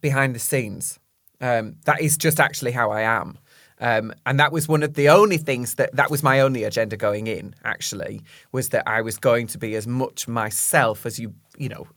behind 0.02 0.36
the 0.36 0.40
scenes. 0.40 1.00
Um, 1.40 1.76
that 1.86 2.02
is 2.02 2.18
just 2.18 2.40
actually 2.40 2.72
how 2.72 2.92
I 2.92 3.02
am. 3.02 3.38
Um, 3.80 4.12
and 4.26 4.40
that 4.40 4.52
was 4.52 4.68
one 4.68 4.82
of 4.82 4.96
the 4.96 5.10
only 5.10 5.38
things 5.38 5.76
that 5.76 5.96
that 5.96 6.10
was 6.10 6.24
my 6.24 6.40
only 6.40 6.64
agenda 6.64 6.98
going 6.98 7.28
in. 7.28 7.54
Actually, 7.64 8.22
was 8.52 8.70
that 8.70 8.88
I 8.88 9.02
was 9.02 9.18
going 9.18 9.48
to 9.48 9.58
be 9.58 9.76
as 9.76 9.86
much 9.86 10.28
myself 10.28 11.06
as 11.06 11.20
you. 11.20 11.34
You 11.58 11.70
know, 11.70 11.88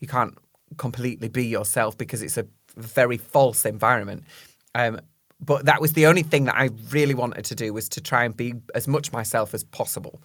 you 0.00 0.08
can't 0.08 0.36
completely 0.78 1.28
be 1.28 1.46
yourself 1.46 1.96
because 1.96 2.22
it's 2.22 2.36
a 2.36 2.46
very 2.76 3.18
false 3.18 3.64
environment. 3.64 4.24
Um, 4.74 5.00
but 5.44 5.64
that 5.66 5.80
was 5.80 5.92
the 5.92 6.06
only 6.06 6.22
thing 6.22 6.44
that 6.44 6.56
I 6.56 6.70
really 6.90 7.14
wanted 7.14 7.44
to 7.46 7.54
do 7.54 7.72
was 7.72 7.88
to 7.90 8.00
try 8.00 8.24
and 8.24 8.36
be 8.36 8.54
as 8.74 8.86
much 8.86 9.12
myself 9.12 9.54
as 9.54 9.64
possible. 9.64 10.22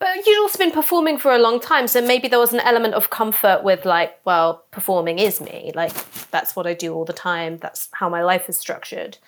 But 0.00 0.26
you'd 0.26 0.40
also 0.40 0.58
been 0.58 0.70
performing 0.70 1.18
for 1.18 1.30
a 1.30 1.38
long 1.38 1.60
time, 1.60 1.86
so 1.86 2.00
maybe 2.00 2.26
there 2.26 2.38
was 2.38 2.54
an 2.54 2.60
element 2.60 2.94
of 2.94 3.10
comfort 3.10 3.62
with 3.62 3.84
like, 3.84 4.18
well, 4.24 4.64
performing 4.70 5.18
is 5.18 5.42
me. 5.42 5.72
Like 5.74 5.92
that's 6.30 6.56
what 6.56 6.66
I 6.66 6.72
do 6.72 6.94
all 6.94 7.04
the 7.04 7.12
time. 7.12 7.58
That's 7.58 7.90
how 7.92 8.08
my 8.08 8.22
life 8.24 8.48
is 8.48 8.56
structured. 8.56 9.18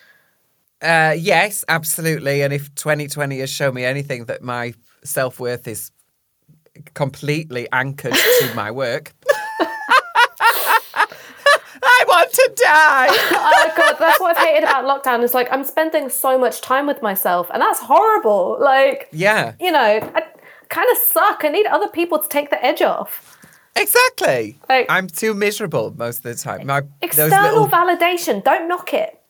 Uh, 0.81 1.15
yes, 1.17 1.63
absolutely. 1.69 2.43
And 2.43 2.55
if 2.55 2.75
2020 2.75 3.39
has 3.41 3.51
shown 3.51 3.75
me 3.75 3.85
anything, 3.85 4.25
that 4.25 4.43
my 4.43 4.73
self 5.05 5.39
worth 5.39 5.69
is 5.69 5.91
completely 6.95 7.69
anchored 7.71 8.15
to 8.15 8.53
my 8.55 8.71
work. 8.83 9.13
I 11.85 12.05
want 12.09 12.33
to 12.33 12.53
die. 12.65 13.09
oh 13.11 13.73
god, 13.77 13.97
that's 13.99 14.21
what 14.21 14.37
I've 14.37 14.47
hated 14.47 14.65
about 14.65 14.85
lockdown. 14.85 15.23
It's 15.23 15.35
like 15.35 15.53
I'm 15.53 15.65
spending 15.65 16.09
so 16.09 16.39
much 16.39 16.63
time 16.63 16.87
with 16.87 17.03
myself, 17.03 17.51
and 17.53 17.61
that's 17.61 17.81
horrible. 17.81 18.57
Like, 18.59 19.09
yeah, 19.13 19.53
you 19.61 19.71
know, 19.71 19.79
I 20.15 20.25
kind 20.73 20.91
of 20.91 20.99
suck. 20.99 21.45
I 21.45 21.49
need 21.49 21.67
other 21.67 21.89
people 21.89 22.19
to 22.19 22.29
take 22.29 22.51
the 22.51 22.63
edge 22.65 22.83
off. 22.83 23.39
Exactly. 23.77 24.59
Like, 24.69 24.87
I'm 24.89 25.07
too 25.07 25.35
miserable 25.35 25.95
most 25.97 26.19
of 26.19 26.23
the 26.25 26.35
time. 26.35 26.67
My 26.67 26.83
external 27.01 27.63
little... 27.63 27.69
validation. 27.69 28.43
Don't 28.43 28.69
knock 28.69 28.93
it 28.93 29.22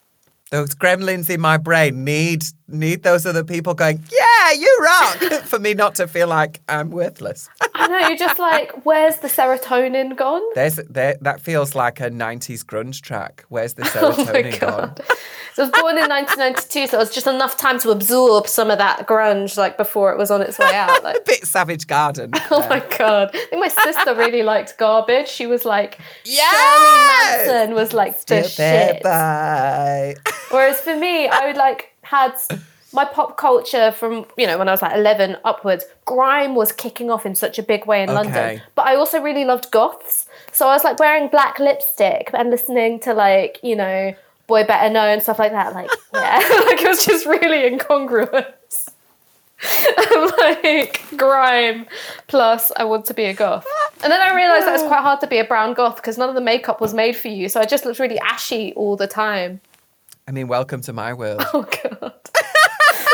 those 0.53 0.75
gremlins 0.75 1.31
in 1.31 1.41
my 1.41 1.57
brain 1.57 2.05
need 2.05 2.45
need 2.69 3.03
those 3.03 3.25
other 3.27 3.43
people 3.43 3.73
going, 3.75 4.03
yeah, 4.11 4.53
you 4.53 4.79
rock, 4.83 5.43
for 5.45 5.59
me 5.59 5.73
not 5.73 5.95
to 5.95 6.07
feel 6.07 6.29
like 6.29 6.61
I'm 6.69 6.91
worthless. 6.91 7.49
I 7.75 7.89
know 7.89 8.09
you're 8.09 8.19
just 8.19 8.39
like, 8.39 8.85
where's 8.85 9.17
the 9.17 9.29
serotonin 9.29 10.15
gone? 10.15 10.43
There's 10.55 10.77
there, 10.77 11.17
that 11.23 11.41
feels 11.41 11.75
like 11.75 12.01
a 12.01 12.11
'90s 12.11 12.65
grunge 12.65 13.01
track. 13.01 13.45
Where's 13.49 13.75
the 13.75 13.83
oh 13.97 14.13
serotonin 14.13 14.55
oh 14.57 14.59
gone? 14.59 14.95
So 15.55 15.63
I 15.63 15.67
was 15.67 15.81
born 15.81 15.99
in 15.99 16.09
1992, 16.09 16.87
so 16.87 16.97
it 16.97 17.01
was 17.01 17.11
just 17.11 17.27
enough 17.27 17.57
time 17.57 17.79
to 17.81 17.91
absorb 17.91 18.47
some 18.47 18.71
of 18.71 18.79
that 18.79 19.07
grunge, 19.07 19.57
like 19.57 19.77
before 19.79 20.13
it 20.13 20.19
was 20.19 20.31
on 20.31 20.43
its 20.43 20.59
way 20.59 20.75
out. 20.75 21.03
Like 21.03 21.17
a 21.21 21.23
bit 21.25 21.47
Savage 21.47 21.87
Garden. 21.87 22.31
oh 22.51 22.67
my 22.69 22.81
god! 22.99 23.31
I 23.35 23.47
think 23.47 23.61
my 23.61 23.69
sister 23.69 24.15
really 24.15 24.43
liked 24.43 24.77
Garbage. 24.77 25.29
She 25.29 25.47
was 25.47 25.65
like, 25.65 25.99
yeah, 26.25 26.51
Shirley 26.51 27.49
Manson 27.49 27.75
was 27.75 27.95
like 27.95 28.23
the 28.27 28.43
shit. 28.45 29.03
Bye. 29.03 30.17
Whereas 30.51 30.81
for 30.81 30.97
me, 30.97 31.29
I 31.29 31.47
would 31.47 31.57
like 31.57 31.93
had 32.03 32.35
my 32.93 33.05
pop 33.05 33.37
culture 33.37 33.91
from 33.93 34.27
you 34.37 34.47
know 34.47 34.59
when 34.59 34.69
I 34.69 34.73
was 34.73 34.83
like 34.83 34.95
11 34.95 35.37
upwards 35.45 35.85
grime 36.05 36.55
was 36.55 36.73
kicking 36.73 37.11
off 37.11 37.25
in 37.25 37.35
such 37.35 37.59
a 37.59 37.63
big 37.63 37.87
way 37.87 38.03
in 38.03 38.11
okay. 38.11 38.15
London. 38.15 38.63
But 38.75 38.87
I 38.87 38.97
also 38.97 39.21
really 39.21 39.45
loved 39.45 39.71
goths. 39.71 40.27
So 40.53 40.69
I 40.69 40.75
was 40.75 40.85
like 40.85 40.99
wearing 40.99 41.29
black 41.29 41.59
lipstick 41.59 42.31
and 42.35 42.51
listening 42.51 43.01
to 43.01 43.15
like 43.15 43.59
you 43.63 43.77
know 43.77 44.15
boy 44.47 44.65
better 44.65 44.93
know 44.93 45.07
and 45.07 45.23
stuff 45.23 45.39
like 45.39 45.53
that 45.53 45.75
like 45.75 45.91
yeah 46.15 46.37
like 46.67 46.83
it 46.83 46.89
was 46.89 47.05
just 47.05 47.27
really 47.27 47.67
incongruous. 47.67 48.91
Like 50.39 51.01
grime 51.17 51.87
plus 52.27 52.73
I 52.77 52.83
want 52.83 53.07
to 53.07 53.15
be 53.15 53.25
a 53.27 53.35
goth. 53.35 53.65
And 54.03 54.11
then 54.11 54.21
I 54.21 54.35
realized 54.35 54.67
that 54.67 54.75
it's 54.75 54.83
quite 54.83 55.03
hard 55.03 55.21
to 55.21 55.29
be 55.29 55.39
a 55.39 55.45
brown 55.45 55.75
goth 55.75 55.97
because 55.97 56.19
none 56.19 56.29
of 56.29 56.35
the 56.35 56.41
makeup 56.41 56.81
was 56.81 56.93
made 56.93 57.15
for 57.15 57.29
you 57.29 57.49
so 57.49 57.61
I 57.61 57.65
just 57.65 57.85
looked 57.85 58.01
really 58.01 58.19
ashy 58.19 58.73
all 58.75 58.97
the 58.97 59.07
time 59.07 59.61
I 60.27 60.31
mean, 60.31 60.47
welcome 60.47 60.81
to 60.83 60.93
my 60.93 61.13
world. 61.13 61.43
Oh 61.55 61.63
god. 61.63 62.15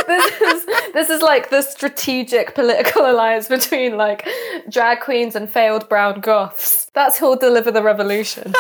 this 0.06 0.40
is 0.40 0.66
this 0.94 1.10
is 1.10 1.22
like 1.22 1.50
the 1.50 1.62
strategic 1.62 2.54
political 2.54 3.10
alliance 3.10 3.48
between 3.48 3.96
like 3.96 4.26
drag 4.70 5.00
queens 5.00 5.34
and 5.34 5.50
failed 5.50 5.88
brown 5.88 6.20
goths. 6.20 6.90
That's 6.94 7.18
who'll 7.18 7.36
deliver 7.36 7.70
the 7.70 7.82
revolution. 7.82 8.54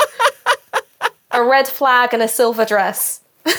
a 1.30 1.42
red 1.42 1.68
flag 1.68 2.12
and 2.12 2.22
a 2.22 2.28
silver 2.28 2.64
dress. 2.64 3.20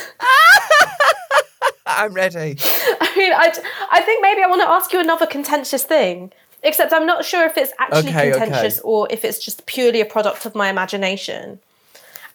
I'm 1.85 2.13
ready. 2.13 2.57
I 3.01 3.13
mean, 3.17 3.33
I, 3.33 3.51
I 3.91 4.01
think 4.01 4.21
maybe 4.21 4.43
I 4.43 4.47
want 4.47 4.61
to 4.61 4.69
ask 4.69 4.93
you 4.93 4.99
another 4.99 5.25
contentious 5.25 5.83
thing. 5.83 6.31
Except 6.61 6.93
I'm 6.93 7.05
not 7.05 7.25
sure 7.25 7.45
if 7.45 7.57
it's 7.57 7.71
actually 7.79 8.09
okay, 8.09 8.31
contentious 8.31 8.79
okay. 8.79 8.87
or 8.87 9.07
if 9.09 9.23
it's 9.23 9.39
just 9.39 9.65
purely 9.65 10.01
a 10.01 10.05
product 10.05 10.45
of 10.45 10.55
my 10.55 10.69
imagination. 10.69 11.59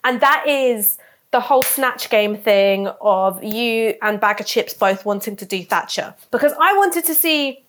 And 0.02 0.20
that 0.20 0.44
is 0.48 0.98
the 1.34 1.40
whole 1.40 1.64
snatch 1.64 2.10
game 2.10 2.36
thing 2.36 2.86
of 3.00 3.42
you 3.42 3.92
and 4.02 4.20
Baga 4.20 4.44
Chipz 4.44 4.72
both 4.72 5.04
wanting 5.04 5.34
to 5.34 5.44
do 5.44 5.64
Thatcher 5.64 6.14
because 6.30 6.52
I 6.60 6.74
wanted 6.74 7.04
to 7.06 7.14
see 7.14 7.64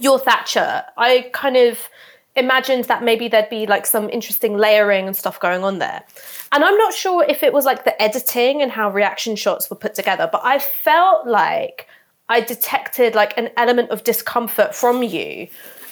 your 0.00 0.18
Thatcher. 0.18 0.82
I 0.96 1.28
kind 1.34 1.58
of 1.58 1.90
imagined 2.34 2.84
that 2.84 3.04
maybe 3.04 3.28
there'd 3.28 3.50
be 3.50 3.66
like 3.66 3.84
some 3.84 4.08
interesting 4.08 4.56
layering 4.56 5.06
and 5.06 5.14
stuff 5.14 5.38
going 5.38 5.64
on 5.64 5.80
there. 5.80 6.02
And 6.50 6.64
I'm 6.64 6.78
not 6.78 6.94
sure 6.94 7.26
if 7.28 7.42
it 7.42 7.52
was 7.52 7.66
like 7.66 7.84
the 7.84 8.00
editing 8.02 8.62
and 8.62 8.72
how 8.72 8.90
reaction 8.90 9.36
shots 9.36 9.68
were 9.68 9.76
put 9.76 9.94
together, 9.94 10.26
but 10.32 10.40
I 10.42 10.58
felt 10.58 11.26
like 11.26 11.86
I 12.30 12.40
detected 12.40 13.14
like 13.14 13.36
an 13.36 13.50
element 13.58 13.90
of 13.90 14.02
discomfort 14.02 14.74
from 14.74 15.02
you. 15.02 15.48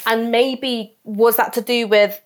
And 0.07 0.31
maybe 0.31 0.97
was 1.05 1.37
that 1.37 1.53
to 1.53 1.61
do 1.61 1.87
with 1.87 2.19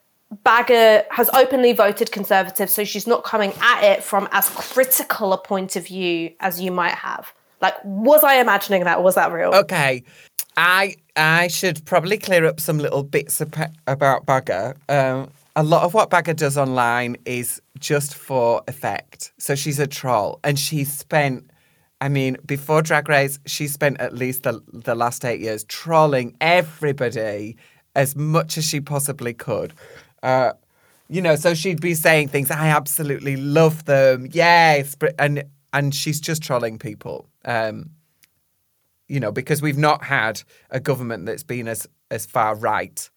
Baga 0.42 1.04
has 1.10 1.30
openly 1.34 1.72
voted 1.72 2.10
Conservative, 2.10 2.68
so 2.68 2.84
she's 2.84 3.06
not 3.06 3.22
coming 3.24 3.52
at 3.60 3.84
it 3.84 4.02
from 4.02 4.28
as 4.32 4.48
critical 4.50 5.32
a 5.32 5.38
point 5.38 5.76
of 5.76 5.86
view 5.86 6.32
as 6.40 6.60
you 6.60 6.72
might 6.72 6.94
have. 6.94 7.32
Like, 7.60 7.74
was 7.84 8.24
I 8.24 8.40
imagining 8.40 8.84
that? 8.84 9.02
Was 9.02 9.14
that 9.14 9.32
real? 9.32 9.54
Okay, 9.54 10.02
I 10.56 10.96
I 11.14 11.48
should 11.48 11.84
probably 11.84 12.18
clear 12.18 12.44
up 12.44 12.60
some 12.60 12.78
little 12.78 13.02
bits 13.02 13.40
about 13.40 14.26
Baga. 14.26 14.74
Um, 14.88 15.30
a 15.54 15.62
lot 15.62 15.84
of 15.84 15.94
what 15.94 16.10
Baga 16.10 16.34
does 16.34 16.58
online 16.58 17.16
is 17.24 17.62
just 17.78 18.14
for 18.14 18.62
effect. 18.68 19.32
So 19.38 19.54
she's 19.54 19.78
a 19.78 19.86
troll, 19.86 20.40
and 20.44 20.58
she 20.58 20.84
spent. 20.84 21.50
I 22.02 22.10
mean, 22.10 22.36
before 22.44 22.82
Drag 22.82 23.08
Race, 23.08 23.38
she 23.46 23.66
spent 23.68 23.98
at 24.02 24.12
least 24.12 24.42
the, 24.42 24.60
the 24.70 24.94
last 24.94 25.24
eight 25.24 25.40
years 25.40 25.64
trolling 25.64 26.36
everybody 26.42 27.56
as 27.94 28.14
much 28.14 28.58
as 28.58 28.66
she 28.66 28.82
possibly 28.82 29.32
could. 29.32 29.72
Uh, 30.22 30.52
you 31.08 31.22
know, 31.22 31.36
so 31.36 31.54
she'd 31.54 31.80
be 31.80 31.94
saying 31.94 32.28
things. 32.28 32.50
I 32.50 32.68
absolutely 32.68 33.36
love 33.36 33.84
them. 33.84 34.28
Yes, 34.32 34.96
and 35.18 35.44
and 35.72 35.94
she's 35.94 36.20
just 36.20 36.42
trolling 36.42 36.78
people. 36.78 37.28
Um, 37.44 37.90
you 39.08 39.20
know, 39.20 39.30
because 39.30 39.62
we've 39.62 39.78
not 39.78 40.02
had 40.02 40.42
a 40.70 40.80
government 40.80 41.26
that's 41.26 41.44
been 41.44 41.68
as 41.68 41.86
as 42.10 42.26
far 42.26 42.54
right 42.54 43.08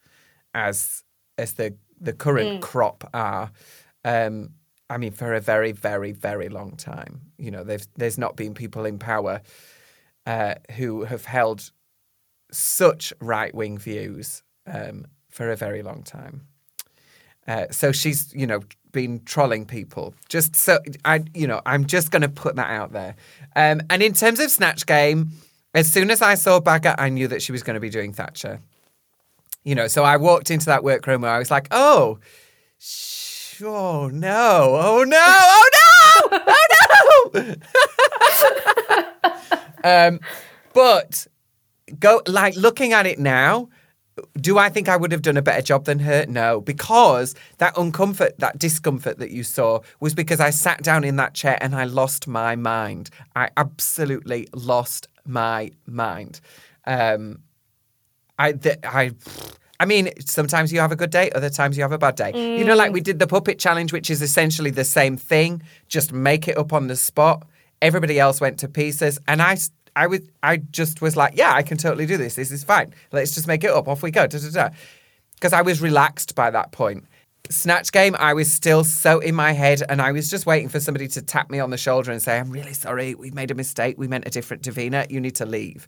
as 0.53 1.03
as 1.37 1.53
the 1.53 1.75
the 1.99 2.13
current 2.13 2.59
mm. 2.59 2.61
crop 2.61 3.09
are. 3.13 3.51
Um, 4.05 4.51
I 4.89 4.97
mean, 4.97 5.11
for 5.11 5.33
a 5.35 5.39
very, 5.39 5.71
very, 5.71 6.11
very 6.13 6.49
long 6.49 6.75
time. 6.75 7.21
You 7.37 7.51
know, 7.51 7.63
there's 7.63 7.87
there's 7.95 8.17
not 8.17 8.35
been 8.35 8.53
people 8.53 8.85
in 8.85 8.97
power 8.97 9.41
uh, 10.25 10.55
who 10.75 11.03
have 11.03 11.25
held 11.25 11.71
such 12.51 13.13
right 13.21 13.53
wing 13.53 13.77
views 13.77 14.43
um, 14.65 15.05
for 15.29 15.51
a 15.51 15.55
very 15.55 15.83
long 15.83 16.03
time. 16.03 16.47
Uh, 17.49 17.65
so 17.71 17.91
she's, 17.91 18.31
you 18.35 18.45
know, 18.45 18.59
been 18.91 19.21
trolling 19.25 19.65
people. 19.65 20.13
Just 20.29 20.55
so 20.55 20.77
I, 21.03 21.23
you 21.33 21.47
know, 21.47 21.61
I'm 21.65 21.87
just 21.87 22.11
going 22.11 22.21
to 22.21 22.29
put 22.29 22.55
that 22.57 22.69
out 22.69 22.91
there. 22.93 23.15
Um, 23.55 23.81
and 23.89 24.03
in 24.03 24.13
terms 24.13 24.39
of 24.39 24.51
Snatch 24.51 24.85
Game, 24.85 25.31
as 25.73 25.91
soon 25.91 26.11
as 26.11 26.21
I 26.21 26.35
saw 26.35 26.59
Baga, 26.59 26.95
I 27.01 27.09
knew 27.09 27.27
that 27.27 27.41
she 27.41 27.51
was 27.51 27.63
going 27.63 27.73
to 27.73 27.79
be 27.79 27.89
doing 27.89 28.13
Thatcher. 28.13 28.61
You 29.63 29.73
know, 29.73 29.87
so 29.87 30.03
I 30.03 30.17
walked 30.17 30.51
into 30.51 30.67
that 30.67 30.83
workroom 30.83 31.21
where 31.21 31.31
I 31.31 31.39
was 31.39 31.49
like, 31.49 31.67
oh, 31.71 32.19
sh- 32.77 33.61
oh 33.63 34.09
no, 34.13 34.77
oh 34.79 35.03
no, 35.03 35.17
oh 35.19 35.69
no, 35.73 35.89
oh 37.33 37.55
no. 39.83 40.07
um, 40.07 40.19
but 40.73 41.25
go 41.99 42.21
like 42.27 42.55
looking 42.55 42.93
at 42.93 43.07
it 43.07 43.17
now 43.17 43.69
do 44.39 44.57
I 44.57 44.69
think 44.69 44.89
I 44.89 44.97
would 44.97 45.11
have 45.11 45.21
done 45.21 45.37
a 45.37 45.41
better 45.41 45.61
job 45.61 45.85
than 45.85 45.99
her? 45.99 46.25
No, 46.27 46.61
because 46.61 47.35
that 47.57 47.75
uncomfort, 47.75 48.37
that 48.37 48.57
discomfort 48.57 49.19
that 49.19 49.31
you 49.31 49.43
saw 49.43 49.81
was 49.99 50.13
because 50.13 50.39
I 50.39 50.49
sat 50.49 50.83
down 50.83 51.03
in 51.03 51.15
that 51.17 51.33
chair 51.33 51.57
and 51.61 51.75
I 51.75 51.85
lost 51.85 52.27
my 52.27 52.55
mind. 52.55 53.09
I 53.35 53.49
absolutely 53.57 54.47
lost 54.53 55.07
my 55.25 55.71
mind. 55.85 56.41
Um, 56.85 57.39
I, 58.37 58.53
th- 58.53 58.79
I, 58.83 59.11
I 59.79 59.85
mean, 59.85 60.09
sometimes 60.25 60.73
you 60.73 60.79
have 60.79 60.91
a 60.91 60.95
good 60.95 61.11
day, 61.11 61.29
other 61.31 61.49
times 61.49 61.77
you 61.77 61.83
have 61.83 61.91
a 61.91 61.97
bad 61.97 62.15
day. 62.15 62.31
Mm. 62.33 62.57
You 62.57 62.65
know, 62.65 62.75
like 62.75 62.91
we 62.91 63.01
did 63.01 63.19
the 63.19 63.27
puppet 63.27 63.59
challenge, 63.59 63.93
which 63.93 64.09
is 64.09 64.21
essentially 64.21 64.71
the 64.71 64.85
same 64.85 65.17
thing, 65.17 65.61
just 65.87 66.11
make 66.11 66.47
it 66.47 66.57
up 66.57 66.73
on 66.73 66.87
the 66.87 66.95
spot. 66.95 67.45
Everybody 67.81 68.19
else 68.19 68.41
went 68.41 68.59
to 68.59 68.67
pieces, 68.67 69.19
and 69.25 69.41
I 69.41 69.57
I 69.99 70.07
was 70.07 70.21
I 70.41 70.57
just 70.57 71.01
was 71.01 71.17
like, 71.17 71.33
yeah, 71.35 71.53
I 71.53 71.61
can 71.61 71.77
totally 71.77 72.05
do 72.05 72.15
this. 72.15 72.35
This 72.35 72.51
is 72.51 72.63
fine. 72.63 72.93
Let's 73.11 73.35
just 73.35 73.47
make 73.47 73.65
it 73.65 73.69
up. 73.69 73.89
Off 73.89 74.01
we 74.01 74.11
go. 74.11 74.27
Because 74.27 75.53
I 75.53 75.61
was 75.61 75.81
relaxed 75.81 76.35
by 76.35 76.49
that 76.51 76.71
point. 76.71 77.05
Snatch 77.49 77.91
game, 77.91 78.15
I 78.17 78.33
was 78.33 78.51
still 78.51 78.85
so 78.85 79.19
in 79.19 79.35
my 79.35 79.51
head, 79.51 79.81
and 79.89 80.01
I 80.01 80.11
was 80.13 80.29
just 80.29 80.45
waiting 80.45 80.69
for 80.69 80.79
somebody 80.79 81.07
to 81.09 81.21
tap 81.21 81.49
me 81.49 81.59
on 81.59 81.69
the 81.69 81.77
shoulder 81.77 82.11
and 82.11 82.21
say, 82.21 82.37
"I'm 82.39 82.49
really 82.49 82.73
sorry. 82.73 83.13
We 83.13 83.31
made 83.31 83.51
a 83.51 83.55
mistake. 83.55 83.97
We 83.97 84.07
meant 84.07 84.25
a 84.25 84.29
different 84.29 84.63
Divina. 84.63 85.05
You 85.09 85.19
need 85.19 85.35
to 85.35 85.45
leave." 85.45 85.87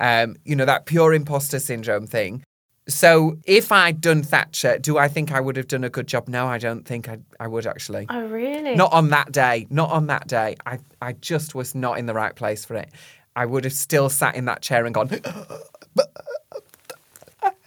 Um, 0.00 0.34
you 0.44 0.56
know 0.56 0.64
that 0.64 0.86
pure 0.86 1.14
imposter 1.14 1.60
syndrome 1.60 2.06
thing. 2.06 2.42
So 2.88 3.38
if 3.44 3.70
I'd 3.70 4.00
done 4.00 4.24
Thatcher, 4.24 4.78
do 4.78 4.98
I 4.98 5.06
think 5.06 5.30
I 5.30 5.40
would 5.40 5.56
have 5.56 5.68
done 5.68 5.84
a 5.84 5.90
good 5.90 6.08
job? 6.08 6.26
No, 6.26 6.48
I 6.48 6.58
don't 6.58 6.84
think 6.84 7.08
I, 7.08 7.18
I 7.38 7.46
would 7.46 7.66
actually. 7.66 8.06
Oh, 8.08 8.26
really? 8.26 8.74
Not 8.74 8.92
on 8.92 9.10
that 9.10 9.30
day. 9.30 9.68
Not 9.70 9.90
on 9.90 10.08
that 10.08 10.26
day. 10.26 10.56
I, 10.66 10.80
I 11.00 11.12
just 11.12 11.54
was 11.54 11.76
not 11.76 11.98
in 11.98 12.06
the 12.06 12.14
right 12.14 12.34
place 12.34 12.64
for 12.64 12.74
it. 12.74 12.90
I 13.34 13.46
would 13.46 13.64
have 13.64 13.72
still 13.72 14.08
sat 14.10 14.34
in 14.34 14.44
that 14.46 14.62
chair 14.62 14.84
and 14.84 14.94
gone, 14.94 15.08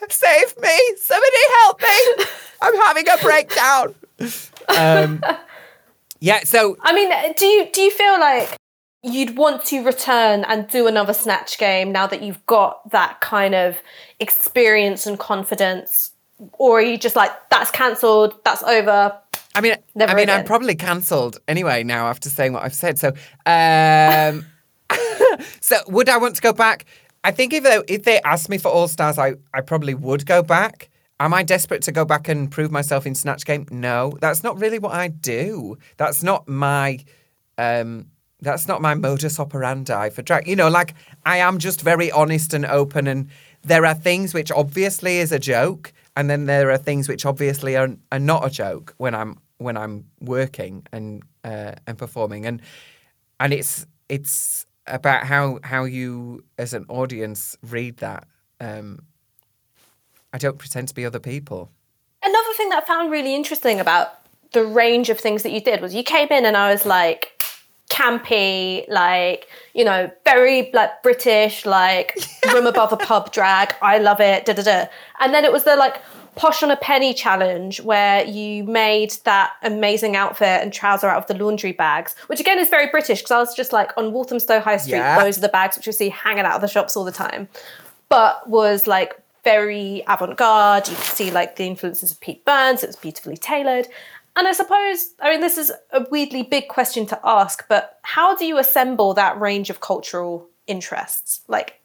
Save 0.10 0.58
me! 0.62 0.80
Somebody 1.02 1.38
help 1.64 1.82
me! 1.82 2.26
I'm 2.62 2.76
having 2.78 3.10
a 3.10 3.18
breakdown. 3.18 3.96
Um, 4.78 5.22
yeah, 6.20 6.42
so 6.44 6.78
I 6.82 6.94
mean, 6.94 7.12
do 7.36 7.46
you 7.46 7.70
do 7.72 7.82
you 7.82 7.92
feel 7.92 8.20
like 8.20 8.56
you'd 9.04 9.36
want 9.38 9.66
to 9.66 9.84
return 9.84 10.44
and 10.46 10.68
do 10.68 10.88
another 10.88 11.14
snatch 11.14 11.58
game 11.58 11.92
now 11.92 12.08
that 12.08 12.22
you've 12.24 12.44
got 12.46 12.90
that 12.92 13.20
kind 13.22 13.54
of 13.56 13.78
experience 14.20 15.06
and 15.06 15.20
confidence, 15.20 16.12
or 16.54 16.80
are 16.80 16.82
you 16.82 16.98
just 16.98 17.16
like 17.16 17.32
that's 17.50 17.72
cancelled, 17.72 18.36
that's 18.44 18.64
over? 18.64 19.18
I 19.56 19.62
mean, 19.62 19.76
Never 19.96 20.12
I 20.12 20.16
mean, 20.16 20.24
again. 20.24 20.40
I'm 20.40 20.46
probably 20.46 20.76
cancelled 20.76 21.40
anyway 21.48 21.84
now 21.84 22.08
after 22.08 22.30
saying 22.30 22.54
what 22.54 22.64
I've 22.64 22.74
said. 22.74 23.00
So, 23.00 23.10
um, 23.46 24.46
so 25.62 25.78
would 25.88 26.10
I 26.10 26.18
want 26.18 26.36
to 26.36 26.42
go 26.42 26.54
back? 26.54 26.86
I 27.24 27.32
think 27.32 27.54
if 27.54 27.64
they, 27.64 27.82
if 27.88 28.04
they 28.04 28.22
asked 28.22 28.50
me 28.50 28.58
for 28.58 28.70
All 28.70 28.88
Stars, 28.88 29.18
I, 29.18 29.36
I 29.54 29.62
probably 29.62 29.96
would 29.96 30.26
go 30.26 30.44
back. 30.44 30.90
Am 31.20 31.34
I 31.34 31.44
desperate 31.44 31.82
to 31.84 31.92
go 31.92 32.06
back 32.06 32.28
and 32.28 32.52
prove 32.52 32.72
myself 32.72 33.08
in 33.08 33.16
Snatch 33.16 33.46
Game? 33.46 33.66
No, 33.72 34.18
that's 34.22 34.44
not 34.44 34.60
really 34.60 34.80
what 34.80 34.94
I 34.94 35.08
do. 35.08 35.78
That's 35.98 36.24
not 36.24 36.48
my 36.48 37.00
um 37.58 38.08
that's 38.42 38.68
not 38.68 38.82
my 38.82 38.94
modus 38.94 39.40
operandi 39.40 40.10
for 40.10 40.22
drag. 40.22 40.48
You 40.48 40.56
know, 40.56 40.70
like 40.70 40.94
I 41.26 41.38
am 41.38 41.58
just 41.58 41.82
very 41.82 42.12
honest 42.12 42.54
and 42.54 42.66
open 42.66 43.08
and 43.08 43.30
there 43.64 43.86
are 43.86 43.96
things 43.96 44.34
which 44.34 44.52
obviously 44.52 45.18
is 45.18 45.32
a 45.32 45.40
joke 45.40 45.94
and 46.16 46.30
then 46.30 46.46
there 46.46 46.70
are 46.70 46.78
things 46.78 47.08
which 47.08 47.26
obviously 47.26 47.76
are, 47.76 47.90
are 48.12 48.20
not 48.20 48.46
a 48.46 48.50
joke 48.50 48.94
when 48.98 49.16
I'm 49.16 49.40
when 49.58 49.78
I'm 49.78 50.06
working 50.20 50.86
and 50.92 51.24
uh, 51.44 51.74
and 51.88 51.98
performing 51.98 52.46
and 52.46 52.62
and 53.40 53.54
it's 53.54 53.86
it's 54.10 54.66
about 54.88 55.24
how 55.24 55.60
how 55.64 55.84
you 55.84 56.44
as 56.58 56.74
an 56.74 56.86
audience 56.90 57.58
read 57.62 57.98
that. 57.98 58.28
Um, 58.60 59.04
I 60.34 60.38
don't 60.38 60.58
pretend 60.58 60.88
to 60.90 60.96
be 60.96 61.06
other 61.06 61.20
people. 61.20 61.72
Another 62.24 62.54
thing 62.56 62.70
that 62.70 62.84
I 62.84 62.86
found 62.86 63.12
really 63.12 63.36
interesting 63.36 63.80
about 63.80 64.20
the 64.52 64.66
range 64.66 65.10
of 65.10 65.20
things 65.20 65.44
that 65.44 65.52
you 65.52 65.62
did 65.62 65.82
was 65.82 65.94
you 65.94 66.04
came 66.04 66.28
in 66.30 66.46
and 66.46 66.58
I 66.58 66.72
was 66.72 66.86
like 66.86 67.32
campy, 67.90 68.88
like 68.90 69.48
you 69.74 69.86
know, 69.86 70.12
very 70.24 70.72
like 70.74 71.04
British, 71.04 71.66
like 71.66 72.18
room 72.54 72.68
above 72.68 72.92
a 72.92 72.98
pub 72.98 73.32
drag. 73.32 73.74
I 73.82 73.98
love 74.00 74.20
it. 74.20 74.46
Da 74.46 74.54
da 74.54 74.64
da. 74.64 74.86
And 75.20 75.34
then 75.34 75.46
it 75.46 75.52
was 75.52 75.64
the 75.64 75.76
like 75.76 76.02
Posh 76.36 76.64
on 76.64 76.72
a 76.72 76.78
Penny 76.78 77.14
challenge 77.14 77.82
where 77.82 78.26
you 78.26 78.64
made 78.64 79.12
that 79.24 79.54
amazing 79.64 80.16
outfit 80.16 80.62
and 80.62 80.72
trouser 80.74 81.08
out 81.08 81.18
of 81.18 81.28
the 81.28 81.44
laundry 81.44 81.72
bags, 81.72 82.16
which 82.28 82.40
again 82.40 82.60
is 82.60 82.70
very 82.70 82.90
British 82.90 83.22
because 83.22 83.32
I 83.32 83.40
was 83.40 83.56
just 83.56 83.72
like 83.72 83.92
on 83.98 84.12
Walthamstow 84.12 84.60
High 84.60 84.78
Street, 84.78 84.98
yeah. 84.98 85.24
those 85.24 85.38
are 85.38 85.42
the 85.42 85.50
bags 85.50 85.78
which 85.78 85.88
you 85.88 85.94
see 85.94 86.10
hanging 86.10 86.46
out 86.46 86.56
of 86.56 86.62
the 86.62 86.68
shops 86.68 86.98
all 86.98 87.04
the 87.04 87.12
time, 87.12 87.48
but 88.10 88.50
was 88.50 88.88
like 88.88 89.14
very 89.44 90.04
avant 90.08 90.38
garde. 90.38 90.88
You 90.90 90.96
could 90.96 91.06
see 91.06 91.32
like 91.32 91.56
the 91.56 91.66
influences 91.66 92.12
of 92.12 92.20
Pete 92.20 92.44
Burns, 92.44 92.84
it 92.84 92.88
was 92.88 92.96
beautifully 92.98 93.38
tailored. 93.38 93.88
And 94.36 94.48
I 94.48 94.52
suppose, 94.52 95.14
I 95.22 95.32
mean, 95.32 95.40
this 95.40 95.58
is 95.58 95.72
a 95.92 96.06
weirdly 96.12 96.44
big 96.44 96.68
question 96.68 97.06
to 97.08 97.20
ask, 97.24 97.66
but 97.70 98.00
how 98.02 98.36
do 98.36 98.46
you 98.46 98.58
assemble 98.58 99.14
that 99.14 99.40
range 99.40 99.70
of 99.70 99.80
cultural 99.80 100.50
interests? 100.68 101.42
Like, 101.48 101.80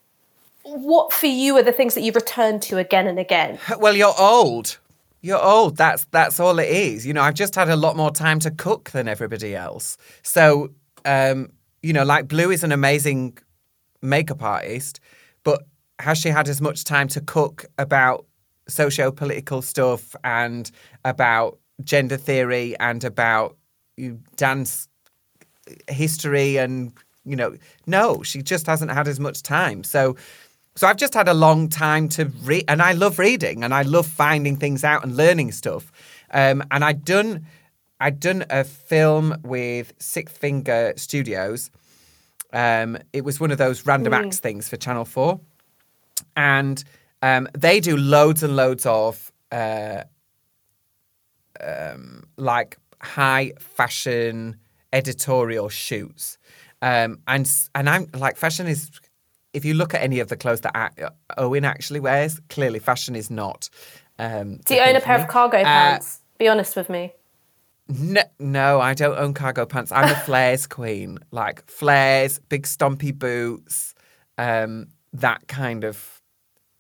what 0.62 1.12
for 1.12 1.26
you 1.26 1.56
are 1.56 1.62
the 1.62 1.72
things 1.72 1.94
that 1.94 2.02
you 2.02 2.12
return 2.12 2.60
to 2.60 2.78
again 2.78 3.06
and 3.06 3.18
again? 3.18 3.58
Well, 3.78 3.96
you're 3.96 4.14
old. 4.18 4.78
You're 5.22 5.42
old. 5.42 5.76
That's 5.76 6.06
that's 6.10 6.40
all 6.40 6.58
it 6.58 6.68
is. 6.68 7.06
You 7.06 7.12
know, 7.12 7.22
I've 7.22 7.34
just 7.34 7.54
had 7.54 7.68
a 7.68 7.76
lot 7.76 7.96
more 7.96 8.10
time 8.10 8.38
to 8.40 8.50
cook 8.50 8.90
than 8.90 9.08
everybody 9.08 9.54
else. 9.54 9.96
So, 10.22 10.70
um, 11.04 11.50
you 11.82 11.92
know, 11.92 12.04
like 12.04 12.28
Blue 12.28 12.50
is 12.50 12.64
an 12.64 12.72
amazing 12.72 13.36
makeup 14.02 14.42
artist, 14.42 15.00
but 15.44 15.64
has 15.98 16.18
she 16.18 16.30
had 16.30 16.48
as 16.48 16.60
much 16.60 16.84
time 16.84 17.08
to 17.08 17.20
cook 17.20 17.66
about 17.76 18.26
socio-political 18.68 19.62
stuff 19.62 20.14
and 20.24 20.70
about 21.04 21.58
gender 21.84 22.16
theory 22.16 22.78
and 22.78 23.04
about 23.04 23.56
dance 24.36 24.88
history 25.88 26.56
and 26.56 26.92
you 27.24 27.36
know 27.36 27.54
no 27.86 28.22
she 28.22 28.42
just 28.42 28.66
hasn't 28.66 28.90
had 28.90 29.06
as 29.06 29.20
much 29.20 29.42
time 29.42 29.84
so 29.84 30.16
So 30.76 30.86
I've 30.86 30.96
just 30.96 31.14
had 31.14 31.28
a 31.28 31.34
long 31.34 31.68
time 31.68 32.08
to 32.10 32.26
read, 32.42 32.64
and 32.68 32.80
I 32.80 32.92
love 32.92 33.18
reading, 33.18 33.64
and 33.64 33.74
I 33.74 33.82
love 33.82 34.06
finding 34.06 34.56
things 34.56 34.84
out 34.84 35.02
and 35.04 35.16
learning 35.16 35.52
stuff. 35.52 35.90
Um, 36.30 36.62
and 36.70 36.84
I'd 36.84 37.04
done, 37.04 37.46
I'd 37.98 38.20
done 38.20 38.44
a 38.50 38.64
film 38.64 39.36
with 39.42 39.92
Six 39.98 40.32
Finger 40.32 40.92
Studios. 40.96 41.70
Um, 42.52 42.98
it 43.12 43.24
was 43.24 43.40
one 43.40 43.50
of 43.50 43.58
those 43.58 43.84
random 43.84 44.14
acts 44.14 44.38
things 44.38 44.68
for 44.68 44.76
Channel 44.76 45.04
Four, 45.04 45.40
and 46.36 46.82
um, 47.22 47.48
they 47.56 47.80
do 47.80 47.96
loads 47.96 48.42
and 48.42 48.56
loads 48.56 48.86
of 48.86 49.32
uh, 49.52 50.04
um, 51.60 52.24
like 52.36 52.78
high 53.02 53.52
fashion 53.58 54.56
editorial 54.92 55.68
shoots. 55.68 56.38
Um, 56.82 57.18
and 57.26 57.50
and 57.74 57.90
I'm 57.90 58.08
like 58.14 58.36
fashion 58.36 58.66
is 58.66 58.90
if 59.52 59.64
you 59.64 59.74
look 59.74 59.94
at 59.94 60.02
any 60.02 60.20
of 60.20 60.28
the 60.28 60.36
clothes 60.36 60.60
that 60.62 61.12
Owen 61.36 61.64
actually 61.64 62.00
wears, 62.00 62.40
clearly 62.48 62.78
fashion 62.78 63.16
is 63.16 63.30
not. 63.30 63.68
Um, 64.18 64.58
Do 64.64 64.74
you 64.74 64.80
own 64.80 64.96
a 64.96 65.00
pair 65.00 65.18
of 65.18 65.28
cargo 65.28 65.58
Uh, 65.58 65.64
pants? 65.64 66.20
Be 66.38 66.48
honest 66.48 66.76
with 66.76 66.88
me. 66.88 67.12
No, 67.88 68.22
no, 68.38 68.80
I 68.80 68.94
don't 68.94 69.18
own 69.18 69.34
cargo 69.34 69.66
pants. 69.66 69.90
I'm 69.90 70.10
a 70.10 70.14
flares 70.26 70.66
queen, 70.66 71.18
like 71.32 71.66
flares, 71.68 72.38
big 72.48 72.62
stompy 72.64 73.16
boots, 73.16 73.94
um, 74.38 74.86
that 75.12 75.48
kind 75.48 75.82
of 75.84 76.20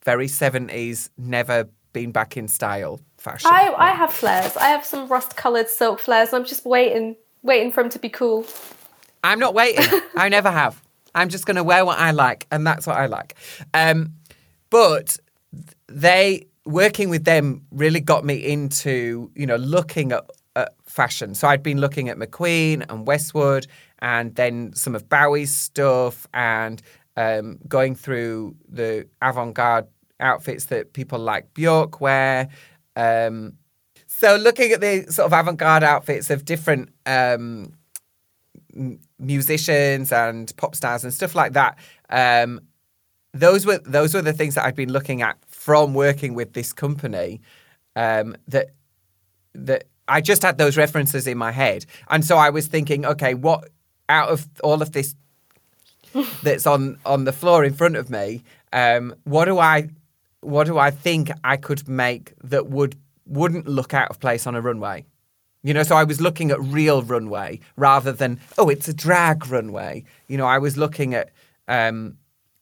very 0.04 0.28
seventies, 0.28 1.10
never 1.18 1.68
been 1.92 2.12
back 2.12 2.36
in 2.36 2.46
style 2.46 3.00
fashion. 3.18 3.50
I, 3.52 3.74
I 3.76 3.90
have 3.90 4.12
flares. 4.12 4.56
I 4.56 4.68
have 4.68 4.84
some 4.84 5.08
rust 5.08 5.36
coloured 5.36 5.68
silk 5.68 5.98
flares. 5.98 6.32
I'm 6.32 6.44
just 6.44 6.64
waiting, 6.64 7.16
waiting 7.42 7.72
for 7.72 7.82
them 7.82 7.90
to 7.90 7.98
be 7.98 8.08
cool. 8.08 8.46
I'm 9.24 9.40
not 9.40 9.52
waiting. 9.52 9.84
I 10.16 10.28
never 10.28 10.50
have. 10.50 10.80
I'm 11.14 11.28
just 11.28 11.46
going 11.46 11.56
to 11.56 11.64
wear 11.64 11.84
what 11.84 11.98
I 11.98 12.10
like, 12.10 12.46
and 12.50 12.66
that's 12.66 12.86
what 12.86 12.96
I 12.96 13.06
like. 13.06 13.36
Um, 13.74 14.14
but 14.70 15.16
they 15.88 16.46
working 16.64 17.08
with 17.10 17.24
them 17.24 17.62
really 17.70 18.00
got 18.00 18.24
me 18.24 18.34
into 18.34 19.30
you 19.34 19.46
know 19.46 19.56
looking 19.56 20.12
at, 20.12 20.24
at 20.56 20.74
fashion. 20.84 21.34
So 21.34 21.48
I'd 21.48 21.62
been 21.62 21.80
looking 21.80 22.08
at 22.08 22.16
McQueen 22.16 22.84
and 22.88 23.06
Westwood, 23.06 23.66
and 24.00 24.34
then 24.34 24.72
some 24.74 24.94
of 24.94 25.08
Bowie's 25.08 25.54
stuff, 25.54 26.26
and 26.34 26.80
um, 27.16 27.58
going 27.68 27.94
through 27.94 28.56
the 28.68 29.08
avant-garde 29.22 29.86
outfits 30.20 30.66
that 30.66 30.92
people 30.92 31.18
like 31.18 31.52
Bjork 31.54 32.00
wear. 32.00 32.48
Um, 32.96 33.54
so 34.06 34.36
looking 34.36 34.72
at 34.72 34.80
the 34.80 35.06
sort 35.10 35.26
of 35.26 35.32
avant-garde 35.32 35.82
outfits 35.82 36.30
of 36.30 36.44
different 36.44 36.90
um, 37.06 37.72
musicians 39.20 40.12
and 40.12 40.52
pop 40.56 40.74
stars 40.74 41.04
and 41.04 41.12
stuff 41.12 41.34
like 41.34 41.52
that. 41.52 41.78
Um, 42.08 42.60
those 43.32 43.64
were 43.64 43.78
those 43.78 44.14
were 44.14 44.22
the 44.22 44.32
things 44.32 44.54
that 44.56 44.64
I'd 44.64 44.74
been 44.74 44.92
looking 44.92 45.22
at 45.22 45.36
from 45.46 45.94
working 45.94 46.34
with 46.34 46.52
this 46.52 46.72
company. 46.72 47.40
Um, 47.96 48.36
that 48.48 48.70
that 49.54 49.84
I 50.08 50.20
just 50.20 50.42
had 50.42 50.58
those 50.58 50.76
references 50.76 51.26
in 51.26 51.38
my 51.38 51.52
head, 51.52 51.86
and 52.08 52.24
so 52.24 52.36
I 52.36 52.50
was 52.50 52.66
thinking, 52.66 53.04
okay, 53.06 53.34
what 53.34 53.68
out 54.08 54.28
of 54.28 54.48
all 54.64 54.82
of 54.82 54.92
this 54.92 55.14
that's 56.42 56.66
on 56.66 56.98
on 57.06 57.24
the 57.24 57.32
floor 57.32 57.64
in 57.64 57.74
front 57.74 57.96
of 57.96 58.10
me, 58.10 58.42
um, 58.72 59.14
what 59.24 59.44
do 59.44 59.58
I 59.58 59.88
what 60.40 60.66
do 60.66 60.78
I 60.78 60.90
think 60.90 61.30
I 61.44 61.56
could 61.56 61.88
make 61.88 62.32
that 62.42 62.68
would 62.68 62.96
wouldn't 63.26 63.68
look 63.68 63.94
out 63.94 64.10
of 64.10 64.18
place 64.18 64.46
on 64.46 64.54
a 64.54 64.60
runway? 64.60 65.04
You 65.62 65.74
know, 65.74 65.82
so 65.82 65.94
I 65.94 66.04
was 66.04 66.20
looking 66.20 66.50
at 66.50 66.60
real 66.60 67.02
runway 67.02 67.60
rather 67.76 68.12
than 68.12 68.40
oh, 68.56 68.68
it's 68.68 68.88
a 68.88 68.94
drag 68.94 69.46
runway. 69.48 70.04
You 70.26 70.38
know, 70.38 70.46
I 70.46 70.58
was 70.58 70.76
looking 70.76 71.14
at 71.14 71.30
um, 71.68 72.16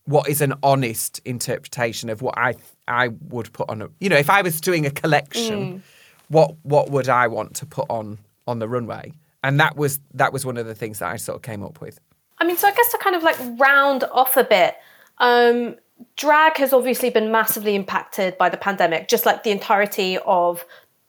what 0.05 0.29
is 0.29 0.41
an 0.41 0.55
honest 0.63 1.21
interpretation 1.25 2.09
of 2.11 2.23
what 2.23 2.37
I 2.37 2.55
I 2.89 3.09
would 3.29 3.53
put 3.53 3.71
on 3.71 3.83
a. 3.83 3.89
You 4.01 4.09
know, 4.09 4.17
if 4.17 4.31
I 4.31 4.43
was 4.43 4.61
doing 4.61 4.85
a 4.85 4.91
collection, 4.91 5.83
what 6.29 6.57
what 6.63 6.91
would 6.91 7.09
I 7.09 7.29
want 7.29 7.55
to 7.57 7.67
put 7.67 7.87
on 7.89 8.19
on 8.47 8.59
the 8.59 8.69
runway? 8.69 9.13
And 9.45 9.61
that 9.61 9.77
was 9.77 10.01
that 10.15 10.33
was 10.33 10.45
one 10.45 10.57
of 10.57 10.67
the 10.67 10.75
things 10.75 10.99
that 10.99 11.11
I 11.11 11.17
sort 11.17 11.37
of 11.37 11.43
came 11.43 11.63
up 11.63 11.81
with. 11.81 12.01
I 12.39 12.45
mean, 12.45 12.57
so 12.57 12.69
I 12.69 12.73
guess 12.73 12.91
to 12.93 12.99
kind 12.99 13.17
of 13.17 13.23
like 13.23 13.37
round 13.59 14.05
off 14.13 14.37
a 14.37 14.45
bit, 14.45 14.77
um, 15.19 15.77
drag 16.17 16.57
has 16.57 16.73
obviously 16.73 17.11
been 17.11 17.31
massively 17.31 17.75
impacted 17.75 18.39
by 18.39 18.49
the 18.49 18.57
pandemic, 18.57 19.09
just 19.09 19.27
like 19.27 19.43
the 19.43 19.51
entirety 19.51 20.19
of 20.25 20.65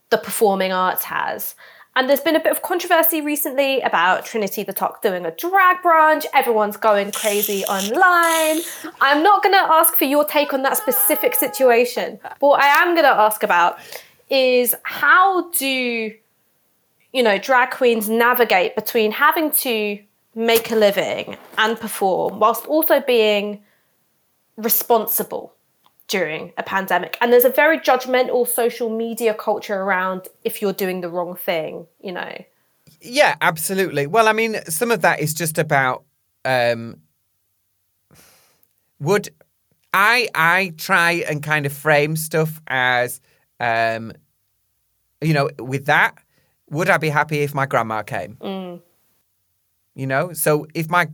the 0.10 0.18
performing 0.18 0.72
arts 0.72 1.04
has. 1.06 1.56
And 1.96 2.08
there's 2.08 2.22
been 2.22 2.36
a 2.36 2.40
bit 2.40 2.52
of 2.52 2.62
controversy 2.62 3.20
recently 3.20 3.82
about 3.82 4.26
Trinity 4.26 4.64
the 4.64 4.74
Tuck 4.74 5.02
doing 5.02 5.26
a 5.26 5.32
drag 5.32 5.78
brunch. 5.84 6.26
Everyone's 6.34 6.78
going 6.78 7.12
crazy 7.12 7.64
online. 7.66 8.64
I'm 9.02 9.24
not 9.24 9.44
going 9.44 9.56
to 9.56 9.72
ask 9.74 9.96
for 9.96 10.06
your 10.06 10.24
take 10.24 10.54
on 10.54 10.62
that 10.64 10.78
specific 10.78 11.36
situation, 11.36 12.20
but 12.22 12.36
what 12.40 12.62
I 12.62 12.84
am 12.84 12.94
going 12.96 13.06
to 13.06 13.10
ask 13.10 13.44
about 13.44 13.80
is 14.30 14.76
how 14.84 15.50
do 15.52 16.14
you 17.12 17.24
know 17.24 17.38
drag 17.40 17.72
queens 17.72 18.08
navigate 18.08 18.76
between 18.76 19.12
having 19.12 19.52
to 19.52 20.00
make 20.36 20.72
a 20.72 20.76
living 20.76 21.38
and 21.58 21.80
perform 21.80 22.40
whilst 22.40 22.66
also 22.68 23.02
being 23.02 23.64
responsible 24.56 25.54
during 26.10 26.52
a 26.58 26.64
pandemic 26.64 27.18
and 27.22 27.32
there's 27.32 27.46
a 27.46 27.50
very 27.50 27.80
judgmental 27.80 28.46
social 28.46 28.90
media 28.90 29.34
culture 29.34 29.82
around 29.82 30.28
if 30.44 30.62
you're 30.62 30.74
doing 30.74 31.02
the 31.02 31.10
wrong 31.10 31.36
thing 31.36 31.88
you 32.02 32.12
know 32.12 32.34
Yeah, 33.02 33.36
absolutely. 33.40 34.08
Well, 34.08 34.28
I 34.28 34.34
mean, 34.34 34.56
some 34.66 34.92
of 34.92 35.02
that 35.02 35.20
is 35.20 35.34
just 35.34 35.58
about 35.58 36.04
um 36.46 36.98
would 39.00 39.30
I 39.94 40.28
I 40.36 40.74
try 40.78 41.24
and 41.30 41.44
kind 41.44 41.66
of 41.66 41.74
frame 41.74 42.16
stuff 42.16 42.62
as 42.68 43.22
um 43.60 44.14
you 45.22 45.34
know, 45.34 45.50
with 45.60 45.86
that, 45.86 46.16
would 46.70 46.90
I 46.90 46.98
be 46.98 47.10
happy 47.10 47.40
if 47.40 47.54
my 47.54 47.66
grandma 47.66 48.04
came? 48.04 48.38
You 49.96 50.08
know, 50.08 50.34
so 50.34 50.66
if 50.74 50.90
my 50.90 51.08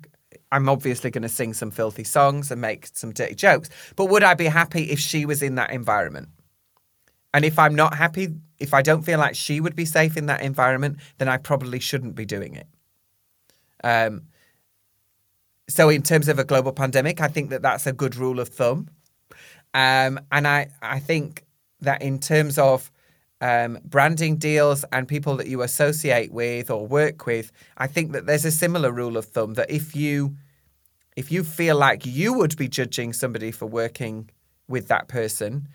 I'm 0.52 0.70
obviously 0.70 1.12
going 1.12 1.24
to 1.24 1.30
sing 1.30 1.54
some 1.54 1.72
filthy 1.72 2.04
songs 2.04 2.52
and 2.52 2.62
make 2.62 2.88
some 2.94 3.12
dirty 3.12 3.36
jokes, 3.36 3.70
but 3.96 4.06
would 4.06 4.24
I 4.24 4.34
be 4.36 4.46
happy 4.46 4.92
if 4.92 5.00
she 5.00 5.26
was 5.26 5.42
in 5.42 5.56
that 5.56 5.72
environment? 5.72 6.30
And 7.34 7.44
if 7.44 7.60
I'm 7.60 7.76
not 7.76 7.96
happy, 7.96 8.30
if 8.60 8.74
I 8.74 8.82
don't 8.82 9.02
feel 9.02 9.20
like 9.20 9.36
she 9.36 9.60
would 9.60 9.76
be 9.76 9.86
safe 9.86 10.16
in 10.16 10.28
that 10.28 10.42
environment, 10.42 11.00
then 11.18 11.28
I 11.28 11.38
probably 11.38 11.80
shouldn't 11.80 12.16
be 12.16 12.26
doing 12.26 12.56
it. 12.56 12.68
Um, 13.84 14.24
so, 15.68 15.90
in 15.90 16.02
terms 16.02 16.28
of 16.28 16.40
a 16.40 16.44
global 16.44 16.72
pandemic, 16.72 17.20
I 17.22 17.28
think 17.28 17.50
that 17.50 17.62
that's 17.62 17.88
a 17.88 17.94
good 17.94 18.16
rule 18.16 18.40
of 18.40 18.50
thumb. 18.50 18.88
Um, 19.74 20.20
and 20.32 20.48
I, 20.48 20.70
I 20.82 21.00
think 21.00 21.44
that 21.82 22.02
in 22.02 22.20
terms 22.20 22.58
of 22.58 22.92
um, 23.42 23.80
branding 23.84 24.38
deals 24.38 24.86
and 24.92 25.08
people 25.08 25.36
that 25.38 25.48
you 25.48 25.62
associate 25.62 26.32
with 26.32 26.70
or 26.70 26.88
work 26.88 27.26
with, 27.26 27.52
I 27.78 27.88
think 27.88 28.14
that 28.14 28.26
there's 28.26 28.46
a 28.46 28.52
similar 28.52 28.92
rule 28.92 29.18
of 29.18 29.26
thumb 29.26 29.56
that 29.56 29.70
if 29.70 29.96
you 29.96 30.36
if 31.16 31.32
you 31.32 31.44
feel 31.44 31.78
like 31.78 32.06
you 32.06 32.34
would 32.34 32.58
be 32.58 32.68
judging 32.68 33.14
somebody 33.14 33.50
for 33.50 33.66
working 33.66 34.30
with 34.68 34.90
that 34.90 35.08
person, 35.08 35.70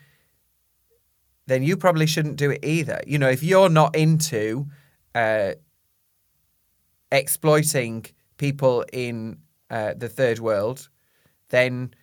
then 1.47 1.63
you 1.63 1.75
probably 1.75 2.05
shouldn't 2.05 2.35
do 2.35 2.51
it 2.51 2.63
either. 2.63 3.01
You 3.07 3.17
know, 3.17 3.29
if 3.29 3.41
you're 3.41 3.69
not 3.69 3.95
into 3.95 4.67
uh, 5.15 5.53
exploiting 7.11 8.05
people 8.37 8.85
in 8.93 9.39
uh, 9.71 9.95
the 9.97 10.09
third 10.09 10.37
world, 10.39 10.89
then 11.49 11.93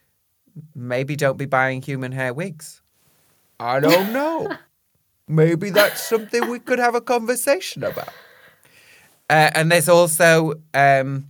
maybe 0.74 1.14
don't 1.14 1.38
be 1.38 1.46
buying 1.46 1.80
human 1.80 2.10
hair 2.10 2.34
wigs. 2.34 2.82
I 3.60 3.78
don't 3.80 4.12
know. 4.12 4.48
maybe 5.28 5.70
that's 5.70 6.00
something 6.00 6.48
we 6.48 6.58
could 6.58 6.78
have 6.78 6.94
a 6.94 7.00
conversation 7.00 7.84
about. 7.84 8.12
Uh, 9.30 9.50
and 9.54 9.70
there's 9.70 9.88
also, 9.88 10.54
um, 10.74 11.26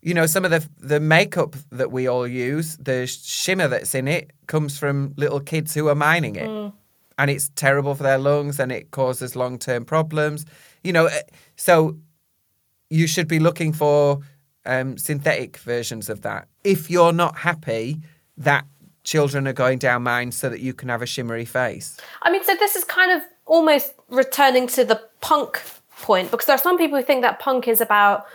you 0.00 0.14
know, 0.14 0.26
some 0.26 0.44
of 0.44 0.50
the 0.50 0.66
the 0.78 1.00
makeup 1.00 1.56
that 1.70 1.92
we 1.92 2.06
all 2.06 2.26
use, 2.26 2.76
the 2.78 3.06
shimmer 3.06 3.68
that's 3.68 3.94
in 3.94 4.08
it, 4.08 4.30
comes 4.46 4.78
from 4.78 5.12
little 5.16 5.40
kids 5.40 5.74
who 5.74 5.88
are 5.88 5.94
mining 5.94 6.36
it, 6.36 6.72
and 7.18 7.30
it's 7.30 7.50
terrible 7.54 7.94
for 7.94 8.02
their 8.04 8.18
lungs, 8.18 8.58
and 8.58 8.72
it 8.72 8.90
causes 8.90 9.36
long 9.36 9.58
term 9.58 9.84
problems. 9.84 10.46
You 10.82 10.92
know, 10.92 11.06
uh, 11.06 11.20
so 11.56 11.96
you 12.88 13.06
should 13.06 13.28
be 13.28 13.38
looking 13.38 13.74
for 13.74 14.20
um, 14.64 14.96
synthetic 14.96 15.58
versions 15.58 16.08
of 16.08 16.22
that. 16.22 16.48
If 16.64 16.90
you're 16.90 17.12
not 17.12 17.36
happy 17.36 18.00
that 18.38 18.64
children 19.08 19.48
are 19.48 19.58
going 19.64 19.78
down 19.78 20.02
mines 20.02 20.36
so 20.36 20.48
that 20.48 20.60
you 20.60 20.72
can 20.74 20.88
have 20.88 21.02
a 21.02 21.06
shimmery 21.06 21.44
face. 21.44 21.96
i 22.22 22.30
mean 22.30 22.44
so 22.44 22.54
this 22.54 22.76
is 22.76 22.84
kind 22.84 23.10
of 23.10 23.22
almost 23.46 23.94
returning 24.08 24.66
to 24.66 24.84
the 24.84 25.00
punk 25.20 25.62
point 26.02 26.30
because 26.30 26.46
there 26.46 26.54
are 26.54 26.66
some 26.68 26.78
people 26.78 26.98
who 26.98 27.04
think 27.04 27.22
that 27.22 27.38
punk 27.38 27.66
is 27.66 27.80
about 27.80 28.26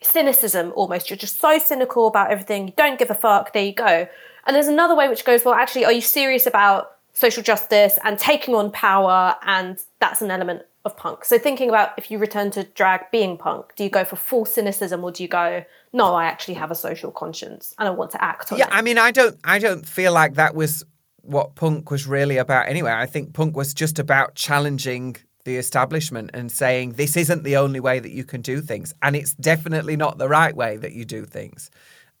cynicism 0.00 0.72
almost. 0.74 1.08
You're 1.08 1.16
just 1.16 1.40
so 1.40 1.58
cynical 1.58 2.06
about 2.06 2.30
everything. 2.30 2.68
You 2.68 2.74
don't 2.76 2.98
give 2.98 3.10
a 3.10 3.14
fuck. 3.14 3.52
There 3.52 3.64
you 3.64 3.72
go. 3.72 4.08
And 4.46 4.54
there's 4.54 4.68
another 4.68 4.94
way 4.94 5.08
which 5.08 5.24
goes 5.24 5.44
well 5.44 5.54
actually 5.54 5.84
are 5.84 5.92
you 5.92 6.00
serious 6.00 6.46
about 6.46 6.92
social 7.12 7.42
justice 7.42 7.98
and 8.04 8.18
taking 8.18 8.54
on 8.54 8.70
power? 8.70 9.36
And 9.42 9.78
that's 10.00 10.20
an 10.22 10.30
element 10.30 10.62
of 10.84 10.96
punk. 10.96 11.24
So 11.24 11.38
thinking 11.38 11.68
about 11.68 11.90
if 11.96 12.10
you 12.10 12.18
return 12.18 12.50
to 12.52 12.64
drag 12.64 13.10
being 13.10 13.36
punk 13.36 13.74
do 13.76 13.84
you 13.84 13.90
go 13.90 14.04
for 14.04 14.16
full 14.16 14.44
cynicism 14.44 15.02
or 15.02 15.10
do 15.10 15.22
you 15.22 15.28
go 15.28 15.64
no, 15.96 16.14
I 16.14 16.26
actually 16.26 16.54
have 16.54 16.70
a 16.70 16.74
social 16.74 17.10
conscience 17.10 17.74
and 17.78 17.88
I 17.88 17.90
want 17.90 18.10
to 18.12 18.22
act 18.22 18.52
on 18.52 18.58
Yeah, 18.58 18.66
it. 18.66 18.68
Yeah, 18.70 18.76
I 18.78 18.82
mean, 18.82 18.98
I 18.98 19.10
don't, 19.10 19.36
I 19.44 19.58
don't 19.58 19.88
feel 19.88 20.12
like 20.12 20.34
that 20.34 20.54
was 20.54 20.84
what 21.22 21.54
punk 21.54 21.90
was 21.90 22.06
really 22.06 22.36
about 22.36 22.68
anyway. 22.68 22.92
I 22.92 23.06
think 23.06 23.32
punk 23.32 23.56
was 23.56 23.72
just 23.72 23.98
about 23.98 24.34
challenging 24.34 25.16
the 25.44 25.56
establishment 25.56 26.30
and 26.34 26.52
saying 26.52 26.92
this 26.92 27.16
isn't 27.16 27.44
the 27.44 27.56
only 27.56 27.80
way 27.80 27.98
that 27.98 28.10
you 28.10 28.24
can 28.24 28.42
do 28.42 28.60
things, 28.60 28.94
and 29.00 29.16
it's 29.16 29.32
definitely 29.34 29.96
not 29.96 30.18
the 30.18 30.28
right 30.28 30.54
way 30.54 30.76
that 30.76 30.92
you 30.92 31.04
do 31.04 31.24
things. 31.24 31.70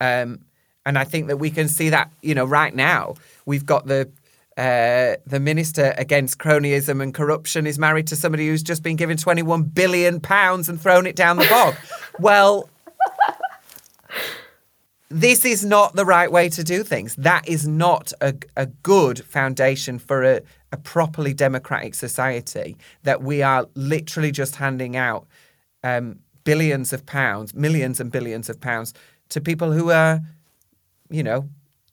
Um, 0.00 0.40
and 0.86 0.96
I 0.98 1.04
think 1.04 1.26
that 1.26 1.36
we 1.38 1.50
can 1.50 1.68
see 1.68 1.90
that, 1.90 2.10
you 2.22 2.34
know, 2.34 2.44
right 2.44 2.74
now 2.74 3.14
we've 3.44 3.66
got 3.66 3.86
the 3.86 4.08
uh, 4.56 5.16
the 5.26 5.38
minister 5.38 5.92
against 5.98 6.38
cronyism 6.38 7.02
and 7.02 7.12
corruption 7.12 7.66
is 7.66 7.78
married 7.78 8.06
to 8.06 8.16
somebody 8.16 8.48
who's 8.48 8.62
just 8.62 8.82
been 8.82 8.96
given 8.96 9.18
21 9.18 9.64
billion 9.64 10.18
pounds 10.18 10.70
and 10.70 10.80
thrown 10.80 11.06
it 11.06 11.14
down 11.14 11.36
the 11.36 11.46
bog. 11.48 11.74
well, 12.18 12.70
this 15.08 15.44
is 15.44 15.64
not 15.64 15.94
the 15.94 16.04
right 16.04 16.30
way 16.30 16.48
to 16.48 16.64
do 16.64 16.82
things. 16.82 17.14
That 17.16 17.48
is 17.48 17.66
not 17.66 18.12
a, 18.20 18.34
a 18.56 18.66
good 18.66 19.24
foundation 19.24 19.98
for 19.98 20.24
a, 20.24 20.40
a 20.72 20.76
properly 20.76 21.32
democratic 21.32 21.94
society 21.94 22.76
that 23.04 23.22
we 23.22 23.42
are 23.42 23.68
literally 23.74 24.32
just 24.32 24.56
handing 24.56 24.96
out 24.96 25.26
um, 25.84 26.18
billions 26.44 26.92
of 26.92 27.06
pounds, 27.06 27.54
millions 27.54 28.00
and 28.00 28.10
billions 28.10 28.48
of 28.48 28.60
pounds 28.60 28.94
to 29.28 29.40
people 29.40 29.72
who 29.72 29.90
are, 29.90 30.20
you 31.10 31.22
know, 31.22 31.48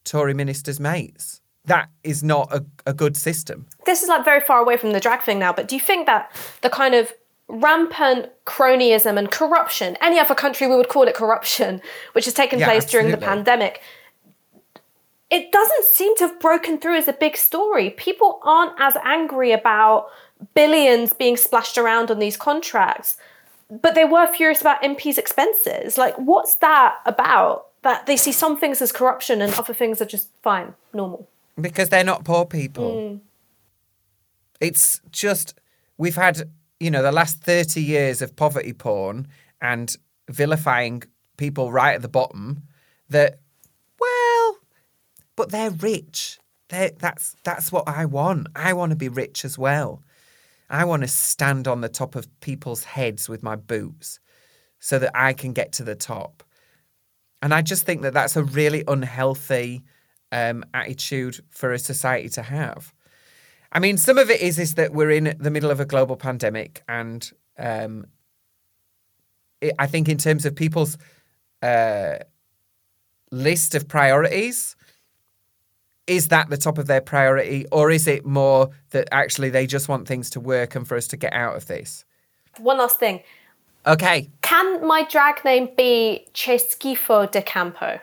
Tory 0.06 0.34
ministers' 0.34 0.80
mates. 0.80 1.42
That 1.66 1.90
is 2.04 2.24
not 2.24 2.52
a, 2.52 2.66
a 2.86 2.94
good 2.94 3.16
system. 3.16 3.68
this 3.86 4.04
is 4.04 4.10
like 4.10 4.26
very 4.26 4.42
far 4.42 4.60
away 4.60 4.76
from 4.76 4.92
the 4.92 5.00
drag 5.00 5.22
thing 5.22 5.40
now, 5.40 5.54
but 5.54 5.68
do 5.68 5.76
you 5.76 5.82
think 5.82 6.08
that 6.08 6.30
the 6.62 6.70
kind 6.70 6.94
of 6.94 7.14
rampant 7.48 8.30
cronyism 8.46 9.18
and 9.18 9.30
corruption, 9.30 9.98
any 10.02 10.20
other 10.20 10.36
country 10.36 10.68
we 10.68 10.76
would 10.76 10.90
call 10.90 11.04
it 11.04 11.16
corruption, 11.16 11.82
which 12.14 12.26
has 12.26 12.34
taken 12.34 12.60
Yeah, 12.60 12.68
place 12.68 12.86
during 12.86 13.12
the 13.12 13.18
pandemic, 13.18 13.82
it 15.30 15.52
doesn't 15.52 15.86
seem 15.86 16.16
to 16.18 16.28
have 16.28 16.40
broken 16.40 16.78
through 16.78 16.96
as 16.96 17.08
a 17.08 17.14
big 17.14 17.36
story. 17.38 17.90
People 17.92 18.40
aren't 18.44 18.80
as 18.80 18.96
angry 19.04 19.52
about 19.52 20.08
billions 20.54 21.14
being 21.14 21.38
splashed 21.38 21.78
around 21.78 22.12
on 22.12 22.20
these 22.20 22.38
contracts, 22.38 23.18
but 23.70 23.96
they 23.96 24.06
were 24.06 24.32
furious 24.32 24.62
about 24.62 24.82
MPs' 24.84 25.18
expenses. 25.18 25.98
Like, 25.98 26.16
what's 26.18 26.56
that 26.58 26.98
about? 27.06 27.68
That 27.82 28.06
they 28.06 28.16
see 28.16 28.32
some 28.32 28.58
things 28.58 28.82
as 28.82 28.92
corruption 28.92 29.42
and 29.42 29.54
other 29.56 29.74
things 29.74 30.02
are 30.02 30.06
just 30.06 30.30
fine, 30.42 30.76
normal. 30.94 31.28
Because 31.60 31.90
they're 31.90 32.04
not 32.04 32.24
poor 32.24 32.46
people. 32.46 33.10
Hmm. 33.10 33.18
It's 34.62 35.02
just, 35.12 35.56
we've 35.98 36.16
had, 36.16 36.50
you 36.84 36.92
know, 36.92 37.02
the 37.02 37.14
last 37.14 37.42
30 37.42 37.82
years 37.82 38.22
of 38.22 38.36
poverty 38.36 38.74
porn 38.74 39.26
and 39.62 39.96
vilifying 40.30 41.02
people 41.38 41.72
right 41.72 41.96
at 41.96 42.02
the 42.02 42.10
bottom 42.10 42.64
that, 43.10 43.40
well, 43.98 44.58
but 45.38 45.50
they're 45.50 45.72
rich. 45.72 46.40
They're, 46.68 46.92
that's, 47.00 47.38
that's 47.46 47.72
what 47.72 47.88
I 47.88 48.04
want. 48.04 48.48
I 48.54 48.74
want 48.74 48.90
to 48.90 48.98
be 48.98 49.08
rich 49.08 49.46
as 49.46 49.58
well. 49.58 50.04
I 50.70 50.84
want 50.84 51.04
to 51.04 51.08
stand 51.08 51.70
on 51.70 51.80
the 51.80 51.88
top 51.88 52.16
of 52.16 52.28
people's 52.42 52.84
heads 52.84 53.30
with 53.30 53.44
my 53.44 53.56
boots 53.56 54.20
so 54.80 55.00
that 55.00 55.12
I 55.16 55.32
can 55.32 55.54
get 55.54 55.72
to 55.74 55.84
the 55.84 55.96
top. 55.96 56.44
And 57.42 57.54
I 57.54 57.62
just 57.62 57.86
think 57.86 58.02
that 58.02 58.14
that's 58.14 58.36
a 58.36 58.44
really 58.44 58.84
unhealthy 58.90 59.84
um, 60.34 60.66
attitude 60.74 61.40
for 61.50 61.72
a 61.72 61.80
society 61.80 62.28
to 62.30 62.42
have. 62.42 62.94
I 63.74 63.80
mean, 63.80 63.98
some 63.98 64.20
of 64.20 64.30
it 64.30 64.40
is 64.40 64.60
is 64.60 64.76
that 64.76 64.94
we're 64.94 65.10
in 65.10 65.36
the 65.40 65.50
middle 65.50 65.72
of 65.72 65.80
a 65.80 65.86
global 65.86 66.16
pandemic, 66.16 66.84
and 66.88 67.30
um, 67.58 68.06
it, 69.62 69.74
I 69.80 69.88
think 69.88 70.08
in 70.08 70.18
terms 70.20 70.46
of 70.46 70.56
people's 70.56 70.98
uh, 71.64 72.20
list 73.32 73.74
of 73.74 73.88
priorities, 73.88 74.76
is 76.06 76.28
that 76.28 76.52
the 76.52 76.58
top 76.58 76.78
of 76.78 76.86
their 76.86 77.02
priority, 77.02 77.66
or 77.72 77.90
is 77.90 78.08
it 78.08 78.26
more 78.26 78.70
that 78.92 79.08
actually 79.12 79.50
they 79.50 79.66
just 79.66 79.90
want 79.90 80.08
things 80.08 80.30
to 80.32 80.40
work 80.40 80.76
and 80.76 80.88
for 80.88 80.96
us 80.96 81.08
to 81.08 81.18
get 81.18 81.34
out 81.34 81.56
of 81.56 81.66
this? 81.66 82.06
One 82.60 82.78
last 82.78 83.00
thing. 83.00 83.24
Okay, 83.88 84.30
Can 84.44 84.86
my 84.86 85.04
drag 85.04 85.44
name 85.44 85.70
be 85.76 86.28
Cheskifo 86.34 87.30
de 87.30 87.42
Campo? 87.42 88.00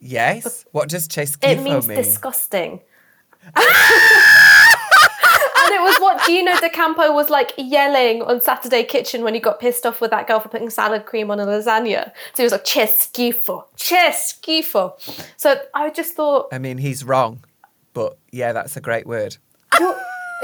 yes. 0.00 0.64
What 0.72 0.88
does 0.88 1.06
Chesquifo 1.06 1.48
mean? 1.48 1.58
It 1.58 1.62
means 1.62 1.88
mean? 1.88 1.96
disgusting. 1.96 2.80
and 5.64 5.70
it 5.74 5.80
was 5.82 5.96
what 6.00 6.24
Gino 6.26 6.52
D'Acampo 6.58 7.12
was 7.12 7.30
like 7.30 7.52
yelling 7.56 8.22
on 8.22 8.40
Saturday 8.40 8.82
Kitchen 8.84 9.22
when 9.22 9.34
he 9.34 9.40
got 9.40 9.60
pissed 9.60 9.84
off 9.86 10.00
with 10.00 10.10
that 10.10 10.26
girl 10.26 10.40
for 10.40 10.48
putting 10.48 10.70
salad 10.70 11.06
cream 11.06 11.30
on 11.30 11.38
a 11.40 11.46
lasagna. 11.46 12.06
So 12.34 12.38
he 12.38 12.42
was 12.44 12.52
like, 12.52 12.64
Cheskifo, 12.64 13.64
Cheskifo. 13.76 14.94
So 15.36 15.60
I 15.74 15.90
just 15.90 16.14
thought, 16.14 16.48
I 16.52 16.58
mean, 16.58 16.78
he's 16.78 17.04
wrong, 17.04 17.44
but 17.92 18.16
yeah, 18.30 18.52
that's 18.52 18.76
a 18.76 18.80
great 18.80 19.06
word. 19.06 19.36
you're, 19.78 19.96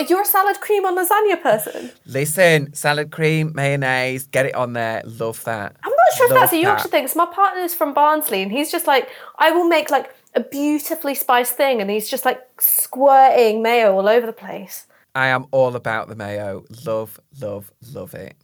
you're 0.09 0.22
a 0.22 0.26
salad 0.26 0.61
cream 0.61 0.84
on 0.84 0.96
lasagna 0.96 1.40
person. 1.42 1.90
Listen, 2.07 2.72
salad 2.74 3.11
cream, 3.11 3.53
mayonnaise, 3.55 4.26
get 4.28 4.46
it 4.46 4.55
on 4.55 4.72
there. 4.74 5.03
Love 5.05 5.42
that. 5.44 5.76
I'm 5.82 5.90
not 5.90 6.16
sure 6.16 6.26
if 6.26 6.32
Love 6.32 6.40
that's 6.42 6.53
a 6.53 6.59
Yorkshire 6.59 6.82
that. 6.84 6.90
thing. 6.90 7.05
'cause 7.07 7.16
my 7.16 7.26
partner's 7.26 7.74
from 7.74 7.92
Barnsley, 7.94 8.42
and 8.42 8.51
he's 8.53 8.70
just 8.70 8.86
like, 8.86 9.09
I 9.38 9.51
will 9.51 9.66
make 9.68 9.90
like 9.90 10.14
a 10.39 10.45
beautifully 10.45 11.14
spiced 11.14 11.55
thing, 11.55 11.80
and 11.80 11.91
he's 11.91 12.09
just 12.09 12.24
like 12.24 12.41
squirting 12.61 13.62
mayo 13.62 13.95
all 13.95 14.09
over 14.09 14.26
the 14.26 14.32
place. 14.32 14.86
I 15.14 15.26
am 15.28 15.47
all 15.51 15.74
about 15.74 16.09
the 16.09 16.14
mayo. 16.14 16.64
Love, 16.86 17.18
love, 17.41 17.72
love 17.93 18.14
it. 18.14 18.36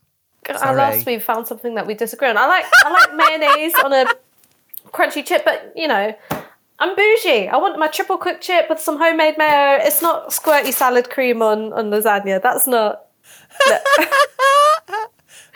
At 0.49 0.77
last 0.77 1.07
we 1.07 1.19
found 1.19 1.47
something 1.47 1.75
that 1.77 1.87
we 1.87 1.95
disagree 1.95 2.29
on. 2.29 2.37
I 2.37 2.47
like 2.47 2.67
I 2.85 2.91
like 2.93 3.15
mayonnaise 3.41 3.75
on 3.83 3.93
a 3.93 4.07
crunchy 4.89 5.25
chip, 5.25 5.45
but 5.45 5.73
you 5.75 5.89
know, 5.89 6.15
I'm 6.79 6.97
bougie. 6.97 7.49
I 7.49 7.57
want 7.57 7.79
my 7.79 7.89
triple 7.89 8.19
cooked 8.19 8.43
chip 8.43 8.69
with 8.69 8.81
some 8.81 8.99
homemade 8.99 9.39
mayo. 9.39 9.79
It's 9.81 10.03
not 10.03 10.31
squirty 10.31 10.73
salad 10.73 11.09
cream 11.11 11.41
on 11.43 11.73
on 11.73 11.91
lasagna. 11.91 12.43
That's 12.43 12.67
not. 12.67 13.07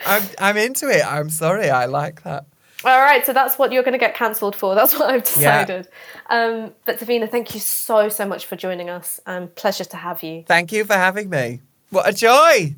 I'm, 0.06 0.22
I'm 0.38 0.56
into 0.56 0.88
it. 0.88 1.04
I'm 1.04 1.28
sorry. 1.28 1.68
I 1.68 1.86
like 1.86 2.22
that. 2.22 2.46
All 2.84 3.00
right, 3.00 3.26
so 3.26 3.32
that's 3.32 3.58
what 3.58 3.72
you're 3.72 3.82
going 3.82 3.92
to 3.92 3.98
get 3.98 4.14
cancelled 4.14 4.54
for. 4.54 4.74
That's 4.76 4.96
what 4.98 5.10
I've 5.10 5.26
Yeah. 5.36 5.64
decided. 5.64 5.88
Um, 6.30 6.74
but 6.84 6.98
Divina, 6.98 7.26
thank 7.26 7.54
you 7.54 7.60
so 7.60 8.08
so 8.08 8.24
much 8.24 8.46
for 8.46 8.54
joining 8.56 8.88
us. 8.88 9.20
Um, 9.26 9.48
pleasure 9.48 9.84
to 9.84 9.96
have 9.96 10.22
you. 10.22 10.44
Thank 10.46 10.70
you 10.72 10.84
for 10.84 10.94
having 10.94 11.28
me. 11.28 11.60
What 11.90 12.08
a 12.08 12.12
joy. 12.12 12.76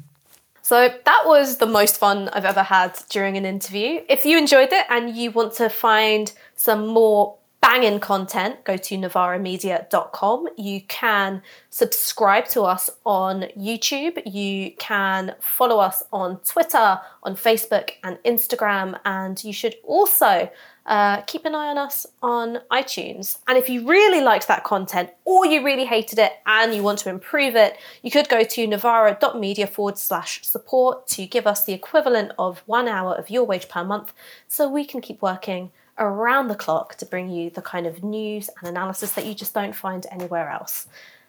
So 0.63 0.89
that 1.05 1.23
was 1.27 1.57
the 1.57 1.67
most 1.67 1.99
fun 1.99 2.29
I've 2.33 2.45
ever 2.45 2.63
had 2.63 2.97
during 3.11 3.37
an 3.37 3.45
interview. 3.45 4.03
If 4.09 4.25
you 4.25 4.39
enjoyed 4.39 4.73
it 4.73 4.87
and 4.89 5.15
you 5.15 5.33
want 5.33 5.55
to 5.55 5.69
find 5.69 6.33
some 6.55 6.87
more 6.87 7.35
banging 7.61 8.01
content, 8.01 8.65
go 8.65 8.77
to 8.77 8.97
novaramedia.com. 8.97 10.49
You 10.57 10.81
can 10.83 11.43
subscribe 11.69 12.49
to 12.49 12.63
us 12.63 12.91
on 13.05 13.43
YouTube. 13.59 14.21
You 14.27 14.73
can 14.79 15.35
follow 15.41 15.79
us 15.79 16.03
on 16.13 16.39
Twitter, 16.41 17.01
on 17.23 17.37
Facebook, 17.37 17.91
and 18.03 18.19
Instagram. 18.25 18.99
And 19.05 19.43
you 19.45 19.53
should 19.53 19.77
also 19.85 20.51
uh, 20.87 21.21
keep 21.23 21.45
an 21.45 21.55
eye 21.55 21.69
on 21.69 21.79
us 21.79 22.07
on 22.23 22.61
iTunes. 22.73 23.39
And 23.47 23.59
if 23.59 23.69
you 23.69 23.87
really 23.87 24.23
liked 24.23 24.49
that 24.49 24.65
content 24.65 25.11
or 25.25 25.45
you 25.45 25.65
really 25.65 25.85
hated 25.85 26.19
it 26.19 26.33
and 26.47 26.75
you 26.75 26.83
want 26.83 26.99
to 27.01 27.11
improve 27.11 27.57
it, 27.57 27.77
you 28.03 28.11
could 28.11 28.29
go 28.29 28.43
to 28.43 28.67
novara.media 28.67 29.67
forward 29.67 29.99
slash 29.99 30.43
support 30.45 31.07
to 31.09 31.27
give 31.27 31.47
us 31.47 31.65
the 31.65 31.75
equivalent 31.75 32.33
of 32.39 32.63
one 32.67 32.89
hour 32.89 33.15
of 33.15 33.31
your 33.31 33.45
wage 33.45 33.69
per 33.69 33.85
month 33.85 34.13
so 34.49 34.69
we 34.69 34.85
can 34.85 35.01
keep 35.01 35.21
working 35.21 35.71
around 36.01 36.49
the 36.49 36.57
clock 36.57 36.97
to 36.97 37.07
bring 37.07 37.31
you 37.31 37.51
the 37.51 37.63
kind 37.63 37.87
of 37.87 38.03
news 38.03 38.51
and 38.59 38.69
analysis 38.69 39.13
that 39.13 39.27
you 39.27 39.35
just 39.35 39.55
don't 39.55 39.77
find 39.77 40.07
anywhere 40.11 40.51
else. 40.51 40.89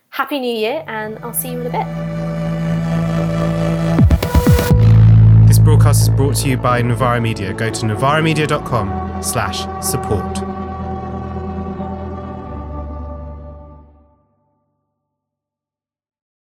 Happy 0.10 0.40
New 0.40 0.56
Year, 0.56 0.84
and 0.88 1.20
I'll 1.20 1.34
see 1.34 1.52
you 1.52 1.62
in 1.62 1.68
a 1.68 1.70
bit. 1.70 1.86
This 5.48 5.60
broadcast 5.60 6.02
is 6.02 6.10
brought 6.10 6.36
to 6.38 6.50
you 6.50 6.58
by 6.58 6.82
Novara 6.82 7.22
Media. 7.22 7.54
Go 7.54 7.70
to 7.70 7.86
novaramedia.com 7.86 9.22
slash 9.22 9.60
support. 9.86 10.51